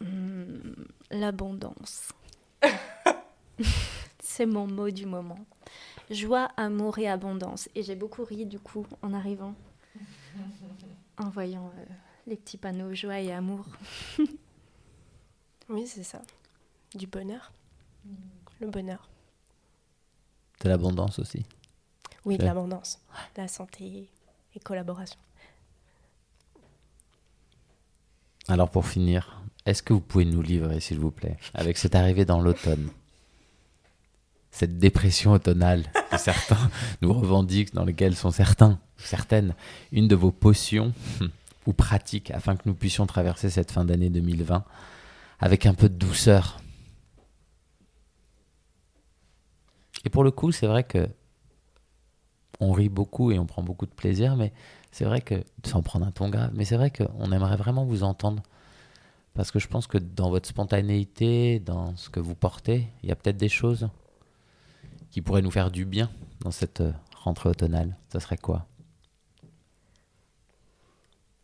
Hmm, 0.01 0.72
L'abondance. 1.11 2.12
c'est 4.20 4.46
mon 4.46 4.66
mot 4.66 4.90
du 4.90 5.05
moment. 5.07 5.38
Joie, 6.11 6.51
amour 6.57 6.98
et 6.98 7.09
abondance. 7.09 7.68
Et 7.74 7.82
j'ai 7.82 7.94
beaucoup 7.96 8.24
ri 8.24 8.46
du 8.46 8.59
coup 8.59 8.86
en 9.03 9.12
arrivant, 9.12 9.55
en 11.18 11.28
voyant 11.28 11.70
euh, 11.76 11.84
les 12.26 12.36
petits 12.36 12.57
panneaux 12.57 12.94
joie 12.94 13.20
et 13.20 13.32
amour. 13.32 13.66
Oui, 15.68 15.86
c'est 15.86 16.03
ça. 16.03 16.22
Du 16.94 17.07
bonheur. 17.07 17.53
Le 18.61 18.66
bonheur. 18.68 19.09
De 20.64 20.68
l'abondance 20.68 21.18
aussi. 21.18 21.44
Oui, 22.24 22.38
de 22.38 22.44
l'abondance. 22.44 22.98
La 23.36 23.48
santé 23.48 24.08
et 24.54 24.60
collaboration. 24.60 25.18
Alors 28.48 28.70
pour 28.70 28.86
finir, 28.86 29.42
est-ce 29.66 29.82
que 29.82 29.92
vous 29.92 30.00
pouvez 30.00 30.24
nous 30.24 30.42
livrer, 30.42 30.80
s'il 30.80 30.98
vous 30.98 31.10
plaît, 31.10 31.36
avec 31.54 31.78
cette 31.78 31.94
arrivée 31.94 32.24
dans 32.24 32.40
l'automne, 32.40 32.90
cette 34.50 34.78
dépression 34.78 35.32
automnale 35.32 35.84
que 36.10 36.18
certains 36.18 36.70
nous 37.00 37.12
revendiquent, 37.12 37.74
dans 37.74 37.84
lesquelles 37.84 38.16
sont 38.16 38.32
certains, 38.32 38.78
certaines, 38.96 39.54
une 39.92 40.08
de 40.08 40.16
vos 40.16 40.32
potions 40.32 40.92
ou 41.66 41.72
pratiques 41.72 42.30
afin 42.32 42.56
que 42.56 42.62
nous 42.66 42.74
puissions 42.74 43.06
traverser 43.06 43.50
cette 43.50 43.70
fin 43.70 43.84
d'année 43.84 44.10
2020 44.10 44.64
avec 45.38 45.66
un 45.66 45.74
peu 45.74 45.88
de 45.88 45.94
douceur. 45.94 46.60
Et 50.04 50.10
pour 50.10 50.24
le 50.24 50.30
coup, 50.30 50.50
c'est 50.50 50.66
vrai 50.66 50.84
que 50.84 51.08
on 52.61 52.72
rit 52.72 52.88
beaucoup 52.88 53.32
et 53.32 53.38
on 53.38 53.46
prend 53.46 53.62
beaucoup 53.62 53.86
de 53.86 53.90
plaisir, 53.92 54.36
mais 54.36 54.52
c'est 54.92 55.04
vrai 55.04 55.20
que, 55.20 55.42
sans 55.64 55.82
prendre 55.82 56.06
un 56.06 56.11
ton 56.11 56.28
grave, 56.28 56.50
mais 56.54 56.64
c'est 56.64 56.76
vrai 56.76 56.90
qu'on 56.90 57.32
aimerait 57.32 57.56
vraiment 57.56 57.84
vous 57.84 58.02
entendre. 58.02 58.42
Parce 59.34 59.50
que 59.50 59.58
je 59.58 59.68
pense 59.68 59.86
que 59.86 59.98
dans 59.98 60.28
votre 60.28 60.48
spontanéité, 60.48 61.61
dans 61.61 61.96
ce 61.96 62.11
que 62.11 62.20
vous 62.20 62.34
portez, 62.34 62.88
il 63.02 63.08
y 63.08 63.12
a 63.12 63.16
peut-être 63.16 63.36
des 63.36 63.48
choses 63.48 63.88
qui 65.11 65.22
pourraient 65.22 65.42
nous 65.42 65.50
faire 65.50 65.70
du 65.70 65.84
bien 65.84 66.11
dans 66.40 66.50
cette 66.50 66.80
euh, 66.80 66.92
rentrée 67.16 67.48
automnale. 67.48 67.96
Ça 68.12 68.20
serait 68.20 68.36
quoi? 68.36 68.66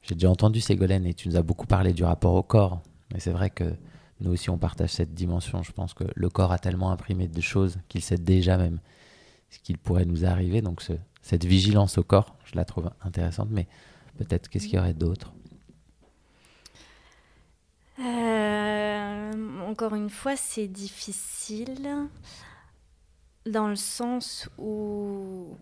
J'ai 0.02 0.14
déjà 0.14 0.30
entendu 0.30 0.60
Ségolène 0.60 1.06
et 1.06 1.14
tu 1.14 1.28
nous 1.28 1.36
as 1.36 1.42
beaucoup 1.42 1.66
parlé 1.66 1.92
du 1.92 2.04
rapport 2.04 2.34
au 2.34 2.42
corps. 2.42 2.80
Mais 3.12 3.20
c'est 3.20 3.32
vrai 3.32 3.50
que 3.50 3.74
nous 4.20 4.32
aussi 4.32 4.50
on 4.50 4.58
partage 4.58 4.90
cette 4.90 5.14
dimension. 5.14 5.62
Je 5.62 5.72
pense 5.72 5.94
que 5.94 6.04
le 6.14 6.28
corps 6.28 6.52
a 6.52 6.58
tellement 6.58 6.90
imprimé 6.90 7.28
de 7.28 7.40
choses 7.40 7.78
qu'il 7.88 8.02
sait 8.02 8.18
déjà 8.18 8.56
même 8.56 8.78
ce 9.50 9.58
qu'il 9.58 9.78
pourrait 9.78 10.04
nous 10.04 10.24
arriver. 10.24 10.62
Donc 10.62 10.82
ce- 10.82 10.92
cette 11.22 11.44
vigilance 11.44 11.98
au 11.98 12.02
corps, 12.04 12.36
je 12.44 12.56
la 12.56 12.64
trouve 12.64 12.90
intéressante. 13.02 13.48
Mais 13.50 13.66
peut-être 14.18 14.48
qu'est-ce 14.48 14.66
qu'il 14.66 14.76
y 14.76 14.78
aurait 14.78 14.94
d'autre? 14.94 15.32
Euh, 17.98 19.32
encore 19.66 19.94
une 19.94 20.10
fois, 20.10 20.36
c'est 20.36 20.68
difficile 20.68 21.88
dans 23.46 23.68
le 23.68 23.76
sens 23.76 24.48
où 24.58 25.56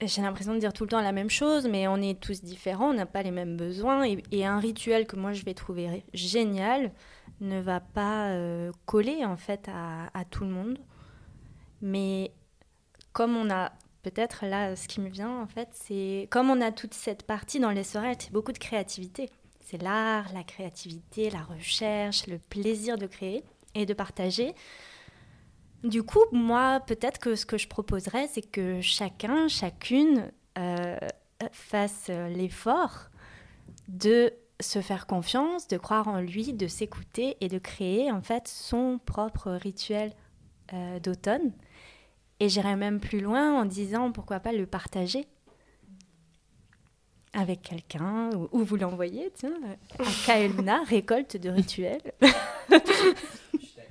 j'ai 0.00 0.22
l'impression 0.22 0.54
de 0.54 0.58
dire 0.58 0.72
tout 0.72 0.84
le 0.84 0.90
temps 0.90 1.00
la 1.00 1.12
même 1.12 1.30
chose, 1.30 1.66
mais 1.66 1.88
on 1.88 1.96
est 1.96 2.20
tous 2.20 2.42
différents, 2.42 2.90
on 2.90 2.94
n'a 2.94 3.06
pas 3.06 3.22
les 3.22 3.30
mêmes 3.30 3.56
besoins, 3.56 4.04
et, 4.04 4.46
un 4.46 4.58
rituel 4.58 5.06
que 5.06 5.16
moi 5.16 5.32
je 5.32 5.44
vais 5.44 5.54
trouver 5.54 6.04
génial 6.12 6.92
ne 7.40 7.60
va 7.60 7.80
pas 7.80 8.28
euh, 8.30 8.70
coller 8.86 9.24
en 9.24 9.36
fait 9.36 9.68
à, 9.68 10.10
à 10.18 10.24
tout 10.24 10.44
le 10.44 10.50
monde. 10.50 10.78
Mais 11.82 12.32
comme 13.14 13.36
on 13.36 13.48
a 13.48 13.72
peut-être 14.02 14.44
là, 14.44 14.76
ce 14.76 14.86
qui 14.86 15.00
me 15.00 15.08
vient 15.08 15.40
en 15.40 15.46
fait, 15.46 15.68
c'est 15.72 16.28
comme 16.30 16.50
on 16.50 16.60
a 16.60 16.70
toute 16.70 16.92
cette 16.92 17.22
partie 17.22 17.58
dans 17.60 17.70
les 17.70 17.84
soirées, 17.84 18.14
c'est 18.18 18.32
beaucoup 18.32 18.52
de 18.52 18.58
créativité. 18.58 19.30
C'est 19.60 19.80
l'art, 19.80 20.30
la 20.34 20.44
créativité, 20.44 21.30
la 21.30 21.42
recherche, 21.42 22.26
le 22.26 22.38
plaisir 22.38 22.98
de 22.98 23.06
créer 23.06 23.42
et 23.74 23.86
de 23.86 23.94
partager. 23.94 24.54
Du 25.84 26.02
coup, 26.02 26.24
moi, 26.32 26.80
peut-être 26.86 27.18
que 27.18 27.34
ce 27.34 27.46
que 27.46 27.56
je 27.56 27.66
proposerais, 27.66 28.26
c'est 28.26 28.42
que 28.42 28.82
chacun, 28.82 29.48
chacune 29.48 30.30
euh, 30.58 30.98
fasse 31.52 32.08
l'effort 32.08 33.08
de 33.88 34.32
se 34.60 34.80
faire 34.80 35.06
confiance, 35.06 35.66
de 35.68 35.78
croire 35.78 36.08
en 36.08 36.20
lui, 36.20 36.52
de 36.52 36.66
s'écouter 36.66 37.36
et 37.40 37.48
de 37.48 37.58
créer 37.58 38.10
en 38.10 38.20
fait 38.20 38.48
son 38.48 38.98
propre 38.98 39.50
rituel 39.52 40.12
euh, 40.72 41.00
d'automne. 41.00 41.52
Et 42.44 42.50
j'irais 42.50 42.76
même 42.76 43.00
plus 43.00 43.20
loin 43.20 43.58
en 43.58 43.64
disant 43.64 44.12
pourquoi 44.12 44.38
pas 44.38 44.52
le 44.52 44.66
partager 44.66 45.26
avec 47.32 47.62
quelqu'un 47.62 48.28
ou, 48.34 48.50
ou 48.52 48.62
vous 48.64 48.76
l'envoyez, 48.76 49.32
tiens, 49.34 49.54
à 49.98 50.04
Kaeluna, 50.26 50.82
récolte 50.84 51.38
de 51.38 51.48
rituels. 51.48 52.02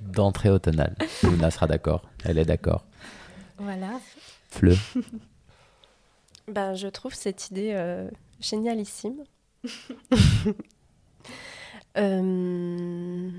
D'entrée 0.00 0.50
automnale. 0.50 0.94
Luna 1.24 1.50
sera 1.50 1.66
d'accord. 1.66 2.08
Elle 2.24 2.38
est 2.38 2.44
d'accord. 2.44 2.86
voilà. 3.58 3.98
Fleu. 4.50 4.76
Ben, 6.46 6.74
je 6.74 6.86
trouve 6.86 7.12
cette 7.12 7.50
idée 7.50 7.72
euh, 7.74 8.08
génialissime. 8.40 9.24
Euh, 11.96 13.30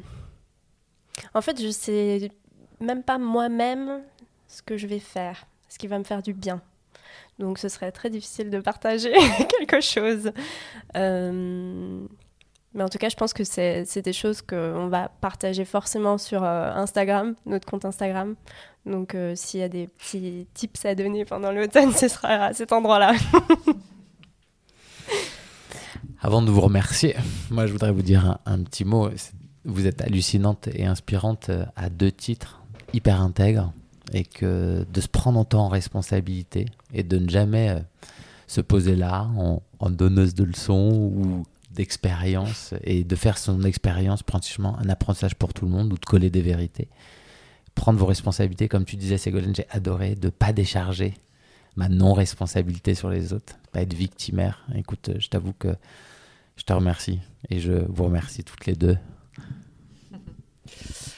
En 1.33 1.41
fait, 1.41 1.61
je 1.61 1.69
sais 1.69 2.31
même 2.79 3.03
pas 3.03 3.17
moi-même 3.17 4.01
ce 4.55 4.61
que 4.61 4.77
je 4.77 4.87
vais 4.87 4.99
faire, 4.99 5.47
ce 5.67 5.77
qui 5.77 5.87
va 5.87 5.99
me 5.99 6.05
faire 6.05 6.21
du 6.21 6.33
bien. 6.33 6.61
Donc, 7.39 7.57
ce 7.57 7.67
serait 7.67 7.91
très 7.91 8.09
difficile 8.09 8.49
de 8.49 8.59
partager 8.59 9.11
quelque 9.59 9.81
chose. 9.81 10.31
Euh, 10.95 12.05
Mais 12.73 12.83
en 12.83 12.87
tout 12.87 12.97
cas, 12.97 13.09
je 13.09 13.17
pense 13.17 13.33
que 13.33 13.43
c'est 13.43 14.01
des 14.01 14.13
choses 14.13 14.41
qu'on 14.41 14.87
va 14.87 15.09
partager 15.19 15.65
forcément 15.65 16.17
sur 16.17 16.45
euh, 16.45 16.71
Instagram, 16.71 17.35
notre 17.45 17.69
compte 17.69 17.83
Instagram. 17.83 18.35
Donc, 18.85 19.13
euh, 19.13 19.35
s'il 19.35 19.59
y 19.59 19.63
a 19.63 19.69
des 19.69 19.87
petits 19.87 20.47
tips 20.53 20.85
à 20.85 20.95
donner 20.95 21.25
pendant 21.25 21.51
l'automne, 21.51 21.91
ce 21.91 22.07
sera 22.07 22.29
à 22.29 22.53
cet 22.53 22.71
endroit-là. 22.71 23.13
Avant 26.21 26.41
de 26.41 26.49
vous 26.49 26.61
remercier, 26.61 27.15
moi 27.51 27.67
je 27.67 27.73
voudrais 27.73 27.91
vous 27.91 28.01
dire 28.01 28.25
un, 28.25 28.39
un 28.45 28.63
petit 28.63 28.85
mot. 28.85 29.09
Vous 29.65 29.85
êtes 29.85 30.01
hallucinante 30.01 30.69
et 30.73 30.85
inspirante 30.85 31.51
à 31.75 31.89
deux 31.89 32.11
titres, 32.11 32.63
hyper 32.93 33.21
intègre, 33.21 33.71
et 34.13 34.23
que 34.23 34.85
de 34.91 35.01
se 35.01 35.07
prendre 35.07 35.39
autant 35.39 35.65
en 35.65 35.69
responsabilité 35.69 36.65
et 36.93 37.03
de 37.03 37.17
ne 37.17 37.29
jamais 37.29 37.69
euh, 37.69 37.79
se 38.47 38.61
poser 38.61 38.95
là 38.95 39.27
en, 39.37 39.61
en 39.79 39.89
donneuse 39.89 40.33
de 40.33 40.43
leçons 40.43 41.11
ou 41.13 41.45
d'expérience 41.75 42.73
et 42.83 43.03
de 43.03 43.15
faire 43.15 43.37
son 43.37 43.63
expérience 43.63 44.23
pratiquement 44.23 44.77
un 44.79 44.89
apprentissage 44.89 45.35
pour 45.35 45.53
tout 45.53 45.65
le 45.65 45.71
monde 45.71 45.93
ou 45.93 45.97
de 45.97 46.05
coller 46.05 46.29
des 46.29 46.41
vérités. 46.41 46.87
Prendre 47.75 47.99
vos 47.99 48.05
responsabilités, 48.05 48.69
comme 48.69 48.85
tu 48.85 48.95
disais 48.95 49.17
Ségolène, 49.17 49.53
j'ai 49.53 49.67
adoré 49.69 50.15
de 50.15 50.29
pas 50.29 50.53
décharger 50.53 51.15
ma 51.75 51.89
non-responsabilité 51.89 52.95
sur 52.95 53.09
les 53.09 53.33
autres, 53.33 53.57
pas 53.73 53.81
être 53.81 53.93
victimaire. 53.93 54.65
Écoute, 54.75 55.09
euh, 55.09 55.15
je 55.19 55.27
t'avoue 55.27 55.53
que 55.53 55.75
je 56.55 56.63
te 56.63 56.71
remercie 56.71 57.19
et 57.49 57.59
je 57.59 57.85
vous 57.89 58.05
remercie 58.05 58.43
toutes 58.43 58.65
les 58.65 58.75
deux. 58.75 58.97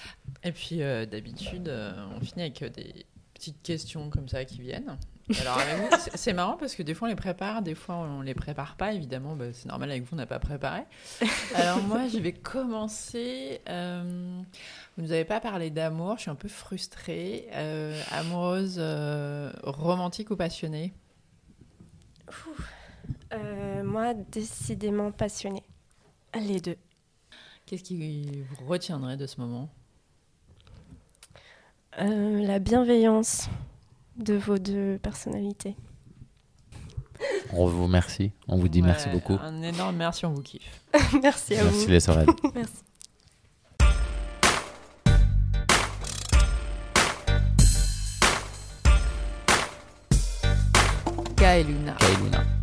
Et 0.48 0.52
puis 0.54 0.82
euh, 0.82 1.06
d'habitude, 1.06 1.68
euh, 1.68 1.92
on 2.16 2.22
finit 2.22 2.44
avec 2.44 2.62
euh, 2.62 2.70
des 2.70 3.06
petites 3.34 3.62
questions 3.62 4.10
comme 4.10 4.30
ça 4.30 4.46
qui 4.46 4.62
viennent. 4.62 4.98
Alors 5.42 5.58
avec 5.60 5.76
vous, 5.76 5.98
c'est- 6.00 6.16
c'est 6.16 6.32
marrant 6.32 6.56
parce 6.56 6.74
que 6.74 6.84
des 6.84 6.94
fois 6.94 7.10
on 7.10 7.12
les 7.12 7.18
prépare, 7.18 7.62
des 7.62 7.76
fois 7.76 7.96
on 7.96 8.22
les 8.22 8.34
prépare 8.34 8.78
pas. 8.78 8.94
Évidemment, 8.94 9.36
bah, 9.36 9.52
c'est 9.52 9.68
normal 9.68 9.92
avec 9.92 10.04
vous, 10.04 10.12
on 10.14 10.16
n'a 10.16 10.26
pas 10.26 10.40
préparé. 10.40 10.84
Alors 11.54 11.84
moi, 11.84 12.08
je 12.08 12.18
vais 12.20 12.32
commencer. 12.32 13.60
euh, 13.68 14.42
vous 14.96 15.04
nous 15.04 15.12
avez 15.12 15.26
pas 15.26 15.42
parlé 15.42 15.70
d'amour, 15.70 16.14
je 16.16 16.22
suis 16.22 16.32
un 16.32 16.36
peu 16.36 16.48
frustrée. 16.48 17.50
Euh, 17.52 18.02
amoureuse, 18.12 18.78
euh, 18.78 19.52
romantique 19.64 20.32
ou 20.32 20.38
passionnée? 20.38 20.94
Euh, 23.34 23.84
moi, 23.84 24.14
décidément 24.14 25.12
passionnée. 25.12 25.64
Les 26.40 26.62
deux. 26.62 26.78
Qu'est-ce 27.66 27.84
qui 27.84 28.44
vous 28.44 28.66
retiendrait 28.66 29.18
de 29.18 29.28
ce 29.28 29.42
moment? 29.42 29.70
Euh, 32.00 32.46
la 32.46 32.60
bienveillance 32.60 33.50
de 34.18 34.36
vos 34.36 34.58
deux 34.60 35.00
personnalités. 35.02 35.76
On 37.54 37.66
vous 37.68 37.84
remercie, 37.86 38.32
on 38.48 38.58
vous 38.58 38.68
dit 38.68 38.84
merci 38.84 39.10
beaucoup. 39.10 39.38
Un 39.44 39.62
énorme 39.64 39.96
merci, 39.96 40.26
on 40.26 40.34
vous 40.34 40.42
kiffe. 40.44 40.82
Merci 41.24 41.56
à 41.56 41.64
Merci 41.64 41.86
vous. 41.86 41.92
les 41.92 42.00
Sorel. 42.00 42.28
Merci. 42.56 42.84
Ka 51.36 51.58
et 51.60 51.64
Luna. 51.64 51.96
Kailuna. 52.00 52.57